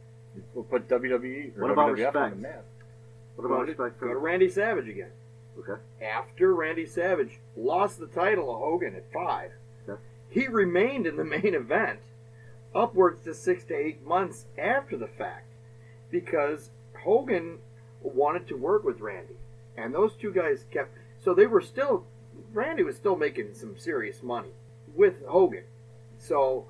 [0.53, 2.35] We'll put WWE or What about WWF on respect?
[2.35, 2.65] the map.
[3.37, 4.17] what about Go to- respect Go to?
[4.17, 5.11] Randy Savage again.
[5.57, 5.81] Okay.
[6.01, 9.53] After Randy Savage lost the title to Hogan at five,
[9.87, 10.01] Okay.
[10.29, 12.01] he remained in the main event
[12.73, 15.45] upwards to six to eight months after the fact
[16.11, 16.69] because
[17.03, 17.59] Hogan
[18.03, 19.37] wanted to work with Randy.
[19.77, 20.97] And those two guys kept.
[21.25, 22.05] So they were still.
[22.53, 24.51] Randy was still making some serious money
[24.93, 25.63] with Hogan.
[26.19, 26.67] So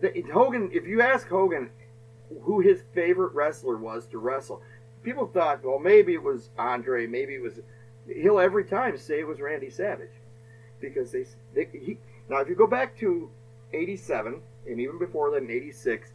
[0.00, 1.70] the, Hogan, if you ask Hogan
[2.42, 4.62] who his favorite wrestler was to wrestle,
[5.02, 7.60] people thought, well, maybe it was Andre, maybe it was.
[8.08, 10.16] He'll every time say it was Randy Savage
[10.80, 11.98] because they, they he,
[12.30, 13.30] now if you go back to
[13.74, 16.10] '87 and even before that in '86,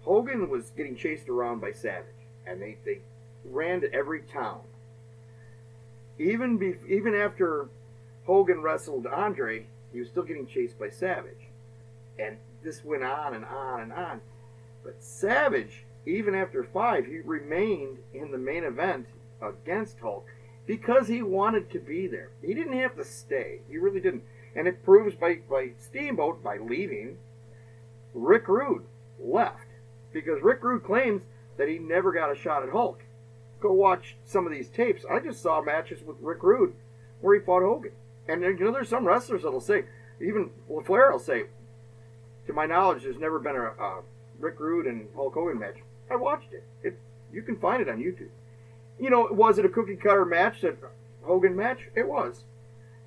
[0.00, 2.06] Hogan was getting chased around by Savage,
[2.46, 3.00] and they they
[3.44, 4.62] ran to every town.
[6.20, 7.68] Even be, even after
[8.26, 11.48] Hogan wrestled Andre, he was still getting chased by Savage,
[12.18, 14.20] and this went on and on and on.
[14.84, 19.06] But Savage, even after five, he remained in the main event
[19.40, 20.26] against Hulk
[20.66, 22.28] because he wanted to be there.
[22.42, 23.60] He didn't have to stay.
[23.70, 24.24] He really didn't.
[24.54, 27.16] And it proves by, by Steamboat, by leaving,
[28.12, 28.84] Rick Rude
[29.18, 29.66] left.
[30.12, 31.22] Because Rick Rude claims
[31.56, 33.00] that he never got a shot at Hulk.
[33.60, 35.04] Go watch some of these tapes.
[35.10, 36.74] I just saw matches with Rick Rude
[37.20, 37.92] where he fought Hogan.
[38.28, 39.84] And you know, there's some wrestlers that'll say,
[40.20, 41.44] even LaFleur will say,
[42.46, 44.02] to my knowledge, there's never been a, a
[44.38, 45.76] Rick Rude and Hulk Hogan match.
[46.10, 46.64] I watched it.
[46.82, 46.98] It
[47.32, 48.30] you can find it on YouTube.
[48.98, 50.76] You know, was it a cookie cutter match that
[51.22, 51.88] Hogan match?
[51.94, 52.44] It was.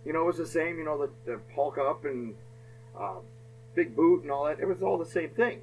[0.06, 0.78] You know, it was the same.
[0.78, 2.36] You know, the, the Hulk up and
[2.98, 3.16] uh,
[3.76, 4.60] big boot and all that.
[4.60, 5.62] It was all the same thing.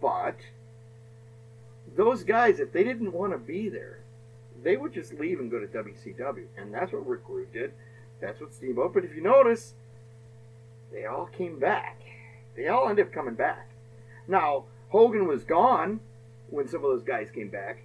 [0.00, 0.36] But
[1.96, 4.00] those guys, if they didn't want to be there,
[4.62, 7.72] they would just leave and go to WCW, and that's what Rick Rude did.
[8.20, 8.94] That's what Steamboat.
[8.94, 9.74] But if you notice,
[10.92, 12.00] they all came back.
[12.56, 13.68] They all ended up coming back.
[14.26, 16.00] Now Hogan was gone
[16.50, 17.82] when some of those guys came back.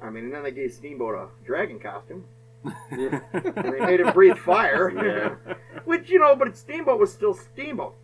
[0.00, 2.24] I mean, and then they gave Steamboat a dragon costume.
[2.90, 3.22] and
[3.56, 4.92] they made him breathe fire.
[4.94, 5.54] Yeah.
[5.84, 7.94] Which, you know, but Steamboat was still Steamboat.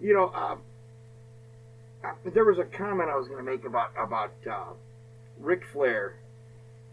[0.00, 0.56] You know, uh, uh,
[2.24, 4.72] there was a comment I was going to make about, about uh,
[5.38, 6.16] Ric Flair.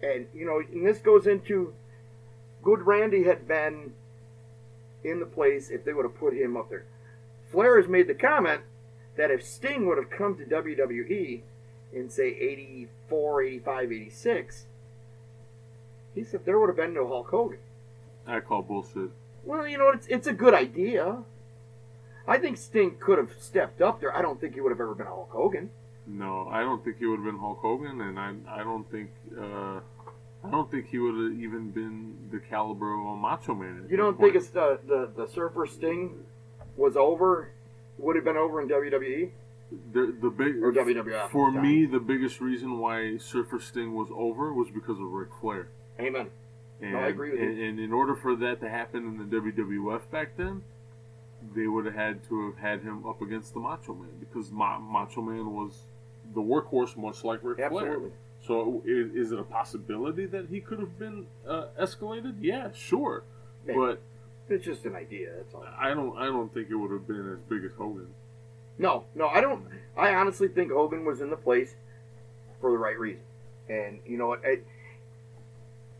[0.01, 1.73] And, you know, and this goes into
[2.63, 3.93] Good Randy had been
[5.03, 6.85] in the place if they would have put him up there.
[7.51, 8.61] Flair has made the comment
[9.17, 11.41] that if Sting would have come to WWE
[11.93, 14.65] in, say, 84, 85, 86,
[16.15, 17.59] he said there would have been no Hulk Hogan.
[18.27, 19.09] I call bullshit.
[19.43, 21.23] Well, you know, it's, it's a good idea.
[22.29, 24.15] I think Sting could have stepped up there.
[24.15, 25.69] I don't think he would have ever been Hulk Hogan.
[26.07, 29.09] No, I don't think he would have been Hulk Hogan, and I I don't think
[29.37, 29.79] uh,
[30.43, 33.85] I don't think he would have even been the caliber of a Macho Man.
[33.89, 34.33] You don't point.
[34.33, 36.23] think it's the, the, the Surfer Sting
[36.77, 37.49] was over,
[37.97, 38.69] would have been over in?
[38.69, 39.31] WWE?
[39.93, 41.61] the the big Or WWF, For sorry.
[41.61, 45.67] me, the biggest reason why Surfer Sting was over was because of Ric Flair.
[45.99, 46.27] Amen.
[46.81, 47.49] And, I agree with you.
[47.49, 50.63] and, and in order for that to happen in the WWF back then,
[51.55, 54.79] they would have had to have had him up against the Macho Man because Ma-
[54.79, 55.83] Macho Man was
[56.33, 57.87] the workhorse, much like Ric Flair.
[57.87, 58.11] Absolutely.
[58.45, 62.35] So, is, is it a possibility that he could have been uh, escalated?
[62.39, 63.23] Yeah, sure,
[63.65, 63.99] but
[64.47, 65.31] It's just an idea.
[65.35, 65.65] That's all.
[65.77, 66.17] I don't.
[66.17, 68.07] I don't think it would have been as big as Hogan.
[68.77, 69.65] No, no, I don't.
[69.97, 71.75] I honestly think Hogan was in the place
[72.61, 73.23] for the right reason,
[73.67, 74.43] and you know what?
[74.43, 74.65] It,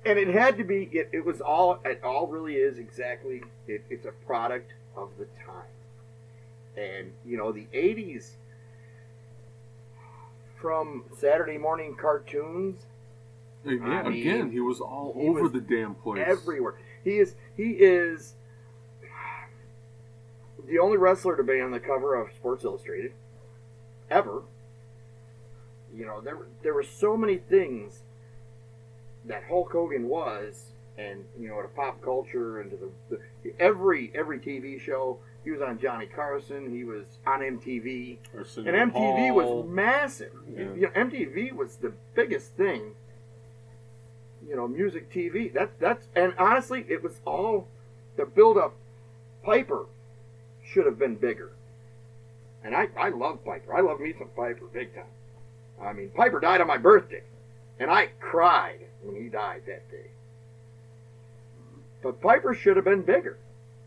[0.05, 0.89] and it had to be.
[0.93, 1.81] It, it was all.
[1.83, 3.43] It all really is exactly.
[3.67, 4.71] It, it's a product
[5.03, 5.69] of the time,
[6.77, 8.31] and you know the '80s.
[10.61, 12.81] From Saturday morning cartoons
[13.65, 16.23] Again, I mean, again, he was all he over was the damn place.
[16.25, 16.75] everywhere.
[17.03, 18.35] He is he is
[20.65, 23.11] the only wrestler to be on the cover of Sports Illustrated
[24.09, 24.43] ever.
[25.93, 27.99] You know, there there were so many things
[29.25, 30.68] that Hulk Hogan was,
[30.99, 35.19] and you know, to pop culture and to the, the every every TV show.
[35.43, 36.69] He was on Johnny Carson.
[36.69, 38.17] He was on MTV.
[38.33, 39.63] And MTV Hall.
[39.63, 40.33] was massive.
[40.51, 40.73] Yeah.
[40.75, 42.93] You know, MTV was the biggest thing.
[44.47, 45.51] You know, music TV.
[45.53, 47.67] That that's and honestly, it was all
[48.17, 48.73] the build up.
[49.43, 49.85] Piper
[50.63, 51.51] should have been bigger.
[52.63, 53.73] And I I love Piper.
[53.73, 55.03] I love me some Piper big time.
[55.81, 57.23] I mean, Piper died on my birthday,
[57.79, 60.09] and I cried when he died that day.
[62.01, 63.37] But Piper should have been bigger,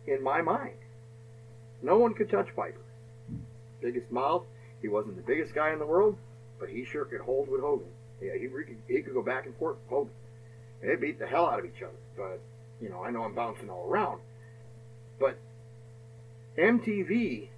[0.06, 0.76] in my mind.
[1.82, 2.82] No one could touch Piper
[3.82, 4.44] biggest mouth.
[4.80, 6.16] He wasn't the biggest guy in the world,
[6.58, 7.88] but he sure could hold with Hogan.
[8.22, 8.48] Yeah, he,
[8.88, 10.12] he could go back and forth with Hogan.
[10.80, 11.92] They beat the hell out of each other.
[12.16, 12.40] But,
[12.80, 14.20] you know, I know I'm bouncing all around.
[15.20, 15.36] But
[16.56, 17.48] MTV,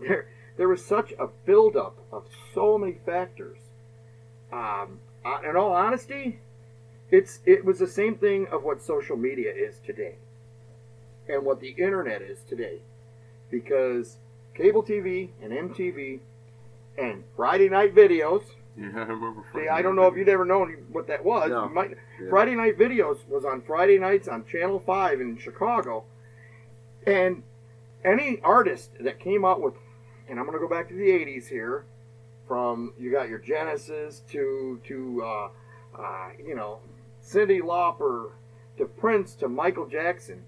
[0.00, 2.24] there, there was such a buildup of
[2.54, 3.58] so many factors.
[4.52, 5.00] Um,
[5.44, 6.40] in all honesty,
[7.10, 10.16] it's it was the same thing of what social media is today,
[11.28, 12.80] and what the internet is today,
[13.50, 14.16] because
[14.54, 16.20] cable TV and MTV
[16.98, 18.42] and Friday night videos.
[18.76, 19.42] Yeah, I remember.
[19.52, 21.50] Friday See, I don't know if you'd ever known what that was.
[21.50, 21.68] No.
[21.68, 21.90] Might.
[21.90, 22.30] Yeah.
[22.30, 26.04] Friday night videos was on Friday nights on Channel Five in Chicago,
[27.06, 27.42] and
[28.04, 29.74] any artist that came out with,
[30.28, 31.84] and I'm going to go back to the '80s here,
[32.46, 35.48] from you got your Genesis to to uh,
[35.98, 36.78] uh, you know
[37.22, 38.32] Cyndi Lauper
[38.78, 40.44] to Prince to Michael Jackson.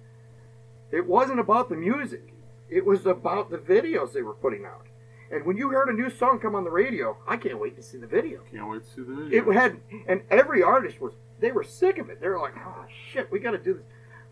[0.90, 2.32] It wasn't about the music;
[2.69, 4.86] it was about the videos they were putting out.
[5.31, 7.82] And when you heard a new song come on the radio, I can't wait to
[7.82, 8.40] see the video.
[8.53, 9.51] Can't wait to see the video.
[9.51, 12.20] It had, and every artist was, they were sick of it.
[12.20, 13.85] They were like, oh shit, we got to do this.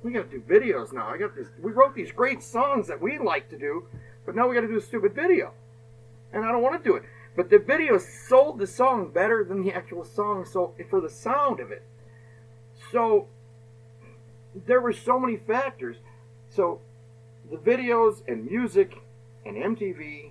[0.02, 1.08] We got to do videos now.
[1.08, 1.48] I got this.
[1.62, 3.86] We wrote these great songs that we like to do,
[4.26, 5.52] but now we got to do a stupid video,
[6.32, 7.04] and I don't want to do it.
[7.36, 11.60] But the video sold the song better than the actual song, so for the sound
[11.60, 11.82] of it.
[12.90, 13.26] So
[14.66, 15.96] there were so many factors.
[16.48, 16.80] So
[17.50, 18.94] the videos and music
[19.44, 20.30] and MTV,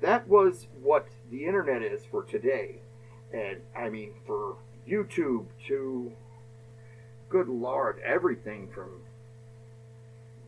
[0.00, 2.80] that was what the internet is for today.
[3.32, 4.56] And I mean, for
[4.88, 6.12] YouTube to,
[7.28, 8.90] good lord, everything from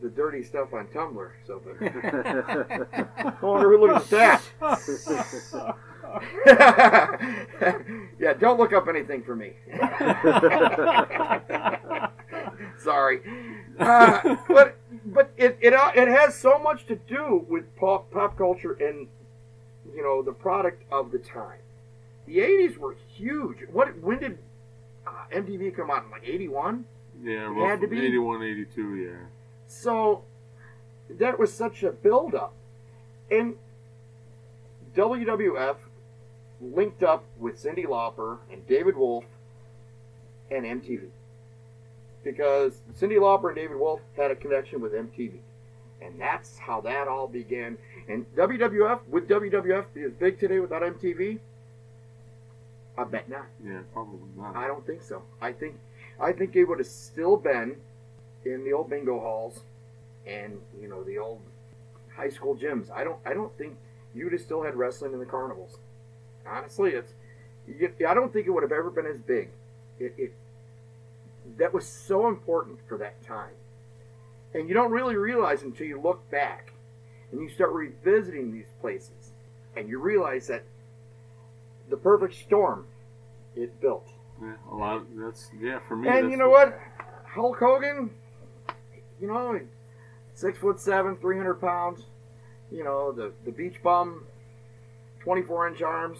[0.01, 1.31] the dirty stuff on Tumblr.
[1.47, 5.75] So, I wonder who looks at that.
[8.19, 9.53] yeah, don't look up anything for me.
[12.79, 13.21] Sorry,
[13.79, 14.75] uh, but
[15.05, 19.07] but it, it uh, it has so much to do with pop pop culture and
[19.93, 21.59] you know the product of the time.
[22.25, 23.57] The '80s were huge.
[23.71, 24.37] What when did
[25.07, 26.05] uh, MTV come out?
[26.05, 26.85] In like '81.
[27.23, 27.97] Yeah, It had to be.
[28.05, 29.11] 81, 82, yeah.
[29.67, 30.23] So
[31.09, 32.53] that was such a buildup.
[33.31, 33.55] And
[34.95, 35.77] WWF
[36.73, 39.25] linked up with Cyndi Lauper and David Wolff
[40.51, 41.07] and MTV.
[42.23, 45.37] Because Cyndi Lauper and David Wolff had a connection with MTV.
[46.01, 47.77] And that's how that all began.
[48.07, 51.39] And WWF, would WWF be as big today without MTV?
[52.97, 53.45] I bet not.
[53.63, 54.55] Yeah, probably not.
[54.55, 55.21] I don't think so.
[55.41, 55.75] I think
[56.19, 57.75] I think it would have still been
[58.45, 59.61] in the old bingo halls
[60.25, 61.41] and you know the old
[62.15, 62.89] high school gyms.
[62.91, 63.75] I don't I don't think
[64.13, 65.77] you'd have still had wrestling in the carnivals.
[66.47, 67.13] Honestly, it's
[67.67, 69.49] you, I don't think it would have ever been as big.
[69.99, 70.33] It, it
[71.57, 73.53] that was so important for that time,
[74.53, 76.73] and you don't really realize until you look back
[77.31, 79.31] and you start revisiting these places,
[79.75, 80.63] and you realize that
[81.89, 82.85] the perfect storm
[83.55, 84.07] it built.
[84.41, 85.05] Yeah, a lot.
[85.15, 86.09] That's yeah for me.
[86.09, 86.77] And you know what?
[87.25, 88.11] Hulk Hogan,
[89.21, 89.59] you know,
[90.33, 92.03] six foot seven, three hundred pounds.
[92.71, 94.25] You know, the the beach bum,
[95.21, 96.19] twenty four inch arms.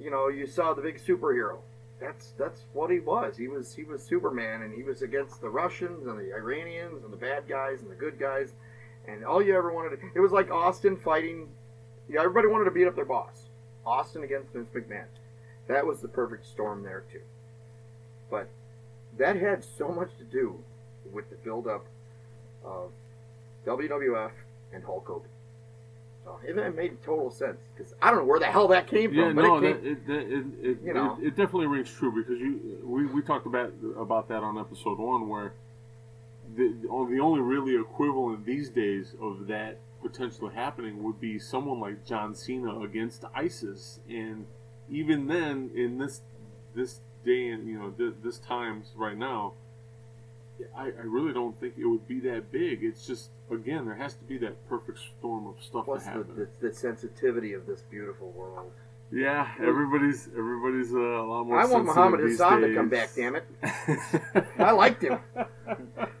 [0.00, 1.58] You know, you saw the big superhero.
[2.00, 3.36] That's that's what he was.
[3.36, 7.12] He was he was Superman, and he was against the Russians and the Iranians and
[7.12, 8.52] the bad guys and the good guys.
[9.06, 11.48] And all you ever wanted to, it was like Austin fighting.
[12.08, 13.48] Yeah, everybody wanted to beat up their boss.
[13.84, 15.06] Austin against Vince McMahon.
[15.68, 17.22] That was the perfect storm there too.
[18.30, 18.48] But
[19.18, 20.62] that had so much to do
[21.12, 21.84] with the build-up
[22.64, 22.90] of
[23.66, 24.30] WWF
[24.72, 25.29] and Hulk Hogan.
[26.24, 29.10] So it, it made total sense because I don't know where the hell that came
[29.10, 29.92] from, Yeah, but no, it that, came.
[29.92, 31.18] it, that, it, it, You know.
[31.20, 34.98] it, it definitely rings true because you we, we talked about about that on episode
[34.98, 35.54] one where
[36.56, 36.88] the the
[37.20, 42.80] only really equivalent these days of that potentially happening would be someone like John Cena
[42.80, 44.46] against ISIS, and
[44.90, 46.22] even then, in this
[46.74, 49.52] this day and you know th- this times right now,
[50.76, 52.82] I, I really don't think it would be that big.
[52.82, 56.16] It's just again there has to be that perfect storm of stuff Plus to the,
[56.18, 56.48] happen.
[56.60, 58.72] the, the sensitivity of this beautiful world.
[59.12, 61.58] Yeah, everybody's everybody's uh, a lot more.
[61.58, 63.10] I want sensitive Muhammad these Hassan to come back.
[63.16, 63.44] Damn it!
[64.58, 65.18] I liked him.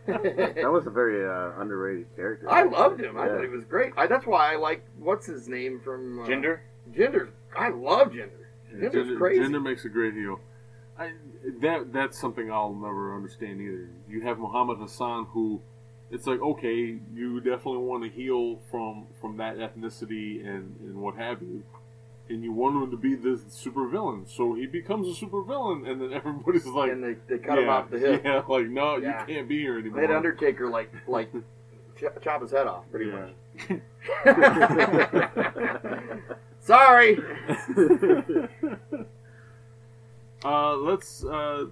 [0.06, 2.50] that was a very uh, underrated character.
[2.50, 3.16] I loved him.
[3.16, 3.92] I thought he was great.
[3.96, 6.60] I, that's why I like what's his name from uh, Jinder?
[6.92, 7.28] Jinder.
[7.56, 8.46] I love Jinder.
[8.74, 9.40] Jinder's Jinder, crazy.
[9.40, 10.40] Jinder makes a great heel.
[11.00, 11.12] I,
[11.62, 13.88] that that's something I'll never understand either.
[14.08, 15.60] You have Muhammad Hassan, who
[16.10, 21.16] it's like okay, you definitely want to heal from from that ethnicity and and what
[21.16, 21.62] have you,
[22.28, 24.26] and you want him to be this super villain.
[24.26, 27.68] So he becomes a super villain, and then everybody's like, and they, they cut him
[27.70, 28.22] off the hip.
[28.24, 29.20] Yeah, like no, Yeah.
[29.26, 30.00] you can't be here anymore.
[30.02, 31.32] They had Undertaker like like
[31.96, 33.20] ch- chop his head off pretty Yeah.
[33.20, 33.32] much.
[36.60, 37.16] Sorry.
[40.44, 41.66] Uh, let's uh,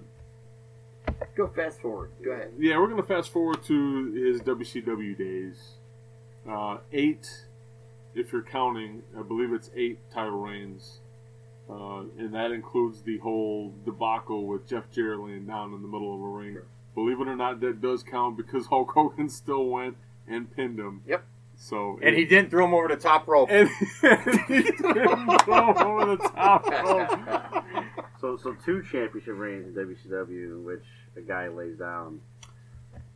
[1.35, 2.11] Go fast forward.
[2.23, 2.51] Go ahead.
[2.59, 5.57] Yeah, we're gonna fast forward to his WCW days.
[6.49, 7.27] Uh, eight,
[8.15, 10.99] if you're counting, I believe it's eight title reigns,
[11.69, 16.13] uh, and that includes the whole debacle with Jeff Jarrett laying down in the middle
[16.13, 16.57] of a ring.
[16.95, 19.97] Believe it or not, that does count because Hulk Hogan still went
[20.27, 21.01] and pinned him.
[21.07, 21.23] Yep.
[21.61, 23.49] So And he didn't throw him over the top rope.
[23.51, 23.67] and
[24.47, 24.77] he didn't
[25.43, 27.65] throw him over the top rope.
[28.19, 30.83] So, so two championship reigns in WCW in which
[31.15, 32.19] a guy lays down.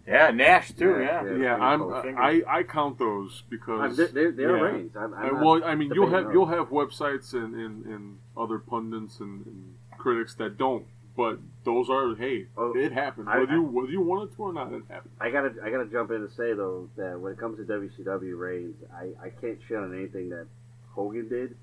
[0.08, 1.00] Yeah, Nash too.
[1.00, 1.32] Yeah, Yeah.
[1.32, 1.38] yeah.
[1.38, 1.94] Yeah, I'm.
[2.18, 4.64] I, I count those because they- they're, they're yeah.
[4.64, 4.96] reigns.
[4.98, 6.34] I'm, I'm not well, I mean, you'll have those.
[6.34, 10.86] you'll have websites and, and, and other pundits and, and critics that don't,
[11.16, 14.42] but those are hey, Oh, it happened I- whether you whether you want it to
[14.44, 15.14] or not, it happened.
[15.22, 18.38] I gotta, I gotta jump in and say though that when it comes to WCW
[18.38, 20.48] reigns, I, I can't shit on anything that
[20.92, 21.56] Hogan did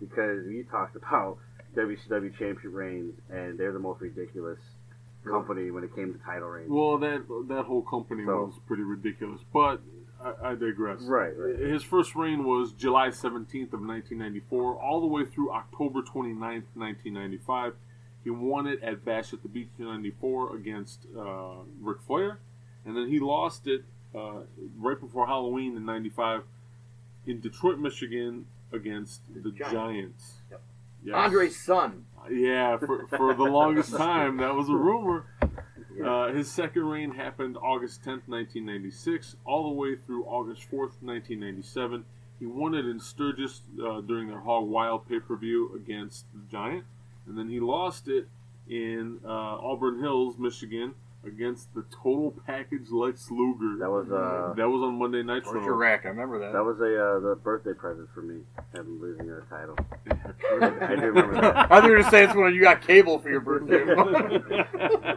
[0.00, 1.38] because we talked about
[1.76, 4.58] WCW championship reigns and they're the most ridiculous
[5.24, 6.70] company when it came to title reigns.
[6.70, 9.80] Well, that that whole company So- was pretty ridiculous, but
[10.22, 11.02] I, I digress.
[11.02, 11.58] Right, right.
[11.58, 17.74] His first reign was July 17th of 1994, all the way through October 29th, 1995.
[18.24, 22.38] He won it at Bash at the Beach in 94 against uh, Ric Flair,
[22.84, 23.84] and then he lost it
[24.14, 24.40] uh,
[24.78, 26.42] right before Halloween in 95
[27.26, 29.72] in Detroit, Michigan against the Giants.
[29.72, 30.35] Giants.
[31.06, 31.14] Yes.
[31.14, 32.04] Andre's son.
[32.28, 35.26] Yeah, for, for the longest time, that was a rumor.
[36.04, 42.04] Uh, his second reign happened August 10th, 1996, all the way through August 4th, 1997.
[42.40, 46.40] He won it in Sturgis uh, during their Hog Wild pay per view against the
[46.50, 46.84] Giant,
[47.26, 48.28] and then he lost it
[48.68, 50.94] in uh, Auburn Hills, Michigan,
[51.26, 53.76] against the Total Package Lex Luger.
[53.78, 55.54] That was uh, That was on Monday Nitro.
[55.54, 56.04] Torture rack.
[56.04, 56.52] I remember that.
[56.52, 58.40] that was a uh, the birthday present for me,
[58.74, 59.76] having losing a title.
[60.10, 61.56] I do remember that.
[61.56, 63.84] I thought you were gonna say it's when you got cable for your birthday.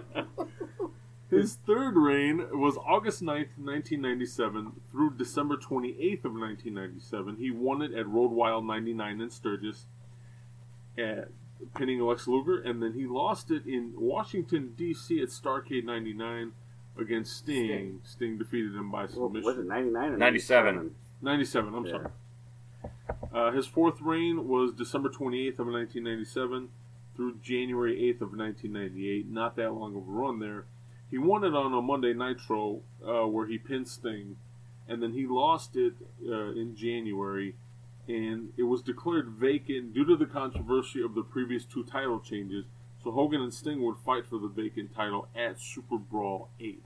[1.30, 7.36] His third reign was August 9th, 1997 through December 28th of 1997.
[7.38, 9.86] He won it at Road Wild 99 in Sturgis,
[10.98, 11.28] at
[11.76, 15.22] pinning Lex Luger, and then he lost it in Washington, D.C.
[15.22, 16.52] at Starrcade 99
[16.98, 18.02] against Sting.
[18.04, 19.46] Sting, defeated him by Well, submission.
[19.46, 20.96] was it 99 or 97?
[21.22, 21.92] 97, I'm Yeah.
[21.92, 22.08] sorry.
[23.34, 26.70] Uh, his fourth reign was December 28th of 1997
[27.16, 29.28] through January 8th of 1998.
[29.30, 30.66] Not that long of a run there.
[31.12, 34.38] He won it on a Monday Nitro uh, where he pinned Sting,
[34.88, 35.94] and then he lost it
[36.28, 37.56] uh, in January,
[38.10, 42.66] and it was declared vacant due to the controversy of the previous two title changes.
[43.04, 46.84] So Hogan and Sting would fight for the vacant title at Super Brawl 8.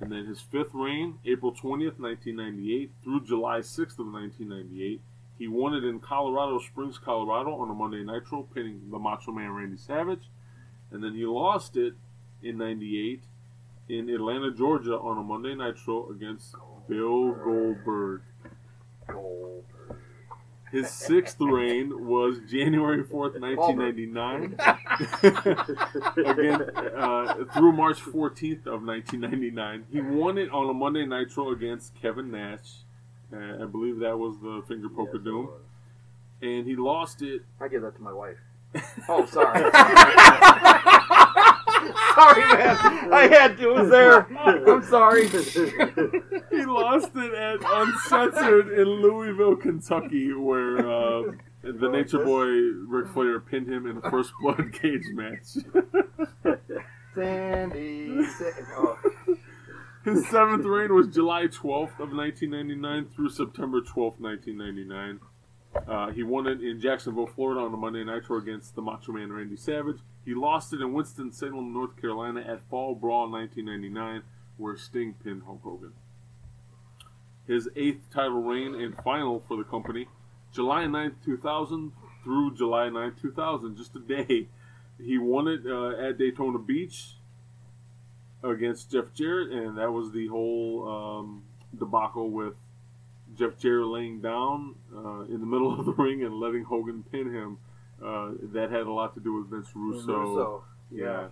[0.00, 5.00] And then his fifth reign, April 20th, 1998 through July 6th of 1998.
[5.38, 9.52] He won it in Colorado Springs, Colorado on a Monday Nitro, pinning the Macho Man
[9.52, 10.28] Randy Savage.
[10.90, 11.94] And then he lost it
[12.42, 13.22] in 98
[13.88, 16.56] in Atlanta, Georgia on a Monday Nitro against
[16.88, 18.22] Bill Goldberg.
[20.72, 24.54] His sixth reign was January 4th, 1999
[26.26, 26.62] again
[26.96, 29.86] uh, through March 14th of 1999.
[29.90, 32.84] He won it on a Monday Nitro against Kevin Nash.
[33.32, 35.48] Uh, I believe that was the finger poke of doom,
[36.40, 37.42] and he lost it.
[37.60, 38.38] I give that to my wife.
[39.08, 39.68] Oh, sorry.
[42.14, 43.12] sorry, man.
[43.12, 43.70] I had to.
[43.70, 44.26] It was there.
[44.38, 45.28] I'm sorry.
[46.50, 51.22] He lost it at Uncensored in Louisville, Kentucky, where uh,
[51.62, 52.46] the Nature Boy
[52.88, 55.56] Ric Flair pinned him in a first blood cage match.
[57.14, 58.24] Sandy.
[58.26, 58.44] Sa-
[58.76, 58.98] oh.
[60.04, 65.20] His seventh reign was July 12th of 1999 through September 12th, 1999.
[65.86, 69.32] Uh, he won it in Jacksonville, Florida on a Monday Nitro against the Macho Man
[69.32, 69.98] Randy Savage.
[70.30, 74.22] He lost it in Winston-Salem, North Carolina at Fall Brawl 1999
[74.58, 75.92] where Sting pinned Hulk Hogan.
[77.48, 80.06] His eighth title reign and final for the company,
[80.52, 81.90] July 9th, 2000
[82.22, 84.46] through July 9th, 2000, just a day.
[85.04, 87.16] He won it uh, at Daytona Beach
[88.44, 91.42] against Jeff Jarrett, and that was the whole um,
[91.76, 92.54] debacle with
[93.36, 97.34] Jeff Jarrett laying down uh, in the middle of the ring and letting Hogan pin
[97.34, 97.58] him.
[98.04, 100.12] Uh, that had a lot to do with Vince Russo.
[100.18, 100.64] Russo.
[100.90, 101.28] Yeah.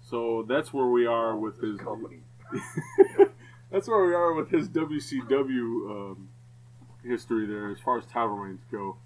[0.00, 2.20] So that's where we are with his Company.
[3.70, 6.28] that's where we are with his WCW um,
[7.04, 8.96] history there, as far as title reigns go.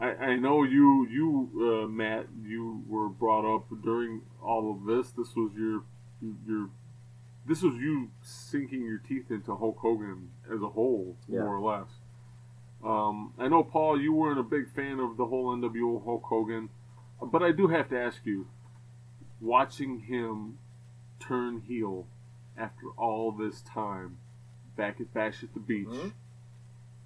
[0.00, 5.12] I, I know you, you uh, Matt, you were brought up during all of this.
[5.12, 5.82] This was your,
[6.46, 6.70] your,
[7.46, 11.40] this was you sinking your teeth into Hulk Hogan as a whole, Yeah.
[11.40, 11.88] more or less.
[12.84, 16.68] Um, I know, Paul, you weren't a big fan of the whole NWO Hulk Hogan,
[17.22, 18.46] but I do have to ask you,
[19.40, 20.58] watching him
[21.18, 22.06] turn heel
[22.56, 24.18] after all this time
[24.76, 26.12] back at Bash at the Beach, Mhm.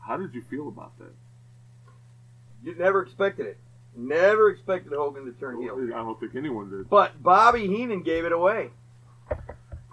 [0.07, 1.15] how did you feel about that?
[2.63, 3.59] You never expected it.
[3.97, 5.77] Never expected Hogan to turn heel.
[5.95, 6.89] I don't think anyone did.
[6.91, 8.71] But Bobby Heenan gave it away.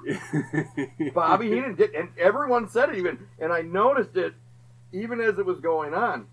[1.13, 4.33] Bobby Heenan did, and everyone said it even, and I noticed it
[4.95, 6.27] even as it was going on.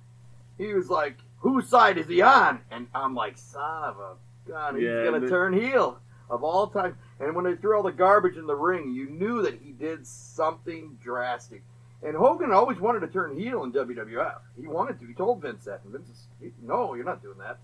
[0.59, 4.17] He was like, "Whose side is he on?" And I'm like, "Son of a
[4.47, 7.93] gun, he's Yeah, gonna turn heel of all time." And when they threw all the
[7.93, 11.63] garbage in the ring, you knew that he did something drastic.
[12.03, 14.43] And Hogan always wanted to turn heel in WWF.
[14.61, 15.07] He wanted to.
[15.07, 16.09] He told Vince that, and Vince
[16.41, 17.59] is, "No, you're not doing that.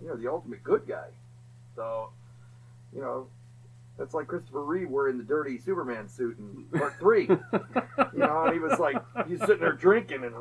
[0.00, 1.10] You're the ultimate good guy."
[1.76, 2.10] So,
[2.92, 3.28] you know,
[3.98, 7.28] that's like Christopher Reeve wearing the dirty Superman suit in part three.
[8.12, 8.96] You know, and he was like,
[9.28, 10.34] he's sitting there drinking and,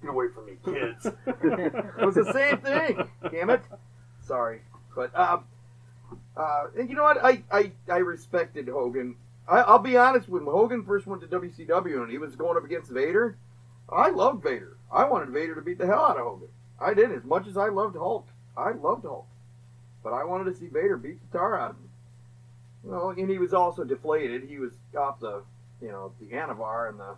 [0.00, 1.06] get away from me, kids.
[1.26, 3.08] it was the same thing.
[3.30, 3.62] Damn it.
[4.22, 4.60] Sorry.
[4.94, 5.44] But, um,
[6.36, 7.24] uh, and you know what?
[7.24, 9.16] I, I, I respected Hogan.
[9.48, 12.64] I, I'll be honest, when Hogan first went to WCW and he was going up
[12.64, 13.36] against Vader,
[13.88, 14.76] I loved Vader.
[14.90, 16.48] I wanted Vader to beat the hell out of Hogan.
[16.80, 18.26] I did, as much as I loved Hulk.
[18.56, 19.26] I loved Hulk.
[20.02, 21.85] But I wanted to see Vader beat the tar out of him.
[22.86, 24.44] Well, and he was also deflated.
[24.48, 25.42] He was off the,
[25.80, 27.16] you know, the Anavar and the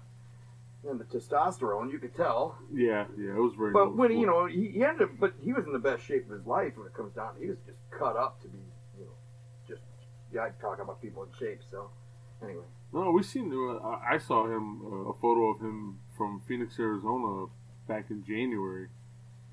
[0.89, 1.91] and the testosterone.
[1.93, 2.57] You could tell.
[2.73, 3.73] yeah, yeah, it was very.
[3.73, 6.25] But when you know he, he ended up, but he was in the best shape
[6.31, 7.35] of his life when it comes down.
[7.41, 8.59] He was just cut up to be,
[8.99, 9.13] you know,
[9.69, 9.83] just
[10.33, 11.61] yeah, I talk about people in shape.
[11.71, 11.91] So
[12.43, 13.53] anyway, No, we seen.
[13.53, 17.47] Uh, I saw him uh, a photo of him from Phoenix, Arizona,
[17.87, 18.89] back in January,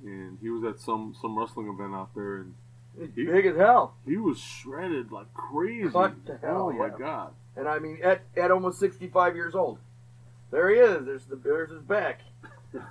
[0.03, 2.53] and he was at some some wrestling event out there, and
[2.99, 3.95] He- big as hell.
[4.05, 5.89] he was shredded like crazy.
[5.89, 6.97] What the hell, oh my yeah.
[6.97, 7.33] god!
[7.57, 9.79] And I mean, at, at almost 65 years old,
[10.51, 11.05] there he is.
[11.05, 12.21] There's the there's his back.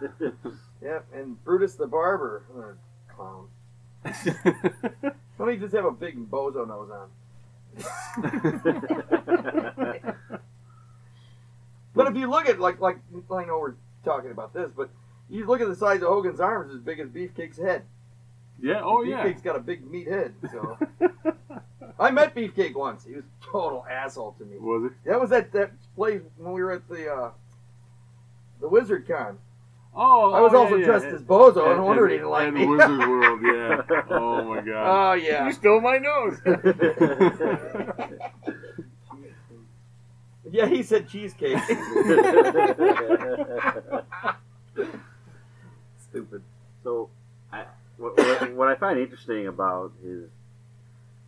[0.82, 3.48] Yep, and Brutus the barber, uh, clown.
[5.38, 7.08] Don't he just have a big bozo nose on?
[11.94, 12.98] But if you look at like like
[13.30, 13.74] I know we're
[14.04, 14.90] talking about this, but
[15.30, 17.84] you look at the size of Hogan's arms, as big as Beefcake's head.
[18.64, 18.80] Yeah.
[18.82, 19.24] Oh yeah.
[19.24, 20.34] Beefcake's got a big meat head.
[20.50, 20.78] So
[21.98, 23.04] I met Beefcake once.
[23.04, 24.58] He was a total asshole to me.
[24.58, 25.08] Was it?
[25.08, 27.30] That was at that place when we were at the uh,
[28.60, 29.38] the Wizard Con.
[29.96, 31.14] Oh, I was oh, also yeah, dressed yeah.
[31.14, 31.68] as Bozo.
[31.68, 32.66] And- no wonder he and- didn't like and me.
[32.66, 33.82] Wizard World, yeah.
[34.10, 35.10] Oh my god.
[35.10, 35.46] Oh yeah.
[35.46, 36.40] You stole my nose.
[40.54, 41.58] Yeah, he said cheesecake.
[45.98, 46.42] Stupid.
[46.84, 47.23] So, I,
[48.04, 50.24] what, what, what I find interesting about his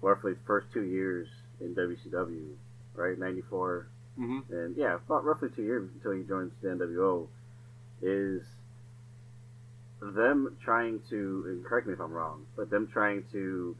[0.02, 1.26] roughly first two years
[1.60, 2.50] in WCW,
[2.94, 7.28] right, '94, hmm and yeah, about roughly two years until he joins the NWO,
[8.02, 8.42] is
[10.00, 13.74] them trying to, and correct me if I'm wrong, but them trying to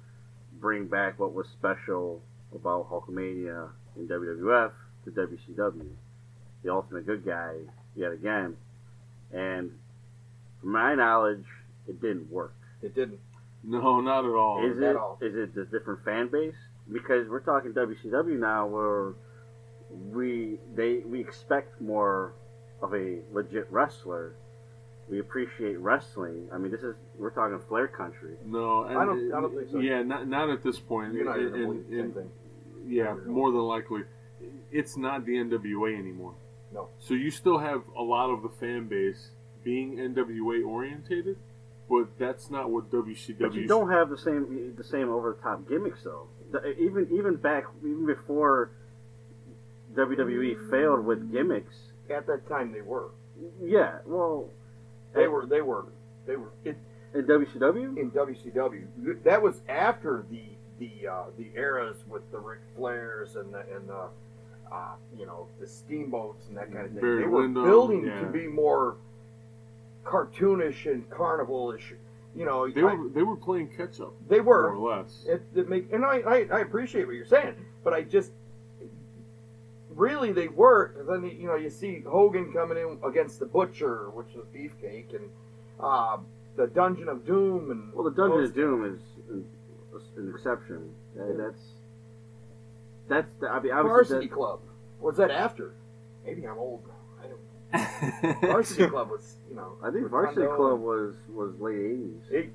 [0.59, 2.23] bring back what was special
[2.55, 4.73] about Hulkamania in WWF
[5.05, 5.87] to WCW,
[6.63, 7.53] the ultimate good guy
[7.95, 8.57] yet again,
[9.33, 9.71] and
[10.61, 11.45] from my knowledge,
[11.87, 12.55] it didn't work.
[12.87, 13.19] It didn't.
[13.65, 14.65] No, not at all.
[14.65, 14.97] Is at it?
[14.97, 15.19] all.
[15.21, 16.55] Is it the different fan base?
[16.93, 19.15] Because we're talking WCW now, where
[19.91, 22.33] we they we expect more
[22.81, 24.35] of a legit wrestler.
[25.09, 26.49] We appreciate wrestling.
[26.53, 28.37] I mean, this is we're talking Flair country.
[28.45, 29.79] No, and, I don't- I don't think so.
[29.79, 31.15] Yeah, not not at this point.
[31.15, 32.31] You're not And- even and- same and- thing.
[32.87, 34.03] Yeah, more than likely,
[34.71, 36.35] it's not the NWA anymore.
[36.73, 36.89] No.
[36.99, 39.31] So you still have a lot of the fan base
[39.65, 41.37] being NWA orientated,
[41.89, 43.39] but that's not what WCW.
[43.39, 46.29] But you don't have the same the same over the top gimmicks though.
[46.51, 48.73] The- even even back even before
[49.95, 51.75] WWE failed with gimmicks.
[52.11, 53.11] At that time, they were.
[53.61, 54.51] Yeah, well,
[55.15, 55.47] They were.
[55.47, 55.87] They were.
[56.27, 56.53] They were.
[56.65, 56.77] It,
[57.15, 57.99] in WCW.
[57.99, 59.25] in WCW.
[59.25, 60.43] That was after the
[60.79, 64.09] the uh, the eras with the Ric Flairs and the and the
[64.71, 67.01] uh, you know the steamboats and that kind of thing.
[67.01, 68.21] Barry they were Windham, building yeah.
[68.21, 68.97] to be more
[70.07, 71.95] cartoonish and carnival-ish.
[72.35, 74.73] You know, They I- were they were playing catch up, they were.
[74.75, 75.25] more or less.
[75.27, 78.31] It, it make, and I, I, I appreciate what you're saying, but I just
[79.95, 81.05] really they were.
[81.09, 85.31] Then you know you see Hogan coming in against the Butcher, which was Beefcake, and
[85.81, 86.19] uh,
[86.57, 89.01] the Dungeon of Doom, and Well, the Dungeon of Doom is
[89.31, 89.45] an,
[90.19, 90.91] an exception.
[91.19, 91.63] Uh, that's
[93.09, 94.61] that's the, I mean obviously Varsity that, Club.
[95.01, 95.73] Was that after?
[96.25, 96.93] Maybe I'm old now.
[97.73, 97.79] I
[98.23, 98.41] don't.
[98.43, 99.73] Varsity Club was, you know.
[99.83, 102.23] I think Varsity Rondo Club and- was was late eighties.
[102.31, 102.51] It,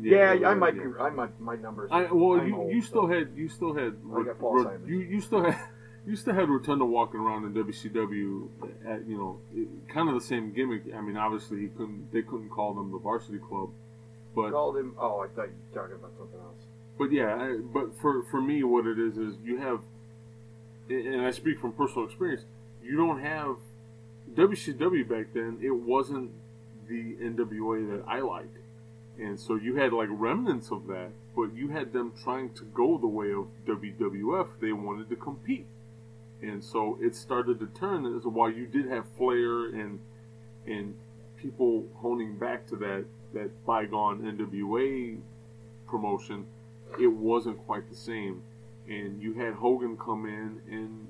[0.00, 0.80] yeah, yeah, I might be.
[1.00, 1.38] I might.
[1.40, 1.88] My numbers.
[1.92, 4.54] I, well, I'm you, old, you so- still had you still had I got Paul
[4.56, 4.88] Ro- Simon.
[4.88, 5.56] you you still had
[6.06, 8.48] you still had Rotunda walking around in WCW
[8.86, 10.82] at you know it- kind of the same gimmick.
[10.94, 13.70] I mean, obviously he couldn't they couldn't call them the Varsity Club,
[14.34, 14.94] but called him.
[14.98, 16.62] Oh, I thought you were talking about something else.
[16.98, 19.78] but yeah, I, but for for me, what it is is you have,
[20.90, 22.42] and I speak from personal experience.
[22.82, 23.56] You don't have
[24.34, 25.58] WCW back then.
[25.62, 26.30] It wasn't
[26.88, 28.58] the NWA that I liked,
[29.18, 31.10] and so you had like remnants of that.
[31.36, 34.60] But you had them trying to go the way of WWF.
[34.60, 35.66] They wanted to compete,
[36.42, 38.06] and so it started to turn.
[38.06, 40.00] As why you did have Flair and
[40.66, 40.94] and
[41.36, 43.04] people honing back to that
[43.34, 45.18] that bygone NWA
[45.86, 46.46] promotion
[46.98, 48.42] it wasn't quite the same.
[48.88, 51.06] And you had Hogan come in, and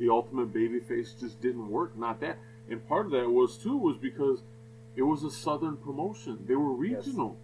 [0.00, 1.96] the ultimate babyface just didn't work.
[1.96, 4.40] Not that, and part of that was too was because
[4.96, 6.44] it was a southern promotion.
[6.48, 7.06] They were Yes.
[7.06, 7.36] regional,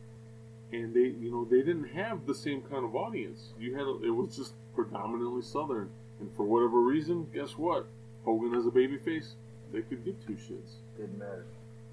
[0.72, 3.52] and they, you know, they didn't have the same kind of audience.
[3.58, 7.86] You had a, it was just predominantly southern, and for whatever reason, guess what?
[8.24, 9.34] Hogan as a babyface,
[9.72, 10.72] they could give two shits.
[10.96, 11.44] Didn't matter.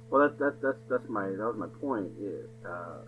[0.09, 2.11] Well, that, that that's that's my that was my point.
[2.21, 3.01] It, uh,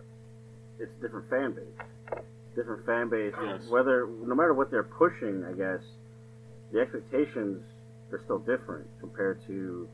[0.78, 2.22] it's a different fan base,
[2.54, 3.32] different fan base.
[3.42, 3.66] Yes.
[3.68, 5.80] Whether no matter what they're pushing, I guess
[6.72, 7.62] the expectations
[8.12, 9.88] are still different compared to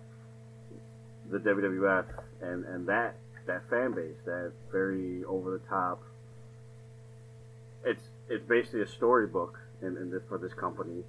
[1.30, 2.04] the WWF
[2.42, 3.14] and and that
[3.46, 6.02] that fan base, that very over the top.
[7.84, 11.02] It's it's basically a storybook in, in this, for this company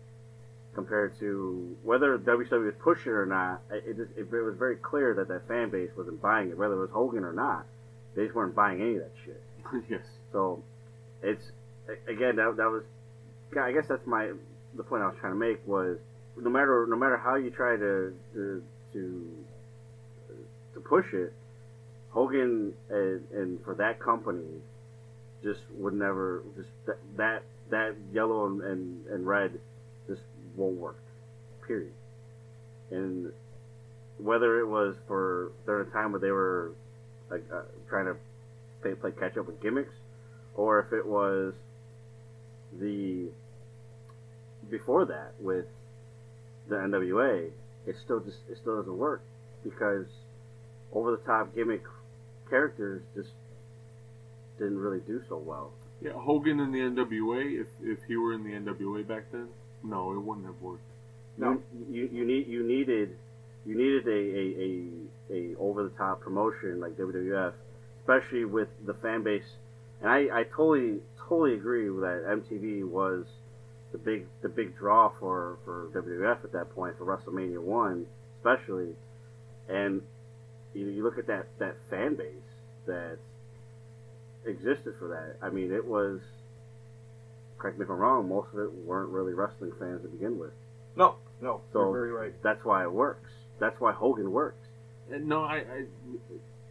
[0.74, 3.62] compared to whether WCW was pushing it or not.
[3.70, 6.80] It, it, it was very clear that that fan base wasn't buying it, whether it
[6.80, 7.66] was Hogan or not.
[8.16, 9.44] They just weren't buying any of that shit.
[9.90, 10.06] yes.
[10.32, 10.64] So
[11.22, 11.52] it's
[12.08, 12.84] again that, that was
[13.60, 14.32] I guess that's my
[14.76, 15.98] the point I was trying to make was
[16.38, 18.64] no matter no matter how you try to to
[18.94, 19.28] to,
[20.74, 21.34] to push it,
[22.10, 24.62] Hogan and, and for that company
[25.44, 29.60] just would never just that that, that yellow and, and, and red
[30.08, 30.22] just
[30.56, 30.98] won't work.
[31.68, 31.94] Period.
[32.92, 33.32] And
[34.18, 36.72] whether it was for during a time where they were
[37.30, 38.16] like uh, trying to
[38.82, 39.94] play, play catch up with gimmicks,
[40.56, 41.54] or if it was
[42.80, 43.28] the
[44.74, 45.66] before that with
[46.68, 47.52] the NWA,
[47.86, 49.22] it still just it still doesn't work
[49.64, 50.08] because
[50.92, 51.84] over the top gimmick
[52.50, 53.30] characters just
[54.58, 55.72] didn't really do so well.
[56.02, 57.62] Yeah, Hogan in the NWA.
[57.62, 59.48] If if he were in the NWA back then,
[59.84, 60.82] no, it wouldn't have worked.
[61.38, 63.16] No, you, you need you needed
[63.66, 67.54] you needed a, a, a, a over the top promotion like WWF,
[68.02, 69.44] especially with the fan base.
[70.02, 73.26] And I, I totally totally agree with that MTV was
[73.94, 78.06] the big the big draw for, for WWF at that point for WrestleMania one
[78.44, 78.90] especially.
[79.70, 80.02] And
[80.74, 82.28] you, you look at that, that fan base
[82.86, 83.18] that
[84.46, 85.46] existed for that.
[85.46, 86.20] I mean, it was.
[87.58, 88.28] Correct me if I'm wrong.
[88.28, 90.52] Most of it weren't really wrestling fans to begin with.
[90.98, 92.34] No, no, So you're very right.
[92.44, 93.30] that's why it works.
[93.60, 94.68] That's why Hogan works.
[95.10, 95.86] And no, I, I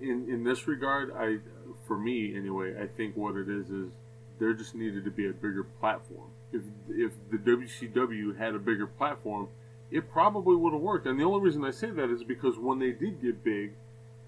[0.00, 1.38] in in this regard, I
[1.86, 3.90] for me anyway, I think what it is is
[4.38, 6.28] there just needed to be a bigger platform.
[6.52, 9.48] If if the WCW had a bigger platform,
[9.90, 11.06] it probably would have worked.
[11.06, 13.72] And the only reason I say that is because when they did get big,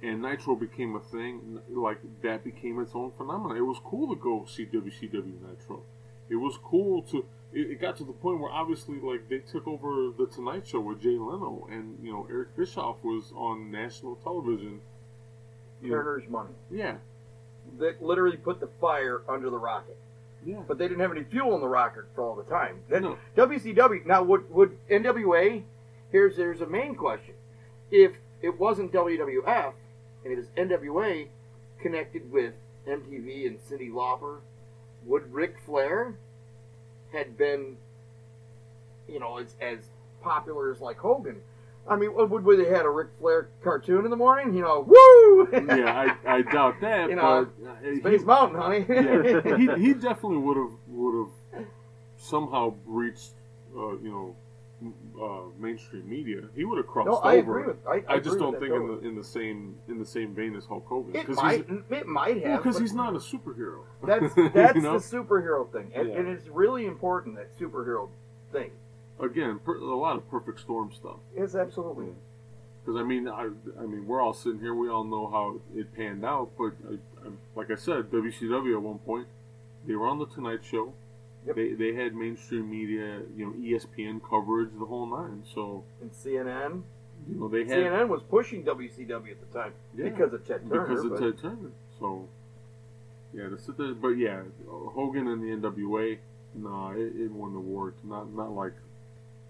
[0.02, 3.56] and Nitro became a thing, like that became its own phenomenon.
[3.56, 5.82] It was cool to go see WCW Nitro.
[6.28, 7.24] It was cool to.
[7.52, 10.80] It, it got to the point where obviously, like they took over the Tonight Show
[10.80, 14.80] with Jay Leno, and you know Eric Bischoff was on national television.
[15.80, 16.54] Know, Turner's money.
[16.70, 16.96] yeah,
[17.78, 19.98] That literally put the fire under the rocket.
[20.44, 20.60] Yeah.
[20.66, 22.80] But they didn't have any fuel in the rocket for all the time.
[22.88, 23.18] Then No.
[23.36, 25.62] WCW now would would NWA?
[26.10, 27.34] Here's there's a main question.
[27.90, 28.12] If
[28.42, 29.72] it wasn't WWF
[30.24, 31.28] and it was NWA
[31.80, 32.54] connected with
[32.86, 34.40] MTV and Cyndi Lauper,
[35.06, 36.14] would Ric Flair
[37.12, 37.76] had been,
[39.08, 39.78] you know, as as
[40.22, 41.40] popular as like Hogan?
[41.88, 44.54] I mean, would would they had a Ric Flair cartoon in the morning?
[44.54, 45.48] You know, woo!
[45.52, 47.10] yeah, I, I doubt that.
[47.10, 48.86] You know, but uh, he- Space Mountain, honey.
[48.88, 51.66] yeah, he, he definitely would have would have
[52.16, 53.32] somehow reached,
[53.76, 54.36] uh, you know,
[55.22, 56.40] uh, mainstream media.
[56.54, 57.26] He would have crossed no, over.
[57.28, 57.76] I agree with.
[57.86, 60.34] I, I just agree don't with think in the in the same in the same
[60.34, 62.62] vein as Hulk Hogan It he's might, it might have.
[62.62, 63.80] because but he's not a superhero.
[64.02, 64.98] That's You that's know?
[64.98, 66.16] the superhero thing, and, Yeah.
[66.16, 68.08] and it's really important that superhero
[68.52, 68.70] thing.
[69.20, 71.18] Again, per, a lot of perfect storm stuff.
[71.36, 72.08] It's absolutely.
[72.84, 74.74] Because I mean, I, I mean, we're all sitting here.
[74.74, 76.50] We all know how it panned out.
[76.58, 76.94] But I,
[77.26, 79.26] I, like I said, WCW at one point,
[79.86, 80.92] they were on the Tonight Show.
[81.46, 81.56] Yep.
[81.56, 85.44] They they had mainstream media, you know, ESPN coverage, the whole nine.
[85.54, 86.82] So And CNN,
[87.28, 90.62] you know they had CNN was pushing WCW at the time Yeah, because of Ted
[90.68, 90.86] Turner.
[90.86, 91.70] because of but Ted Turner.
[91.98, 92.28] So
[93.34, 96.18] yeah, to sit there, but yeah, Hogan and the NWA,
[96.54, 98.04] nah, it, it wouldn't have worked.
[98.04, 98.74] Not not like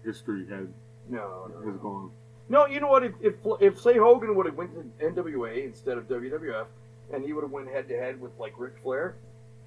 [0.05, 0.67] history had
[1.09, 2.11] no, no, has gone.
[2.49, 2.65] no.
[2.65, 3.03] You know what?
[3.03, 6.65] If if, if say Hogan would have went to NWA instead of WWF,
[7.13, 9.15] and he would have went head to head with like Ric Flair,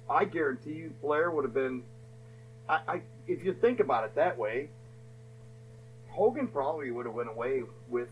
[0.09, 1.83] I guarantee you Flair would have been.
[2.67, 4.69] I, I if you think about it that way,
[6.09, 8.09] Hogan probably would have went away with,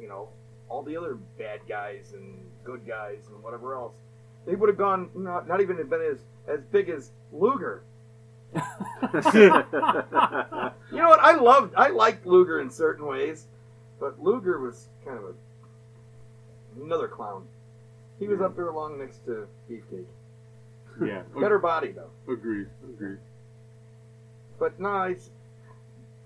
[0.00, 0.28] you know,
[0.68, 3.94] all the other bad guys and good guys and whatever else.
[4.46, 7.82] They would have gone not not even been as as big as Luger.
[10.92, 11.20] You know what?
[11.20, 13.46] I loved, I liked Luger in certain ways,
[13.98, 15.34] but Luger was kind of a
[16.82, 17.46] another clown.
[18.18, 20.06] He was up there along next to Beefcake.
[21.04, 22.10] Yeah, Better body though.
[22.32, 23.18] agreed, agreed.
[24.58, 25.14] But no,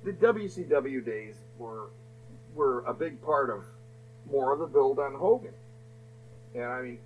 [0.05, 1.86] the WCW days were
[2.55, 3.64] were a big part of
[4.30, 5.55] more of the build on Hogan.
[6.55, 6.98] And I mean,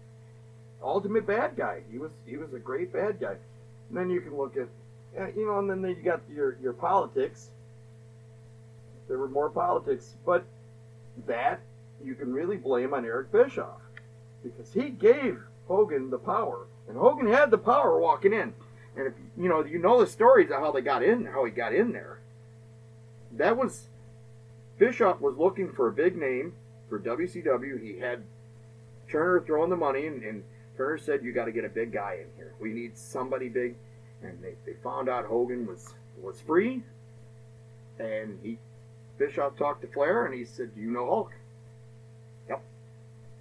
[0.82, 1.82] ultimate bad guy.
[1.90, 3.36] He was he was a great bad guy.
[3.88, 4.68] And then you can look at,
[5.18, 7.48] uh, you know, and then you got your your politics.
[9.08, 10.44] There were more politics, but
[11.26, 11.60] that
[12.04, 13.80] you can really blame on Eric Bischoff
[14.42, 18.54] because he gave Hogan the power, and Hogan had the power walking in.
[18.96, 21.50] And if you know, you know the stories of how they got in, how he
[21.50, 22.20] got in there.
[23.32, 23.88] That was
[24.78, 26.54] Bischoff was looking for a big name
[26.88, 27.82] for WCW.
[27.82, 28.22] He had
[29.08, 30.44] Turner throwing the money, and, and
[30.76, 32.54] Turner said, "You got to get a big guy in here.
[32.60, 33.76] We need somebody big."
[34.22, 36.82] And they, they found out Hogan was was free,
[37.98, 38.58] and he
[39.18, 41.32] Bischoff talked to Flair, and he said, "Do you know Hulk?"
[42.48, 42.62] Yep.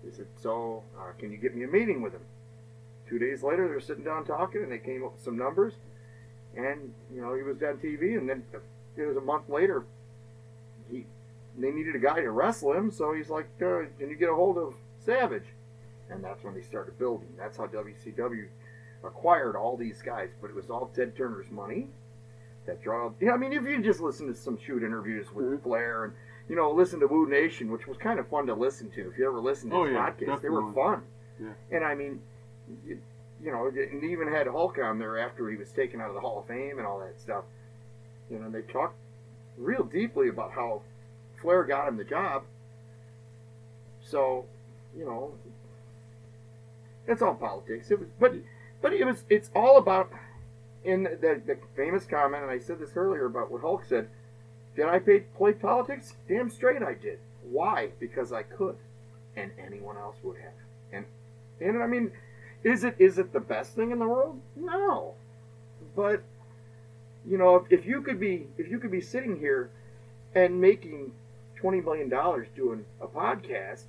[0.05, 2.21] He said, "So uh, can you get me a meeting with him?"
[3.07, 5.73] Two days later, they're sitting down talking, and they came up with some numbers.
[6.55, 8.43] and you know he was on TV, and then
[8.97, 9.85] it was a month later.
[10.91, 11.05] He
[11.57, 14.35] they needed a guy to wrestle him, so he's like, uh, "Can you get a
[14.35, 14.75] hold of
[15.05, 15.45] Savage?"
[16.09, 17.29] And that's when they started building.
[17.37, 18.47] That's how WCW
[19.03, 21.87] acquired all these guys, but it was all Ted Turner's money
[22.65, 23.11] that draw.
[23.19, 25.63] Yeah, I mean, if you just listen to some shoot interviews with Mm-hmm.
[25.63, 26.13] Flair and
[26.49, 29.09] you know listen to Woo Nation, which was kind of fun to listen to.
[29.11, 31.03] If you ever listened to Oh, his yeah, podcasts, they were fun.
[31.41, 31.53] Yeah.
[31.71, 32.21] And I mean,
[32.85, 32.99] you,
[33.43, 36.13] you know, and they even had Hulk on there after he was taken out of
[36.13, 37.43] the Hall of Fame and all that stuff.
[38.29, 38.95] You know, they talked
[39.57, 40.81] real deeply about how
[41.41, 42.43] Flair got him the job.
[44.03, 44.45] So,
[44.95, 45.33] you know,
[47.07, 47.89] it's all politics.
[47.91, 48.33] It was, but
[48.81, 50.11] but it was it's all about
[50.83, 54.09] in the, the famous comment, and I said this earlier about what Hulk said.
[54.75, 56.15] Did I pay, play politics?
[56.27, 57.19] Damn straight I did.
[57.43, 57.89] Why?
[57.99, 58.77] Because I could,
[59.35, 60.53] and anyone else would have.
[60.91, 61.05] And
[61.59, 62.11] and I mean,
[62.63, 64.39] is it is it the best thing in the world?
[64.55, 65.15] No,
[65.95, 66.23] but
[67.27, 69.69] you know, if, if you could be if you could be sitting here
[70.33, 71.11] and making
[71.55, 73.83] twenty million dollars doing a podcast,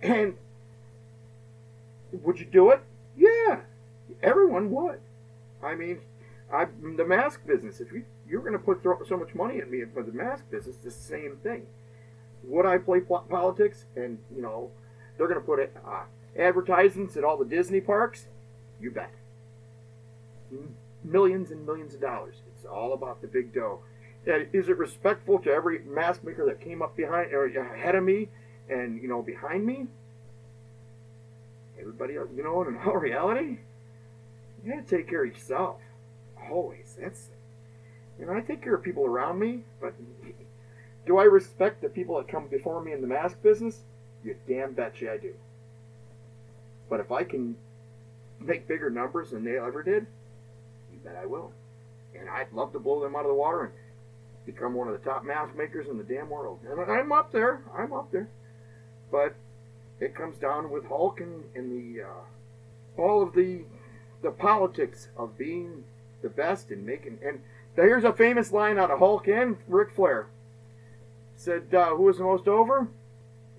[0.00, 0.36] and
[2.12, 2.80] would you do it?
[3.18, 3.60] Yeah,
[4.22, 5.00] everyone would.
[5.62, 6.00] I mean,
[6.52, 6.66] I
[6.96, 7.80] the mask business.
[7.80, 10.76] If you you're going to put so much money at me for the mask business,
[10.76, 11.66] the same thing.
[12.44, 13.86] Would I play po- politics?
[13.96, 14.70] And you know,
[15.16, 16.02] they're going to put uh,
[16.38, 18.28] advertisements at all the Disney parks.
[18.80, 19.10] You bet.
[21.02, 22.36] Millions and millions of dollars.
[22.54, 23.80] It's all about the big dough.
[24.26, 28.04] And is it respectful to every mask maker that came up behind or ahead of
[28.04, 28.28] me,
[28.68, 29.86] and you know behind me?
[31.78, 32.68] Everybody else, you know, what?
[32.68, 33.58] in all reality,
[34.64, 35.76] you got to take care of yourself.
[36.50, 36.96] Always.
[36.98, 37.28] That's
[38.18, 39.94] you know, I take care of people around me, but
[41.06, 43.80] do I respect the people that come before me in the mask business?
[44.24, 45.34] You damn betcha I do.
[46.90, 47.56] But if I can
[48.40, 50.06] make bigger numbers than they ever did,
[50.92, 51.52] you bet I will.
[52.18, 53.72] And I'd love to blow them out of the water and
[54.46, 56.58] become one of the top mask makers in the damn world.
[56.68, 57.62] And I'm up there.
[57.76, 58.28] I'm up there.
[59.12, 59.34] But
[60.00, 63.62] it comes down with Hulk and, and the uh, all of the
[64.22, 65.84] the politics of being
[66.22, 67.40] the best and making and
[67.76, 70.26] here's a famous line out of Hulk and Ric Flair.
[71.36, 72.88] Said, uh, "Who was the most over?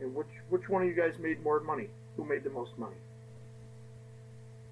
[0.02, 1.88] And which which one of you guys made more money?
[2.18, 2.98] Who made the most money?"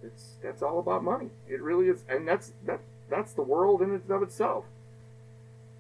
[0.04, 1.30] It's that's all about money.
[1.48, 4.66] It really is, and that's that that's the world in and of itself.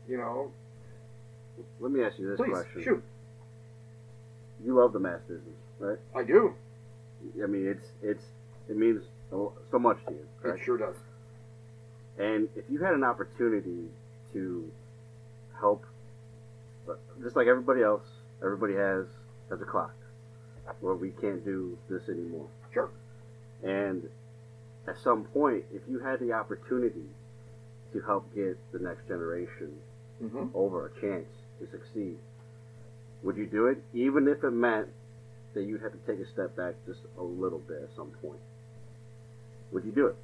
[0.07, 0.51] You know,
[1.81, 2.83] Let me ask you this please question.
[2.83, 3.03] shoot.
[4.65, 5.97] You love the mass business, right?
[6.15, 6.53] I do.
[7.43, 8.23] I mean, it's it's
[8.69, 10.95] it means so so much to you, It sure does.
[12.17, 13.85] And if you had an opportunity
[14.33, 14.71] to
[15.59, 15.85] help,
[17.21, 18.05] just like everybody else,
[18.43, 19.05] everybody has
[19.49, 19.93] has a clock
[20.81, 22.47] where we can't do this anymore.
[22.73, 22.89] Sure.
[23.63, 24.09] And
[24.87, 27.05] at some point, if you had the opportunity
[27.93, 29.71] to help get the next generation
[30.19, 31.27] hmm over a chance
[31.59, 32.17] to succeed,
[33.23, 34.89] would you do it, even if it meant
[35.57, 38.39] that you'd have to take a step back just a little bit at some point?
[39.71, 40.15] Would you do it?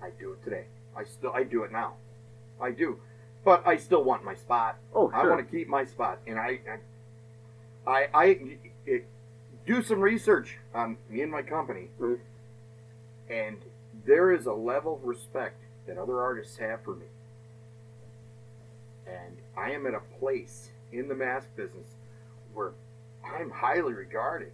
[0.00, 0.64] I do it today.
[0.96, 1.94] I still I do it now.
[2.60, 2.98] I do,
[3.44, 4.76] but I still want my spot.
[4.94, 5.16] Oh, sure.
[5.16, 6.60] I want to keep my spot, and I,
[7.86, 8.38] I, I, I
[8.86, 9.06] it,
[9.66, 12.18] do some research on me and my company, Mhm.
[13.28, 13.56] and
[14.06, 17.06] there is a level of respect that other artists have for me,
[19.06, 21.86] and I am at a place in the mask business
[22.54, 22.72] where
[23.24, 24.52] I'm highly regarded,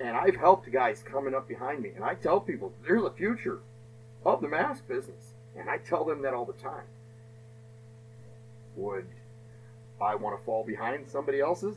[0.00, 3.60] and I've helped guys coming up behind me, and I tell people there's a future
[4.24, 6.84] of the mask business, and I tell them that all the time.
[8.76, 9.06] Would
[10.00, 11.76] I want to fall behind somebody else's?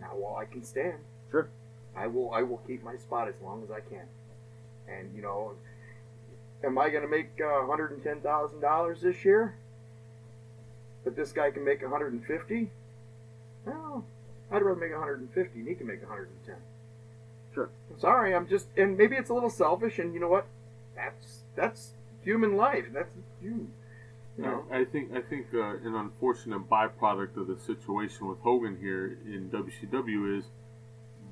[0.00, 0.98] Not while I can stand.
[1.30, 1.48] Sure.
[1.96, 2.32] I will.
[2.32, 4.06] I will keep my spot as long as I can.
[4.88, 5.52] And you know,
[6.64, 9.54] am I going to make uh, one hundred and ten thousand dollars this year?
[11.04, 12.70] But this guy can make one hundred and fifty.
[13.64, 14.04] Well,
[14.52, 16.56] I'd rather make one hundred and fifty, and he can make one hundred and ten.
[17.54, 17.70] Sure.
[17.90, 18.34] I'm sorry.
[18.34, 20.46] I'm just, and maybe it's a little selfish, and you know what?
[20.94, 21.92] That's that's
[22.22, 22.86] human life.
[22.92, 23.10] That's
[23.42, 23.68] you.
[24.38, 24.64] You know.
[24.70, 29.50] I think I think uh, an unfortunate byproduct of the situation with Hogan here in
[29.50, 30.46] WCW is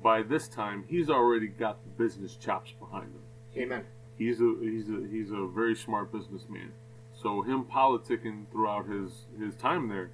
[0.03, 3.63] by this time he's already got the business chops behind him.
[3.63, 3.85] Amen.
[4.17, 6.71] He's a he's a he's a very smart businessman.
[7.13, 10.11] So him politicking throughout his his time there,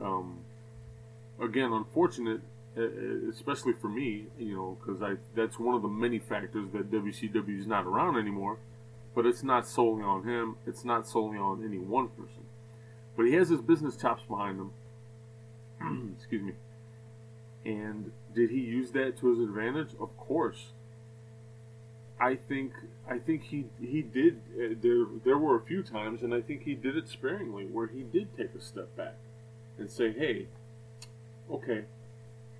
[0.00, 0.38] um,
[1.40, 2.40] again, unfortunate,
[3.30, 7.58] especially for me, you know, because I that's one of the many factors that WCW
[7.58, 8.58] is not around anymore.
[9.14, 10.56] But it's not solely on him.
[10.66, 12.44] It's not solely on any one person.
[13.16, 14.60] But he has his business chops behind
[15.80, 16.12] him.
[16.18, 16.52] Excuse me.
[17.64, 19.94] And did he use that to his advantage?
[19.98, 20.72] Of course.
[22.20, 22.72] I think
[23.08, 24.40] I think he he did.
[24.54, 27.86] Uh, there there were a few times, and I think he did it sparingly, where
[27.86, 29.16] he did take a step back
[29.78, 30.46] and say, "Hey,
[31.50, 31.84] okay,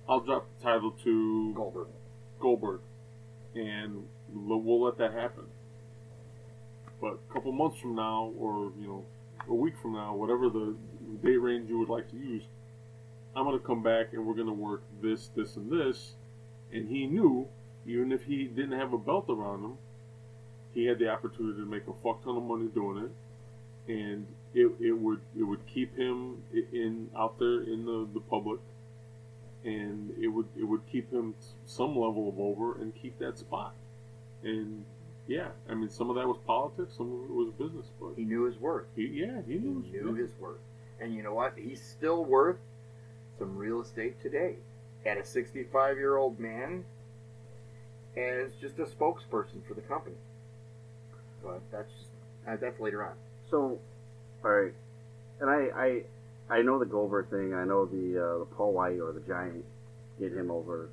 [0.07, 1.87] I'll drop the title to Goldberg.
[2.39, 2.81] Goldberg,
[3.55, 5.45] and we'll let that happen."
[6.99, 9.05] But a couple months from now, or you know,
[9.47, 10.75] a week from now, whatever the
[11.23, 12.43] date range you would like to use,
[13.35, 16.15] I'm gonna come back and we're gonna work this, this, and this.
[16.73, 17.47] And he knew,
[17.85, 19.77] even if he didn't have a belt around him,
[20.73, 24.71] he had the opportunity to make a fuck ton of money doing it, and it,
[24.79, 28.59] it would it would keep him in out there in the, the public,
[29.67, 31.35] and it would it would keep him
[31.65, 33.73] some level of over and keep that spot.
[34.43, 34.85] And
[35.27, 38.23] yeah, I mean some of that was politics, some of it was business, but He
[38.23, 38.85] knew his worth.
[38.95, 40.59] he, yeah, he He knew, knew his worth.
[41.01, 41.53] And you know what?
[41.57, 42.57] He's still worth
[43.37, 44.55] some real estate today.
[45.05, 46.85] At a 65 year old man
[48.15, 50.15] as just a spokesperson for the company.
[51.43, 52.07] But that's just,
[52.47, 53.13] uh, that's later on.
[53.51, 53.79] So,
[54.43, 54.73] all right,
[55.39, 56.03] and I I
[56.49, 57.53] I know the Goldberg thing.
[57.53, 59.65] I know the uh, the Paul White or the Giant
[60.19, 60.89] get him over.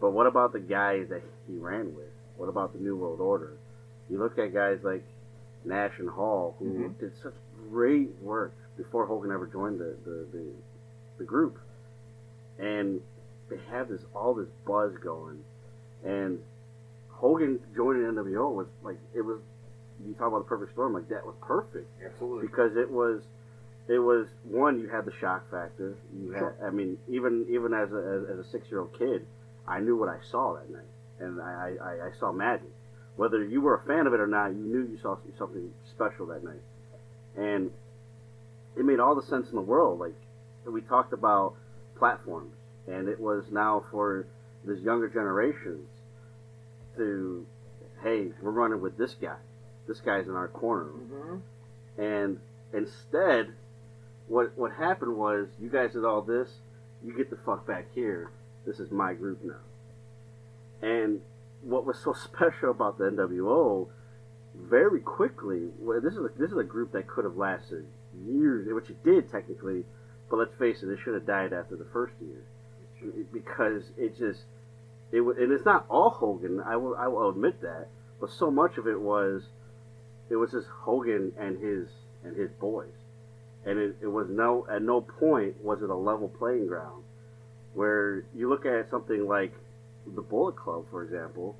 [0.00, 2.06] But what about the guys that he ran with?
[2.36, 3.52] What about the New World Order?
[4.08, 5.02] You look at guys like
[5.64, 6.98] Nash and Hall, who Mhm.
[7.00, 7.34] did such
[7.70, 10.44] great work before Hogan ever joined the, the, the,
[11.18, 11.58] the group,
[12.58, 13.00] and
[13.50, 15.42] they have this all this buzz going,
[16.04, 16.40] and
[17.08, 19.40] Hogan joining NWO was like it was.
[20.06, 22.46] You talk about the perfect storm, like that was perfect Absolutely.
[22.46, 23.20] because it was
[23.88, 25.96] it was one you had the shock factor.
[26.14, 26.56] You had Sure.
[26.66, 29.26] i mean even even as a as, a six year old kid
[29.66, 30.82] i knew what i saw that night.
[31.20, 32.70] And I, I i saw magic.
[33.16, 36.26] Whether you were a fan of it or not you knew you saw something special
[36.26, 36.62] that night.
[37.36, 37.72] And
[38.76, 39.98] it made all the sense in the world.
[39.98, 40.14] Like
[40.64, 41.54] we talked about
[41.96, 42.54] platforms.
[42.86, 44.26] And it was now for
[44.64, 45.88] this younger generations
[46.96, 47.46] to
[48.02, 49.36] hey we're running with this guy.
[49.86, 50.84] This guy's in our corner.
[50.84, 51.36] Hmm
[51.98, 52.38] and
[52.72, 53.52] instead,
[54.28, 56.48] what what happened was you guys did all this.
[57.04, 58.30] You get the fuck back here.
[58.66, 59.60] This is my group now.
[60.82, 61.20] And
[61.62, 63.88] what was so special about the NWO,
[64.54, 67.86] very quickly, well, this is a, this is a group that could have lasted
[68.26, 69.84] years, which it did technically.
[70.30, 72.44] But let's face it, it should have died after the first year
[73.32, 74.40] because it just
[75.12, 76.60] it wa- and it's not all Hogan.
[76.60, 77.88] I will I will admit that,
[78.20, 79.44] but so much of it was
[80.28, 81.88] it was just Hogan and his
[82.24, 82.92] and his boys,
[83.68, 87.04] and it, it was no at no point was it a level playing ground.
[87.74, 89.52] Where you look at something like
[90.06, 91.54] the Bullet Club, for example,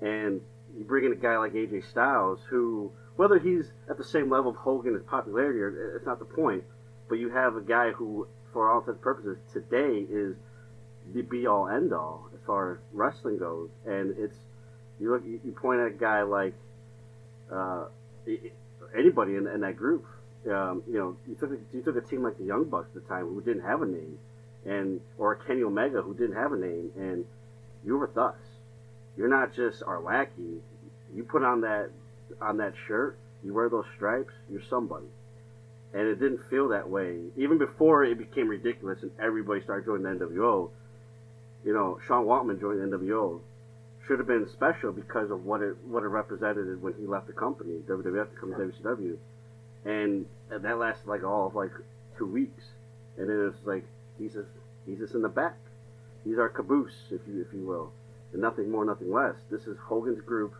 [0.00, 0.40] and
[0.76, 4.50] you bring in a guy like AJ Styles, who whether he's at the same level
[4.50, 6.64] of Hogan as popularity, or it's not the point,
[7.08, 10.36] but you have a guy who, for all intents and purposes, today is
[11.12, 14.36] the be all end all as far as wrestling goes, and it's
[14.98, 16.54] you look you, point at a guy like
[17.52, 17.86] uh,
[18.96, 20.06] anybody in, in that group.
[20.46, 23.02] Um, you know, you took a, you took a team like the Young Bucks at
[23.02, 24.18] the time who didn't have a name,
[24.64, 27.24] and or Kenny Omega who didn't have a name, and
[27.84, 28.36] you were with us.
[29.16, 30.62] You're not just our lackey.
[31.14, 31.90] You put on that
[32.40, 35.06] on that shirt, you wear those stripes, you're somebody.
[35.92, 40.04] And it didn't feel that way even before it became ridiculous and everybody started joining
[40.04, 40.70] the NWO.
[41.64, 43.40] You know, Sean Waltman joined the NWO
[44.10, 47.32] should have been special because of what it what it represented when he left the
[47.32, 49.16] company, WWF to come to WCW,
[49.84, 51.72] and that lasted like all of like
[52.18, 52.64] two weeks,
[53.18, 53.84] and then it's like
[54.18, 54.48] he's just
[54.86, 55.56] he's just in the back,
[56.24, 57.92] he's our caboose, if you if you will,
[58.32, 59.36] and nothing more, nothing less.
[59.50, 60.54] This is Hogan's group,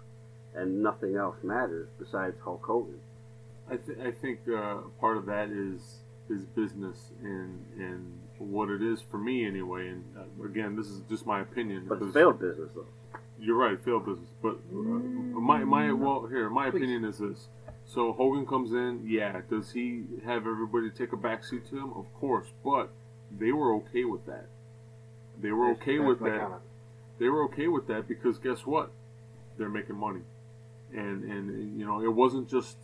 [0.55, 2.99] and nothing else matters besides Hulk Hogan.
[3.71, 5.81] I, th- I think uh, part of that is
[6.29, 9.89] is business and and what it is for me anyway.
[9.89, 11.85] And uh, again, this is just my opinion.
[11.89, 12.87] But it's because- failed business though.
[13.43, 14.29] You're right, failed business.
[14.43, 17.49] But uh, my my well here, my opinion is this.
[17.93, 19.41] So Hogan comes in, yeah.
[19.51, 21.93] Does he have everybody take a backseat to him?
[21.97, 22.91] Of course, but
[23.37, 24.47] they were okay with that.
[25.43, 26.41] They were okay That's with that.
[26.41, 26.63] comment.
[27.19, 28.93] They were okay with that because guess what?
[29.59, 30.21] They're making money,
[30.93, 32.77] and and you know it wasn't just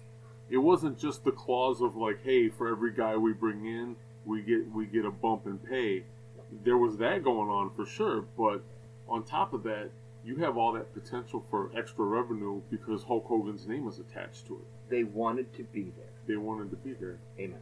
[0.50, 4.42] it wasn't just the clause of like, hey, for every guy we bring in, we
[4.42, 6.02] get we get a bump in pay.
[6.64, 8.60] There was that going on for sure, but
[9.08, 9.90] on top of that,
[10.24, 14.54] you have all that potential for extra revenue because Hulk Hogan's name is attached to
[14.54, 14.75] it.
[14.88, 16.06] They wanted to be there.
[16.26, 17.60] They wanted to be there Amen.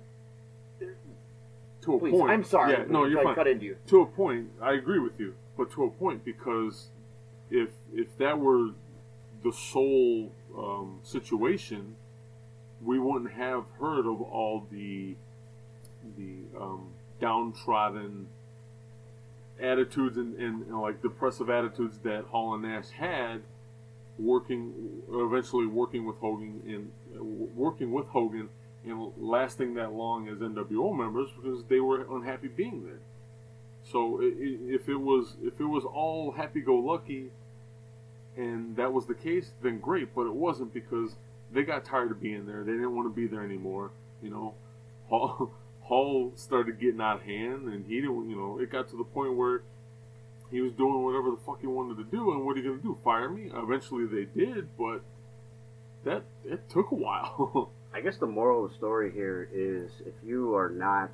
[1.83, 2.31] to a Please, point.
[2.31, 2.73] I'm sorry.
[2.73, 3.35] Yeah, no, you're I fine.
[3.35, 3.77] cut into you.
[3.87, 6.89] to a point, I agree with you, but to a point because
[7.51, 8.71] if if that were
[9.43, 11.97] the sole um, situation,
[12.83, 15.17] we wouldn't have heard of all the
[16.17, 16.89] the um,
[17.21, 18.29] downtrodden
[19.61, 23.43] attitudes and, and, and like depressive attitudes that Hall and Nash had
[24.19, 24.73] working,
[25.11, 28.49] eventually working with Hogan and working with Hogan
[28.85, 33.01] and lasting that long as NWO members because they were unhappy being there.
[33.91, 37.31] So if it was if it was all happy-go-lucky,
[38.37, 40.15] and that was the case, then great.
[40.15, 41.17] But it wasn't because
[41.53, 42.65] they got tired of being there.
[42.65, 43.91] They didn't want to be there anymore.
[44.23, 44.55] You know,
[45.09, 48.31] Hall Hall started getting out of hand, and he didn't.
[48.31, 49.63] You know, it got to the point where
[50.51, 52.83] he was doing whatever the fuck he wanted to do, and what are you gonna
[52.83, 52.99] do?
[53.05, 53.51] Fire me?
[53.55, 55.03] Eventually they did, but
[56.05, 57.71] that it took a while.
[57.95, 61.11] I guess the moral of the story here is if you are not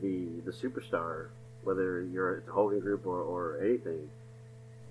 [0.00, 1.28] the the superstar,
[1.64, 4.10] whether you're at the Hogan Group or, or anything,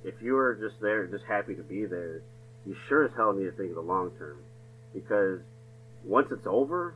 [0.03, 2.21] if you are just there, just happy to be there,
[2.65, 4.37] you sure as hell need to think of the long term,
[4.93, 5.39] because
[6.03, 6.95] once it's over,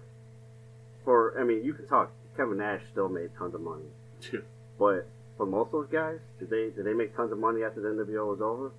[1.04, 2.12] for I mean, you can talk.
[2.36, 3.86] Kevin Nash still made tons of money,
[4.34, 4.42] Yeah.
[4.78, 5.08] but
[5.38, 7.88] for most of those guys, did they did they make tons of money after the
[7.90, 8.72] NWO was over?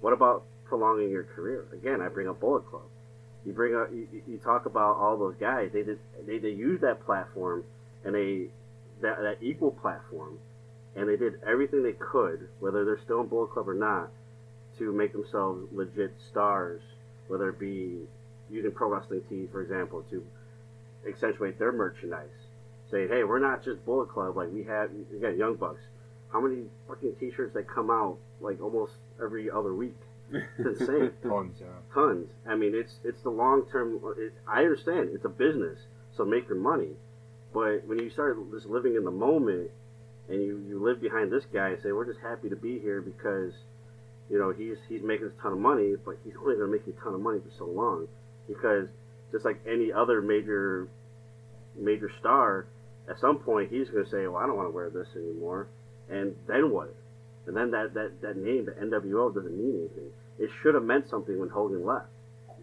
[0.00, 1.66] What about prolonging your career?
[1.72, 2.84] Again, I bring up Bullet Club.
[3.44, 5.70] You bring up you, you- talk about all those guys.
[5.72, 7.64] They did they they used that platform
[8.04, 8.48] and they
[9.02, 10.38] that that equal platform,
[10.94, 14.10] and they did everything they could, whether they're still in Bullet Club or not,
[14.78, 16.80] to make themselves legit stars.
[17.28, 17.98] Whether it be
[18.50, 20.24] using pro wrestling tees, for example, to
[21.06, 22.28] accentuate their merchandise.
[22.90, 24.36] Saying, hey, we're not just Bullet Club.
[24.36, 25.80] Like we you got Young Bucks.
[26.32, 28.92] How many fucking T-shirts that come out like almost
[29.22, 29.96] every other week?
[30.32, 31.66] It's insane Tons, yeah.
[31.92, 32.28] tons.
[32.48, 34.00] I mean, it's it's the long term.
[34.46, 35.78] I understand it's a business,
[36.16, 36.90] so make your money.
[37.52, 39.70] But when you start just living in the moment,
[40.28, 43.00] and you, you live behind this guy and say we're just happy to be here
[43.00, 43.52] because,
[44.30, 46.86] you know, he's he's making a ton of money, but he's only going to make
[46.86, 48.06] you a ton of money for so long,
[48.46, 48.88] because
[49.32, 50.88] just like any other major
[51.76, 52.66] major star,
[53.08, 55.66] at some point he's going to say, well, I don't want to wear this anymore,
[56.08, 56.94] and then what?
[57.46, 60.12] And then that, that, that name, the NWO, doesn't mean anything.
[60.40, 62.08] It should have meant something when Hogan left,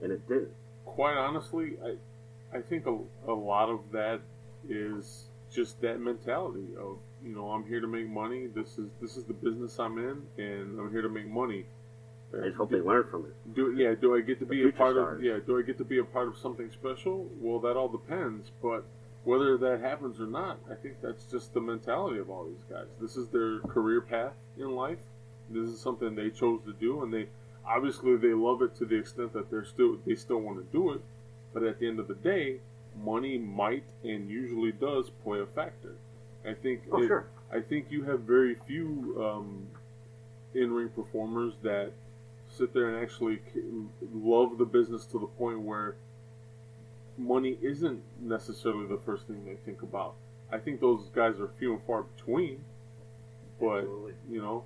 [0.02, 0.52] and it didn't.
[0.86, 2.98] quite honestly, I I think a,
[3.28, 4.20] a lot of that
[4.68, 8.48] is just that mentality of you know I'm here to make money.
[8.48, 11.66] This is this is the business I'm in, and I'm here to make money.
[12.34, 13.56] I just hope they learn from it.
[13.56, 13.94] Do yeah?
[13.94, 15.20] Do I get to be a part stars.
[15.20, 15.40] of yeah?
[15.46, 17.30] Do I get to be a part of something special?
[17.40, 18.52] Well, that all depends.
[18.62, 18.84] But
[19.24, 22.88] whether that happens or not, I think that's just the mentality of all these guys.
[23.00, 25.00] This is their career path in life.
[25.50, 27.28] This is something they chose to do, and they
[27.68, 30.92] obviously they love it to the extent that they're still they still want to do
[30.94, 31.02] it.
[31.54, 32.60] But at the end of the day,
[33.04, 35.96] money might and usually does play a factor.
[36.46, 37.28] I think Oh, it- sure.
[37.52, 39.68] I think you have very few um,
[40.54, 41.92] in-ring performers that
[42.50, 43.40] sit there and actually
[44.14, 45.96] love the business to the point where
[47.18, 50.14] money isn't necessarily the first thing they think about.
[50.52, 52.60] I think those guys are few and far between,
[53.60, 54.14] but Absolutely.
[54.30, 54.64] you know,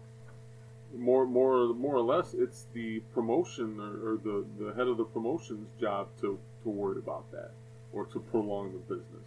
[0.98, 5.06] more more more or less, it's the promotion or, or the the head of the
[5.06, 7.52] promotion's job to to worry about that
[7.94, 9.26] or to prolong the business,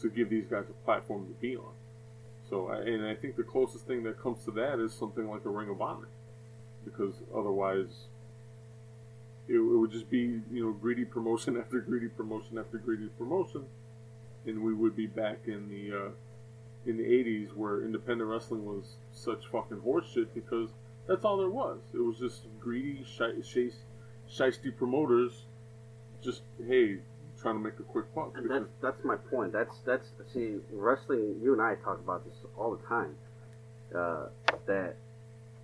[0.00, 1.72] to give these guys a platform to be on.
[2.48, 5.48] So, and I think the closest thing that comes to that is something like a
[5.48, 6.08] Ring of Honor,
[6.84, 8.06] because otherwise,
[9.48, 13.64] it, it would just be you know greedy promotion after greedy promotion after greedy promotion,
[14.46, 16.10] and we would be back in the uh,
[16.86, 20.70] in the '80s where independent wrestling was such fucking horseshit because
[21.06, 21.78] that's all there was.
[21.92, 23.72] It was just greedy, shi- shi-
[24.30, 25.44] shisty promoters,
[26.22, 26.98] just hey,
[27.40, 28.32] trying to make a quick buck.
[28.36, 29.52] And that's that's my point.
[29.52, 31.40] That's that's see wrestling.
[31.42, 33.16] You and I talk about this all the time.
[33.94, 34.28] Uh,
[34.66, 34.94] that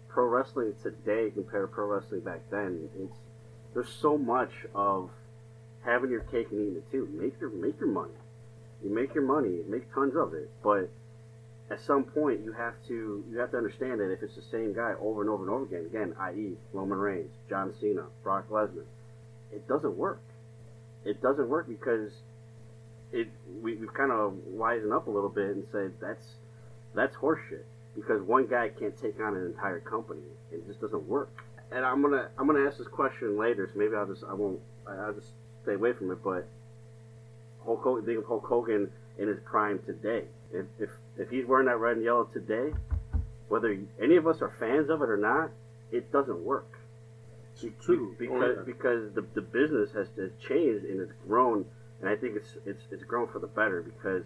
[0.09, 3.17] pro wrestling today compared to pro wrestling back then, it's
[3.75, 5.11] there's so much of
[5.85, 7.09] having your cake and eating it too.
[7.13, 8.13] Make your make your money.
[8.83, 10.91] You make your money, make tons of it, but
[11.71, 14.73] at some point you have to you have to understand that if it's the same
[14.73, 16.57] guy over and over and over again, again, i.e.
[16.73, 18.85] Roman Reigns, John Cena, Brock Lesnar,
[19.53, 20.21] it doesn't work.
[21.05, 22.13] It doesn't work because
[23.13, 23.29] it
[23.63, 26.25] we, we've kind of wisened up a little bit and said that's
[26.95, 27.65] that's horseshit
[27.95, 30.23] because one guy can't take on an entire company.
[30.53, 31.31] It just doesn't work.
[31.71, 34.61] And I'm gonna I'm gonna ask this question later, so maybe I'll just I won't
[34.87, 35.29] I'll just
[35.63, 36.19] stay away from it.
[36.25, 36.47] But
[37.65, 40.25] Hulk Hogan, think of Hulk Hogan in his prime today.
[40.53, 42.73] If if if he's wearing that red and yellow today,
[43.49, 45.51] whether any of us are fans of it or not,
[45.91, 46.79] it doesn't work.
[47.81, 48.15] True.
[48.19, 51.65] because because the, the business has, has changed and it's grown
[52.01, 54.23] and I think it's it's it's grown for the better because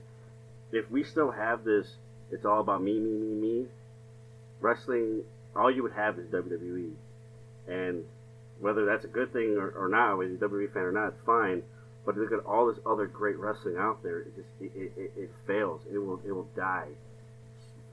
[0.70, 1.96] if we still have this
[2.30, 3.66] it's all about me me me me
[4.60, 5.22] wrestling
[5.56, 6.90] all you would have is WWE
[7.68, 8.04] and
[8.60, 11.08] whether that's a good thing or, or not whether you're a WWE fan or not
[11.08, 11.62] it's fine
[12.04, 15.30] but look at all this other great wrestling out there it just it, it, it,
[15.46, 16.88] fails it will it will die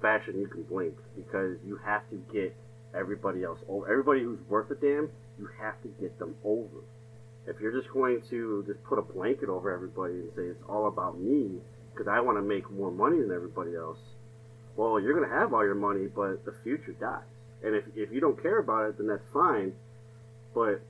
[0.02, 2.56] Fashion you can blink because you have to get
[2.95, 3.90] everybody else over.
[3.90, 6.84] Everybody who's worth a damn, you have to get them over.
[7.48, 10.88] If you're just going to just put a blanket over everybody and say it's all
[10.88, 11.60] about me
[11.91, 13.98] because I want to make more money than everybody else,
[14.76, 17.23] well, you're going to have all your money, but the future dies.
[17.64, 19.73] And if, if you don't care about it, then that's fine.
[20.53, 20.81] But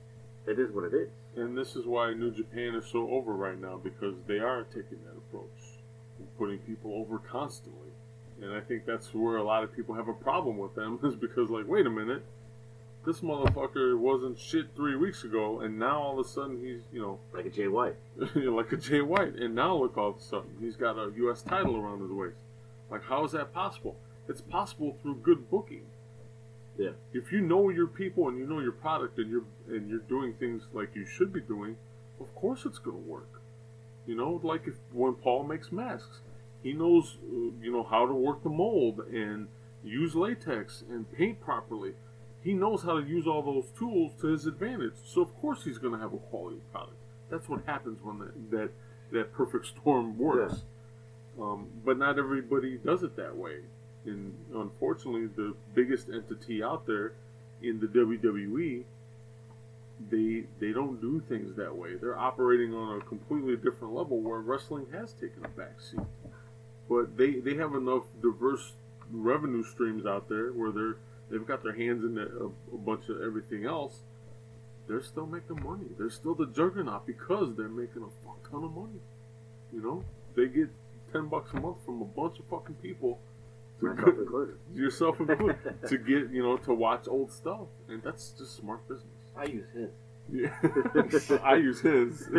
[0.46, 1.08] it is what it is.
[1.36, 4.98] And this is why New Japan is so over right now because they are taking
[5.04, 5.78] that approach,
[6.18, 7.90] and putting people over constantly.
[8.42, 11.14] And I think that's where a lot of people have a problem with them is
[11.14, 12.24] because, like, wait a minute,
[13.06, 17.00] this motherfucker wasn't shit three weeks ago, and now all of a sudden he's, you
[17.00, 17.96] know, Like a Jay White.
[18.34, 21.42] like a Jay White, and now look all of a sudden he's got a U.S.
[21.42, 22.42] title around his waist.
[22.90, 23.96] Like, how is that possible?
[24.28, 25.86] It's possible through good booking.
[26.78, 26.90] Yeah.
[27.12, 30.34] If you know your people and you know your product and you're and you're doing
[30.34, 31.76] things like you should be doing,
[32.20, 33.42] of course it's gonna work.
[34.06, 36.20] You know, like if when Paul makes masks,
[36.62, 39.48] he knows uh, you know how to work the mold and
[39.84, 41.92] use latex and paint properly.
[42.42, 44.94] He knows how to use all those tools to his advantage.
[45.04, 46.96] So of course he's gonna have a quality product.
[47.30, 48.70] That's what happens when that that,
[49.12, 50.62] that perfect storm works.
[51.40, 53.60] Um, but not everybody does it that way.
[54.06, 57.12] And unfortunately, the biggest entity out there
[57.62, 58.84] in the WWE,
[60.10, 61.96] they they don't do things that way.
[61.96, 66.06] They're operating on a completely different level where wrestling has taken a backseat.
[66.88, 68.72] But they, they have enough diverse
[69.12, 70.96] revenue streams out there where they're
[71.30, 74.00] they've got their hands in a, a bunch of everything else.
[74.88, 75.86] They're still making money.
[75.96, 79.00] They're still the juggernaut because they're making a fuck ton of money.
[79.72, 80.04] You know,
[80.34, 80.68] they get
[81.12, 83.20] ten bucks a month from a bunch of fucking people.
[83.80, 84.54] To Myself included.
[84.74, 85.56] yourself included,
[85.88, 89.06] to get you know to watch old stuff, and that's just smart business.
[89.36, 89.90] I use his.
[90.32, 92.28] Yeah, I use his.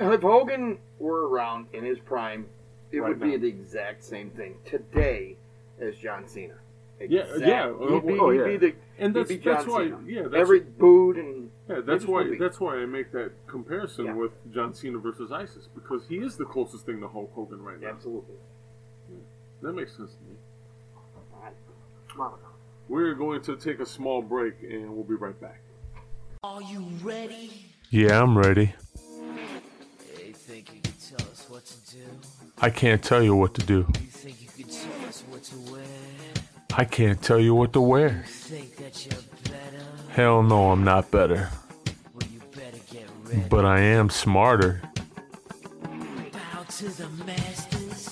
[0.00, 2.46] If Hogan were around in his prime,
[2.90, 5.36] it Right would be the exact same thing today
[5.80, 6.54] as John Cena.
[7.00, 8.44] Yeah, yeah, uh, He'd be, oh, he'd yeah.
[8.46, 9.98] be the and he'd that's be that's why Cena.
[10.04, 14.06] yeah that's every booed and yeah that's why would that's why I make that comparison
[14.06, 14.14] Yeah.
[14.14, 17.80] with John Cena versus ISIS because he is the closest thing to Hulk Hogan right
[17.80, 17.88] now.
[17.90, 18.34] absolutely.
[19.62, 20.36] That makes sense to me.
[22.08, 22.38] Come on.
[22.88, 25.60] We're going to take a small break and we'll be right back.
[26.42, 27.66] Are you ready?
[27.90, 28.74] Yeah, I'm ready.
[30.24, 32.02] You think you can tell us what to do?
[32.60, 33.86] I can't tell you what to do.
[34.00, 35.82] You think you can tell us what to wear?
[36.74, 38.24] I can't tell you what to wear.
[38.26, 39.84] You think that you're better?
[40.10, 41.50] Hell no, I'm not better.
[42.14, 43.44] Well, you better get ready.
[43.48, 44.80] But I am smarter.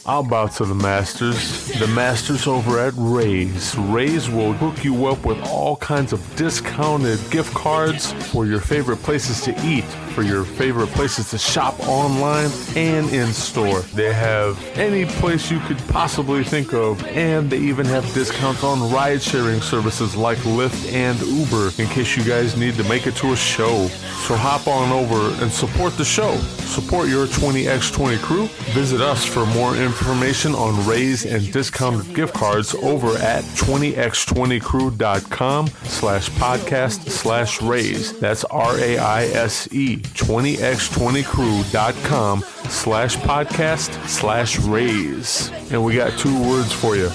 [0.08, 1.66] I'll bow to the masters.
[1.80, 3.76] The masters over at Raise.
[3.76, 8.98] Raise will hook you up with all kinds of discounted gift cards for your favorite
[8.98, 9.84] places to eat,
[10.16, 13.80] for your favorite places to shop online and in store.
[13.80, 18.90] They have any place you could possibly think of, and they even have discounts on
[18.90, 23.14] ride sharing services like Lyft and Uber in case you guys need to make it
[23.16, 23.88] to a show.
[24.26, 26.34] So hop on over and support the show.
[26.66, 28.46] Support your 20x20 crew.
[28.72, 36.30] Visit us for more information on raise and discounted gift cards over at 20x20crew.com slash
[36.30, 38.18] podcast slash raise.
[38.18, 45.50] That's R-A-I-S-E, 20x20crew.com slash podcast slash raise.
[45.70, 47.08] And we got two words for you.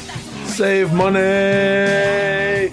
[0.46, 2.70] Save money!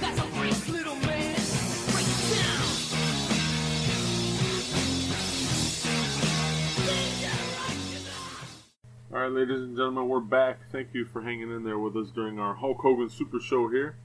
[9.11, 10.59] All right, ladies and gentlemen, we're back.
[10.70, 13.97] Thank you for hanging in there with us during our Hulk Hogan Super Show here.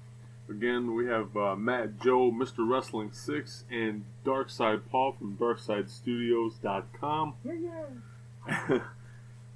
[0.50, 2.70] Again, we have uh, Matt Joe, Mr.
[2.70, 7.36] Wrestling 6, and Darkside Paul from DarksideStudios.com.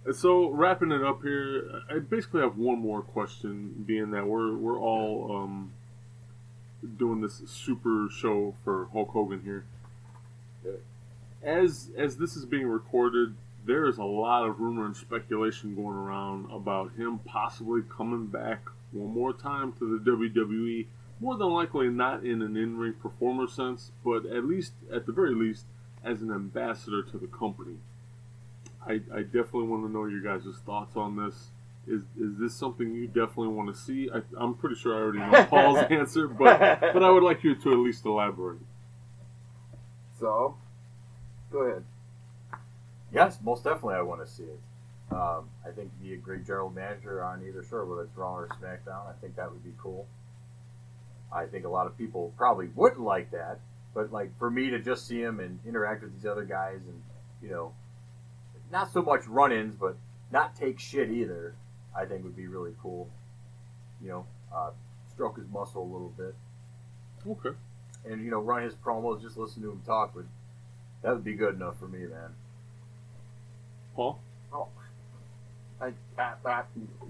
[0.05, 4.55] And so, wrapping it up here, I basically have one more question, being that we're,
[4.55, 5.73] we're all um,
[6.97, 9.65] doing this super show for Hulk Hogan here.
[11.43, 13.35] As, as this is being recorded,
[13.65, 18.61] there is a lot of rumor and speculation going around about him possibly coming back
[18.91, 20.87] one more time to the WWE.
[21.19, 25.11] More than likely, not in an in ring performer sense, but at least, at the
[25.11, 25.65] very least,
[26.03, 27.77] as an ambassador to the company.
[28.85, 31.49] I, I definitely want to know your guys' thoughts on this.
[31.87, 34.09] Is, is this something you definitely want to see?
[34.13, 37.55] I, I'm pretty sure I already know Paul's answer, but but I would like you
[37.55, 38.59] to at least elaborate.
[40.19, 40.57] So,
[41.51, 41.83] go ahead.
[43.13, 44.59] Yes, most definitely, I want to see it.
[45.11, 48.47] Um, I think be a great general manager on either show, whether it's Raw or
[48.61, 49.07] SmackDown.
[49.07, 50.05] I think that would be cool.
[51.31, 53.59] I think a lot of people probably wouldn't like that,
[53.93, 57.01] but like for me to just see him and interact with these other guys and
[57.41, 57.73] you know,
[58.71, 59.95] not so much run-ins, but
[60.31, 61.55] not take shit either,
[61.95, 63.07] I think would be really cool.
[64.01, 64.71] You know, uh,
[65.13, 66.35] stroke his muscle a little bit,
[67.25, 67.55] Okay.
[68.05, 70.15] and you know, run his promos, just listen to him talk.
[70.15, 70.27] Would
[71.01, 72.33] that would be good enough for me, man.
[73.95, 74.19] Paul,
[75.79, 76.63] I, I, I,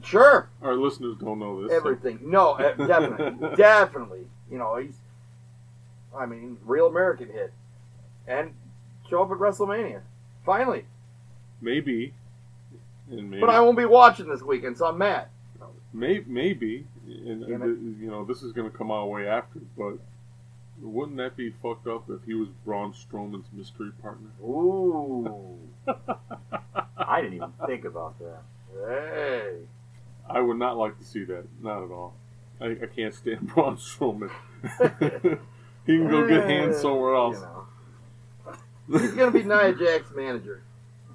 [0.04, 1.72] sure, our listeners don't know this.
[1.72, 2.20] so- everything.
[2.24, 4.28] No, uh, definitely, definitely.
[4.52, 4.96] You know, he's.
[6.18, 7.54] I mean, real American hit,
[8.28, 8.54] and
[9.10, 10.02] show up at WrestleMania
[10.48, 10.86] finally.
[11.62, 12.14] Maybe.
[13.08, 13.40] Maybe.
[13.40, 15.28] But I won't be watching this weekend, so I'm mad.
[15.94, 19.98] May, maybe, and, and, you know, this is going to come out way after, but
[20.82, 24.30] wouldn't that be fucked up if he was Braun Strowman's mystery partner?
[24.44, 25.58] Ooh,
[26.98, 28.42] I didn't even think about that.
[28.88, 29.54] Hey.
[30.30, 31.46] I would not like to see that.
[31.62, 32.14] Not at all.
[32.60, 34.32] I, I can't stand Braun Strowman.
[35.86, 37.40] he can go get hands somewhere You else.
[37.42, 37.66] know.
[39.00, 40.64] He's gonna be Nia Jax's manager.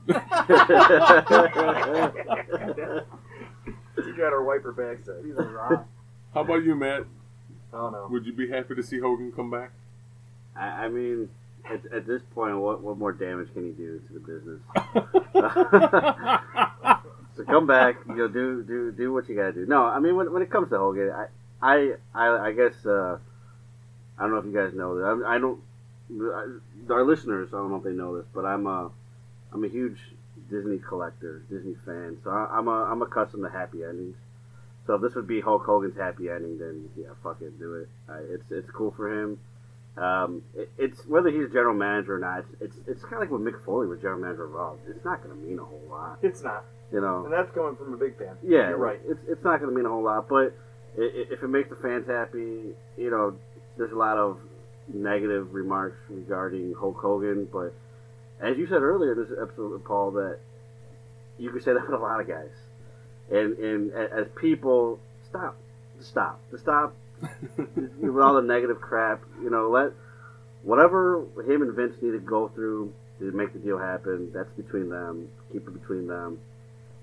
[4.05, 5.25] She got her wiper backside.
[5.25, 5.87] He's a rock.
[6.35, 7.05] How about you, Matt?
[7.73, 8.09] Oh no.
[8.11, 9.71] Would you be happy to see Hogan come back?
[10.57, 11.29] I, I mean,
[11.65, 14.61] at, at this point, what what more damage can he do to the business?
[17.37, 19.67] So come back, you know, do do do what you gotta do.
[19.67, 21.27] No, I mean, when, when it comes to Hogan, I
[21.63, 23.19] I I, I guess uh,
[24.19, 25.25] I don't know if you guys know that.
[25.27, 25.61] I, I don't.
[26.11, 28.91] I, our listeners, I don't know if they know this, but I'm a
[29.53, 29.99] I'm a huge
[30.51, 32.19] Disney collector, Disney fan.
[32.23, 34.17] So I, I'm a I'm accustomed to happy endings.
[34.87, 37.89] So if this would be Hulk Hogan's happy ending, then yeah, fuck it, do it.
[38.29, 39.39] It's it's cool for him.
[39.97, 42.41] Um, it, it's whether he's general manager or not.
[42.41, 44.79] It's it's, it's kind of like when Mick Foley was general manager of.
[44.89, 46.65] It's not going to mean a whole lot, It's not.
[46.93, 47.25] You know.
[47.25, 48.37] And that's coming from a big fan.
[48.43, 49.01] Yeah, You're right.
[49.07, 50.53] It's it's not going to mean a whole lot, but
[50.99, 53.35] i- i- if it makes the fans happy, you know,
[53.77, 54.39] there's a lot of
[54.93, 57.73] negative remarks regarding Hulk Hogan, but
[58.41, 60.39] as you said earlier in this episode, Paul, that
[61.39, 62.51] you could say that with a lot of guys,
[63.31, 64.99] and and as people,
[65.29, 65.57] stop,
[66.01, 66.95] stop, stop
[67.57, 69.23] with all the negative crap.
[69.43, 69.93] You know, let
[70.63, 74.31] whatever him and Vince need to go through to make the deal happen.
[74.33, 75.29] That's between them.
[75.53, 76.39] Keep it between them.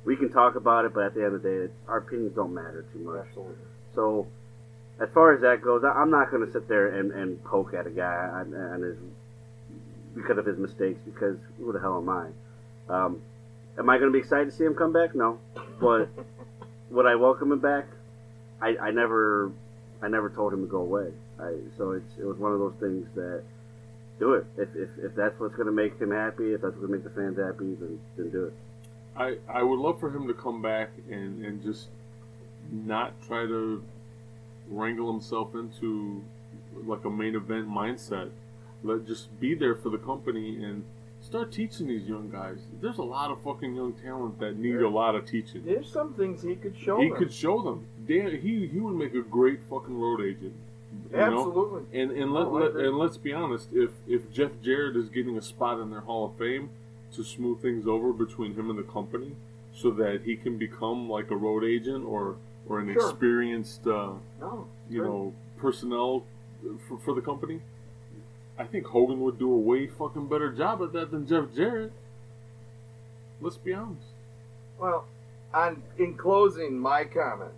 [0.06, 2.54] We can talk about it, but at the end of the day, our opinions don't
[2.54, 3.26] matter too much.
[3.28, 3.56] Absolutely.
[3.94, 4.28] So,
[5.02, 7.86] as far as that goes, I'm not going to sit there and, and poke at
[7.86, 8.98] a guy and, and his
[10.16, 11.00] because of his mistakes.
[11.06, 12.28] Because who the hell am I?
[12.90, 13.22] Um,
[13.78, 15.16] am I going to be excited to see him come back?
[15.16, 15.40] No,
[15.80, 16.10] but
[16.90, 17.86] would I welcome him back?
[18.62, 19.52] I, I never,
[20.02, 21.12] I never told him to go away.
[21.40, 23.44] I, so it's it was one of those things that
[24.20, 24.46] do it.
[24.58, 26.98] If if, if that's what's going to make him happy, if that's what's going to
[26.98, 28.54] make the fans happy, then then do it.
[29.20, 31.90] I, I would love for him to come back and, and just
[32.72, 33.84] not try to
[34.70, 36.24] wrangle himself into
[36.86, 38.30] like a main event mindset.
[38.82, 40.86] Let just be there for the company and
[41.22, 42.60] start teaching these young guys.
[42.82, 45.64] There's a lot of fucking young talent that need a lot of teaching.
[45.66, 47.18] There's some things he could show he them.
[47.18, 47.86] could show them.
[48.08, 50.54] Dan, he he would make a great fucking road agent.
[51.12, 51.24] you know?
[51.24, 52.02] Absolutely.
[52.02, 55.38] And and let, oh, let and let's be honest, if if Jeff Jarrett is getting
[55.38, 56.70] a spot in their Hall of Fame
[57.16, 59.36] to smooth things over between him and the company,
[59.74, 62.38] so that he can become like a road agent or
[62.68, 63.10] or an Sure.
[63.10, 64.68] experienced uh, No.
[64.90, 66.24] you know personnel
[66.88, 67.62] for, for the company,
[68.58, 71.92] I think Hogan would do a way fucking better job at that than Jeff Jarrett.
[73.42, 74.06] Let's be honest.
[74.80, 75.06] Well,
[75.54, 77.52] on in closing, my comment,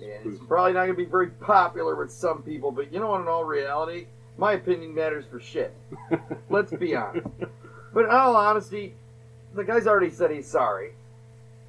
[0.00, 3.08] and it's probably not going to be very popular with some people, but you know
[3.10, 3.20] what?
[3.20, 4.06] In all reality,
[4.38, 5.72] my opinion matters for shit.
[6.50, 7.26] Let's be honest.
[7.92, 8.94] But in all honesty,
[9.54, 10.92] the guy's already said he's sorry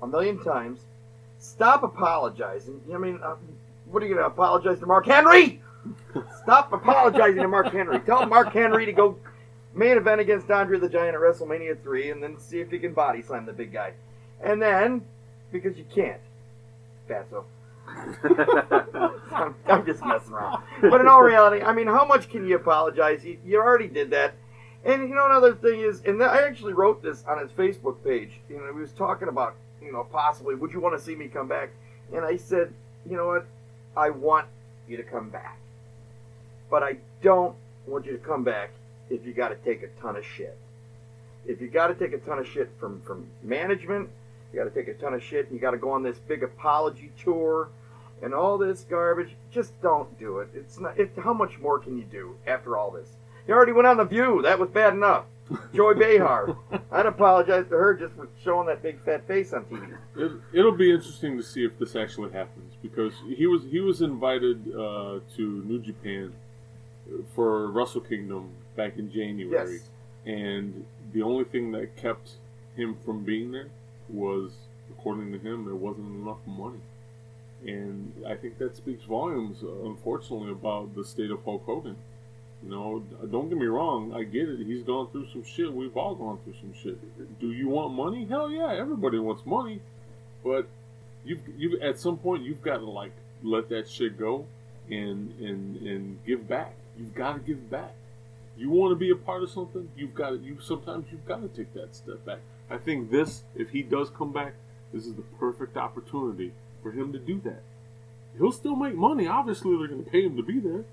[0.02, 0.82] a million times.
[1.40, 2.82] Stop apologizing.
[2.94, 3.36] I mean, uh,
[3.90, 5.62] what are you going to apologize to Mark Henry?
[6.44, 8.00] Stop apologizing to Mark Henry.
[8.02, 9.18] Tell Mark Henry to go
[9.74, 12.94] main event against Andre the Giant at WrestleMania 3 and then see if he can
[12.94, 13.94] body slam the big guy.
[14.42, 15.06] And then,
[15.52, 16.20] because you can't,
[17.10, 17.44] Fatso.
[19.32, 20.64] I'm, I'm just messing around.
[20.82, 23.26] But in all reality, I mean, how much can you apologize?
[23.26, 24.34] You, you already did that.
[24.86, 28.40] And you know, another thing is, and I actually wrote this on his Facebook page.
[28.50, 31.28] You know, he was talking about, you know, possibly, would you want to see me
[31.28, 31.70] come back?
[32.14, 32.74] And I said,
[33.10, 33.46] you know what?
[33.96, 34.48] I want
[34.88, 35.58] you to come back.
[36.70, 38.72] But I don't want you to come back
[39.10, 40.58] if you got to take a ton of shit.
[41.46, 44.10] If you got to take a ton of shit from, from management,
[44.52, 46.20] you got to take a ton of shit, and you got to go on this
[46.20, 47.70] big apology tour
[48.22, 50.50] and all this garbage, just don't do it.
[50.54, 51.00] It's not.
[51.00, 53.08] It, how much more can you do after all this?
[53.50, 54.44] You already went on the View.
[54.44, 55.26] That was bad enough.
[55.74, 56.56] Joy Behar.
[56.92, 59.98] I'd apologize to her just for showing that big fat face on TV.
[60.16, 64.04] It, it'll be interesting to see if this actually happens because he was he was
[64.04, 66.32] invited uh, to New Japan
[67.34, 69.90] for Wrestle Kingdom back in January, Yes.
[70.28, 72.34] and the only thing that kept
[72.76, 73.70] him from being there
[74.10, 74.52] was,
[74.92, 76.82] according to him, there wasn't enough money.
[77.66, 81.96] And I think that speaks volumes, uh, unfortunately, about the state of Hulk Hogan.
[82.64, 84.66] You know, don't get me wrong, I get it.
[84.66, 85.74] He's gone through some shit.
[85.74, 87.40] We've all gone through some shit.
[87.40, 88.26] Do you want money?
[88.26, 89.82] Hell yeah, everybody wants money.
[90.44, 90.68] But
[91.24, 93.12] you've you at some point you've got to like
[93.44, 94.46] let that shit go
[94.90, 96.74] and and and give back.
[96.98, 97.94] You've got to give back.
[98.58, 100.38] You want to be a part of something, you've got to.
[100.38, 102.40] You sometimes you've got to take that step back.
[102.70, 104.54] I think this, if he does come back,
[104.94, 106.52] this is the perfect opportunity
[106.84, 107.62] for him to do that.
[108.38, 109.28] He'll still make money.
[109.28, 110.84] Obviously, they're going to pay him to be there.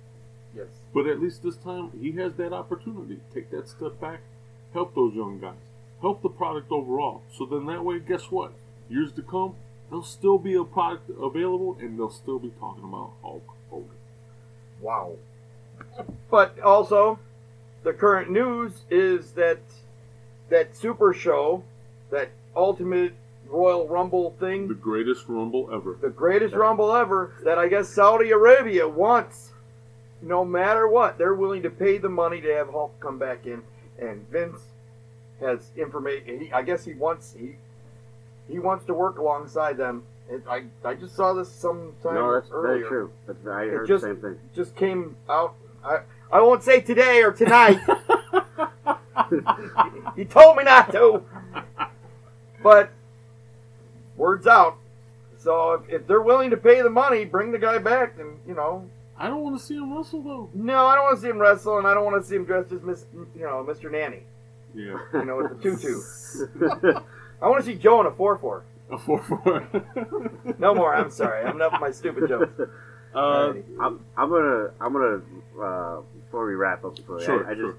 [0.56, 0.66] Yes.
[0.94, 3.18] But at least this time, he has that opportunity.
[3.34, 4.20] Take that step back,
[4.72, 5.54] help those young guys,
[6.00, 7.22] help the product overall.
[7.36, 8.52] So then that way, guess what?
[8.88, 9.54] Years to come,
[9.90, 13.90] there'll still be a product available, and they'll still be talking about Hulk Hogan.
[14.80, 15.16] Wow.
[16.30, 17.18] But also,
[17.82, 19.58] the current news is that
[20.48, 21.62] that Super Show,
[22.10, 23.12] that Ultimate
[23.48, 25.98] Royal Rumble thing, The greatest Rumble ever.
[26.00, 29.52] the greatest Rumble ever, that I guess Saudi Arabia wants.
[30.26, 33.62] No matter what, they're willing to pay the money to have Hulk come back in,
[34.00, 34.60] and Vince
[35.40, 36.40] has information.
[36.40, 37.56] He, I guess he wants he
[38.48, 40.02] he wants to work alongside them.
[40.28, 42.78] And I I just saw this sometime No, that's earlier.
[42.78, 43.10] very true.
[43.28, 44.38] That's I It heard just- the same thing.
[44.54, 45.54] Just came out.
[45.84, 45.98] I
[46.32, 47.78] I won't say today or tonight.
[50.16, 51.22] he told me not to.
[52.64, 52.90] But
[54.16, 54.78] words out.
[55.38, 58.54] So if, if they're willing to pay the money, bring the guy back, then you
[58.54, 58.88] know.
[59.18, 60.51] I don't want to see him wrestle though.
[60.55, 62.44] No, I don't want to see him wrestle, and I don't want to see him
[62.44, 63.90] dressed as Miss, you know, Mr.
[63.90, 64.22] Nanny.
[64.74, 66.98] Yeah, You know, with the tutu.
[67.43, 68.64] I want to see Joe in a four four.
[68.90, 69.66] a four four.
[70.59, 70.94] No more.
[70.94, 71.44] I'm sorry.
[71.44, 72.52] I'm enough of my stupid jokes.
[73.14, 75.20] uh, I'm, I'm gonna I'm gonna
[75.62, 76.97] uh, before we wrap up.
[76.97, 77.76] Before Sure, I, I just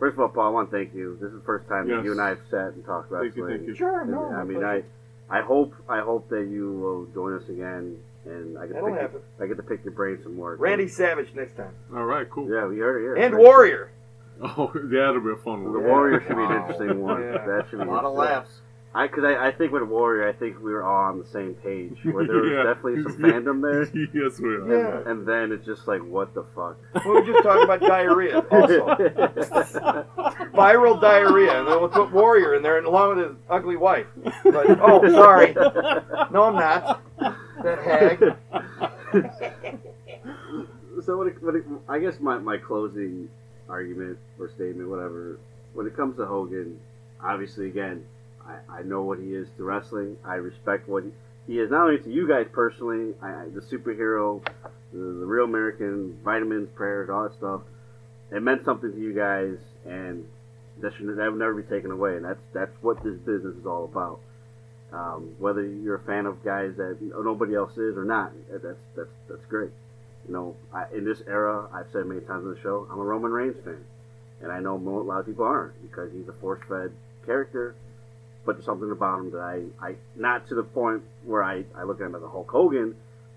[0.00, 1.16] first of all, Paul, I want to thank you.
[1.20, 1.98] This is the first time Yes.
[1.98, 3.30] that you and I have sat and talked wrestling.
[3.32, 3.74] thank you, thank you.
[3.76, 4.24] Sure, no.
[4.26, 4.84] I mean, pleasure.
[5.30, 7.96] I I hope I hope that you will join us again,
[8.26, 9.20] and I get to That'll pick happen.
[9.40, 10.56] I get to pick your brain some more.
[10.56, 12.48] Randy Savage next time, All right, cool.
[12.52, 13.24] Yeah, we heard it.
[13.24, 13.90] and Warrior.
[14.42, 15.72] Oh, yeah, that'll be a fun one.
[15.74, 15.88] The one.
[15.88, 17.20] Warrior should be an interesting one.
[17.22, 17.44] Yeah.
[17.46, 18.16] That should be A lot of interesting.
[18.16, 18.50] laughs.
[18.92, 21.54] I because I, I think with Warrior, I think we were all on the same
[21.54, 21.96] page.
[22.02, 22.62] Where there was Yeah.
[22.64, 24.66] definitely some fandom there, yes, we are.
[25.04, 25.10] Yeah.
[25.10, 26.76] and then it's just like, what the fuck?
[27.04, 28.86] We were just talking about diarrhea, also
[30.54, 34.06] viral diarrhea, and then we'll put Warrior in there, and along with his ugly wife.
[34.42, 37.00] But oh, sorry, no, I'm not.
[37.62, 38.36] That hag.
[41.04, 43.28] so when it, when it, I guess my, my closing
[43.68, 45.38] argument or statement, whatever,
[45.74, 46.78] when it comes to Hogan,
[47.22, 48.04] obviously again,
[48.50, 50.16] I, I know what he is to wrestling.
[50.24, 51.10] I respect what he,
[51.46, 54.42] he is not only to you guys personally, I, the superhero,
[54.92, 57.62] the, the real American, vitamins, prayers, all that stuff.
[58.30, 60.24] It meant something to you guys, and
[60.80, 62.16] that should that would never be taken away.
[62.16, 64.20] And that's that's what this business is all about.
[64.92, 69.08] Um, whether you're a fan of guys that nobody else is or not, that's that's
[69.28, 69.70] that's great.
[70.28, 73.04] You know, I, in this era, I've said many times on the show, I'm a
[73.04, 73.84] Roman Reigns fan,
[74.42, 76.92] and I know a lot of people aren't because he's a force-fed
[77.24, 77.74] character.
[78.56, 82.00] But something about him that I, I not to the point where I, I look
[82.00, 82.96] at him as a Hulk Hogan,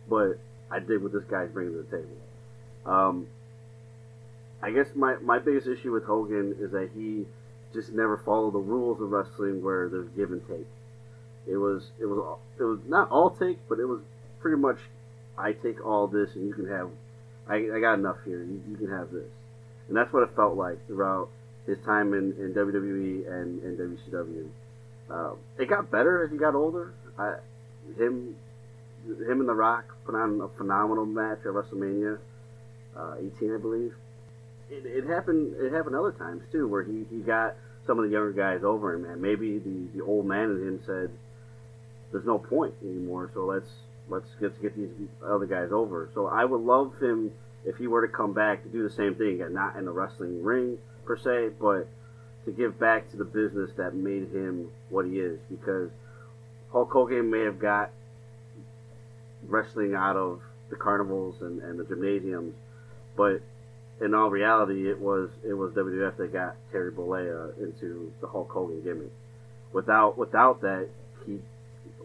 [0.09, 0.39] but
[0.71, 2.17] I dig what this guy's bringing to the table.
[2.85, 3.27] Um,
[4.61, 7.25] I guess my, my biggest issue with Hogan is that he
[7.73, 10.67] just never followed the rules of wrestling where there's give and take.
[11.45, 14.01] It was it was it was not all take, but it was
[14.39, 14.79] pretty much
[15.37, 16.89] I take all this and you can have
[17.47, 18.41] I, I got enough here.
[18.41, 19.29] You, you can have this,
[19.87, 21.29] and that's what it felt like throughout
[21.65, 24.47] his time in, in WWE and, and WCW.
[25.09, 26.93] Uh, it got better as he got older.
[27.17, 27.35] I,
[27.97, 28.35] him
[29.05, 32.19] him and The Rock put on a phenomenal match at WrestleMania
[32.95, 33.93] uh, 18, I believe.
[34.69, 35.55] It, it happened.
[35.59, 37.55] It happened other times too, where he, he got
[37.85, 40.79] some of the younger guys over him, and maybe the, the old man in him
[40.85, 41.11] said,
[42.11, 43.69] "There's no point anymore, so let's
[44.07, 47.33] let's get get these other guys over." So I would love him
[47.65, 49.91] if he were to come back to do the same thing, and not in the
[49.91, 51.87] wrestling ring per se, but
[52.45, 55.39] to give back to the business that made him what he is.
[55.49, 55.89] Because
[56.71, 57.91] Hulk Hogan may have got
[59.47, 62.55] wrestling out of the carnivals and, and the gymnasiums,
[63.15, 63.41] but
[64.01, 68.49] in all reality, it was it was WWF that got Terry Bollea into the Hulk
[68.49, 69.11] Hogan gimmick.
[69.71, 70.89] Without without that,
[71.25, 71.39] he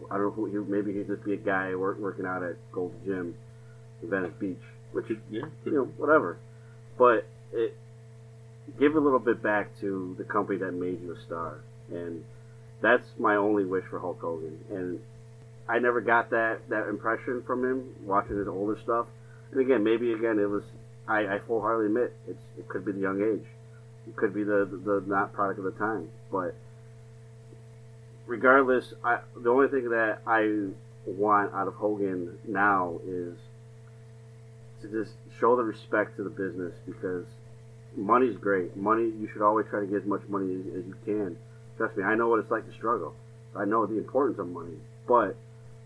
[0.09, 2.55] I don't know who he, maybe he'd just be a guy work, working out at
[2.71, 3.35] Gold's Gym
[4.01, 4.61] in Venice Beach,
[4.91, 6.37] which Yeah, you know whatever.
[6.97, 7.75] But it
[8.77, 11.59] give a little bit back to the company that made you a star,
[11.91, 12.23] and
[12.81, 14.57] that's my only wish for Hulk Hogan.
[14.69, 14.99] And
[15.67, 19.07] I never got that that impression from him watching his older stuff.
[19.51, 20.63] And again, maybe again it was
[21.07, 23.47] I, I full heartedly admit it's it could be the young age,
[24.07, 26.09] it could be the, the the not product of the time.
[26.31, 26.55] But
[28.25, 30.69] regardless, I the only thing that I
[31.05, 33.37] want out of Hogan now is
[34.81, 37.25] to just show the respect to the business because
[37.99, 38.75] money's great.
[38.75, 41.37] Money, you should always try to get as much money as, as you can.
[41.77, 43.13] Trust me, I know what it's like to struggle.
[43.55, 44.77] I know the importance of money,
[45.07, 45.35] but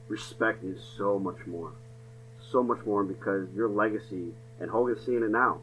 [0.07, 1.71] respect is so much more.
[2.51, 5.59] So much more because your legacy, and Hogan's seeing it now,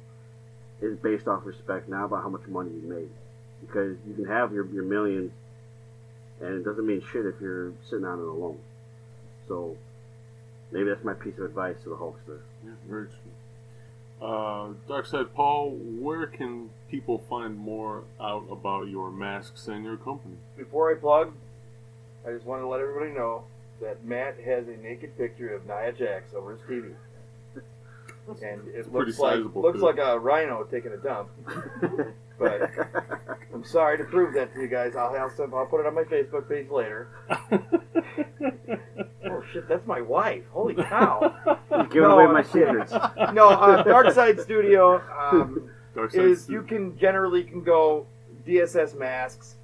[0.80, 3.10] is based off respect, not about how much money you made.
[3.60, 5.32] Because you can have your, your millions,
[6.40, 8.58] and it doesn't mean shit if you're sitting on it alone.
[9.46, 9.76] So,
[10.72, 12.40] maybe that's my piece of advice to the Hulkster.
[12.64, 13.32] Yeah, very true.
[14.20, 20.36] Uh, Darkside Paul, where can people find more out about your masks and your company?
[20.56, 21.32] Before I plug,
[22.26, 23.44] I just want to let everybody know
[23.80, 26.94] that Matt has a naked picture of Nia Jax over his TV.
[28.44, 31.30] And it pretty looks like sizable looks like a rhino taking a dump.
[32.40, 32.70] But
[33.54, 34.96] I'm sorry to prove that to you guys.
[34.96, 37.08] I'll have some, I'll put it on my Facebook page later.
[39.32, 40.42] Oh shit, that's my wife.
[40.50, 41.34] Holy cow!
[41.70, 42.90] You're giving No, away my secrets.
[43.32, 48.06] no, uh, Darkside Studio um, Darkside is Stu- you can generally can go
[48.46, 49.54] DSS masks,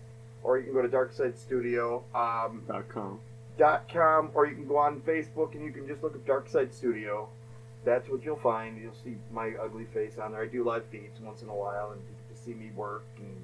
[0.43, 2.05] or you can go to Darkside Studio.
[2.15, 3.19] Um, dot com.
[3.59, 6.73] dot com or you can go on Facebook and you can just look up Darkside
[6.73, 7.29] Studio.
[7.85, 8.81] That's what you'll find.
[8.81, 10.43] You'll see my ugly face on there.
[10.43, 12.16] I do live feeds once in a while and you can
[12.47, 13.37] see me work and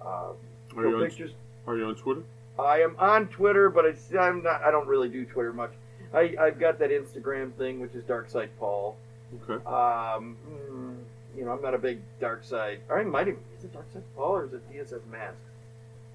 [0.00, 0.30] uh,
[0.76, 1.32] Are you, on, pictures.
[1.66, 2.22] are you on Twitter?
[2.58, 4.62] I am on Twitter, but it's, I'm not.
[4.62, 5.72] I don't really do Twitter much.
[6.12, 8.96] I, I've got that Instagram thing, which is Darkside Paul.
[9.42, 9.62] Okay.
[9.64, 10.96] Um, mm,
[11.36, 12.80] you know, I'm not a big Dark Side.
[12.88, 13.40] Or I might even.
[13.56, 15.36] Is it Darkside Paul or is it DSS Masks?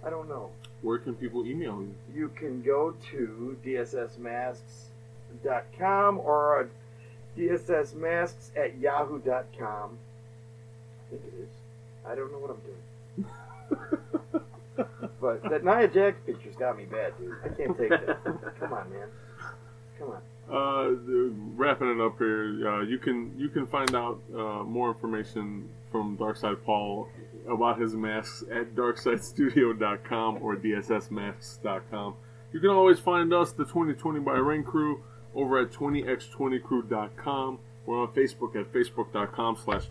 [0.05, 0.49] I don't know.
[0.81, 1.95] Where can people email you?
[2.13, 6.67] you can go to dssmasks.com or uh,
[7.37, 9.47] dssmasks at yahoo.com.
[9.47, 11.49] I think it is.
[12.07, 12.73] I don't know what I'm doing.
[15.21, 17.35] but that Nia Jax picture's got me bad, dude.
[17.43, 18.23] I can't take that.
[18.59, 19.07] Come on, man.
[19.99, 20.21] Come on.
[20.51, 20.89] Uh,
[21.55, 26.17] wrapping it up here, uh, you can you can find out uh, more information from
[26.17, 27.07] Darkside Paul
[27.49, 32.15] about his masks at darksidestudio.com or dssmasks.com.
[32.51, 35.01] You can always find us, the 2020 by Rain Crew,
[35.33, 37.59] over at 20x20crew.com.
[37.85, 39.87] We're on Facebook at facebook.com slash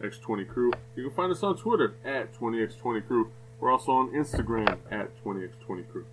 [0.00, 0.72] 20x20crew.
[0.96, 3.28] You can find us on Twitter at 20x20crew.
[3.58, 6.04] We're also on Instagram at 20x20crew.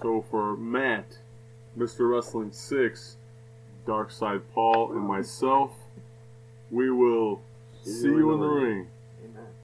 [0.00, 1.18] So for Matt,
[1.78, 2.10] Mr.
[2.10, 3.16] Wrestling 6,
[3.86, 5.72] Darkside Paul, and myself,
[6.70, 7.42] we will
[7.82, 8.86] see you in the ring.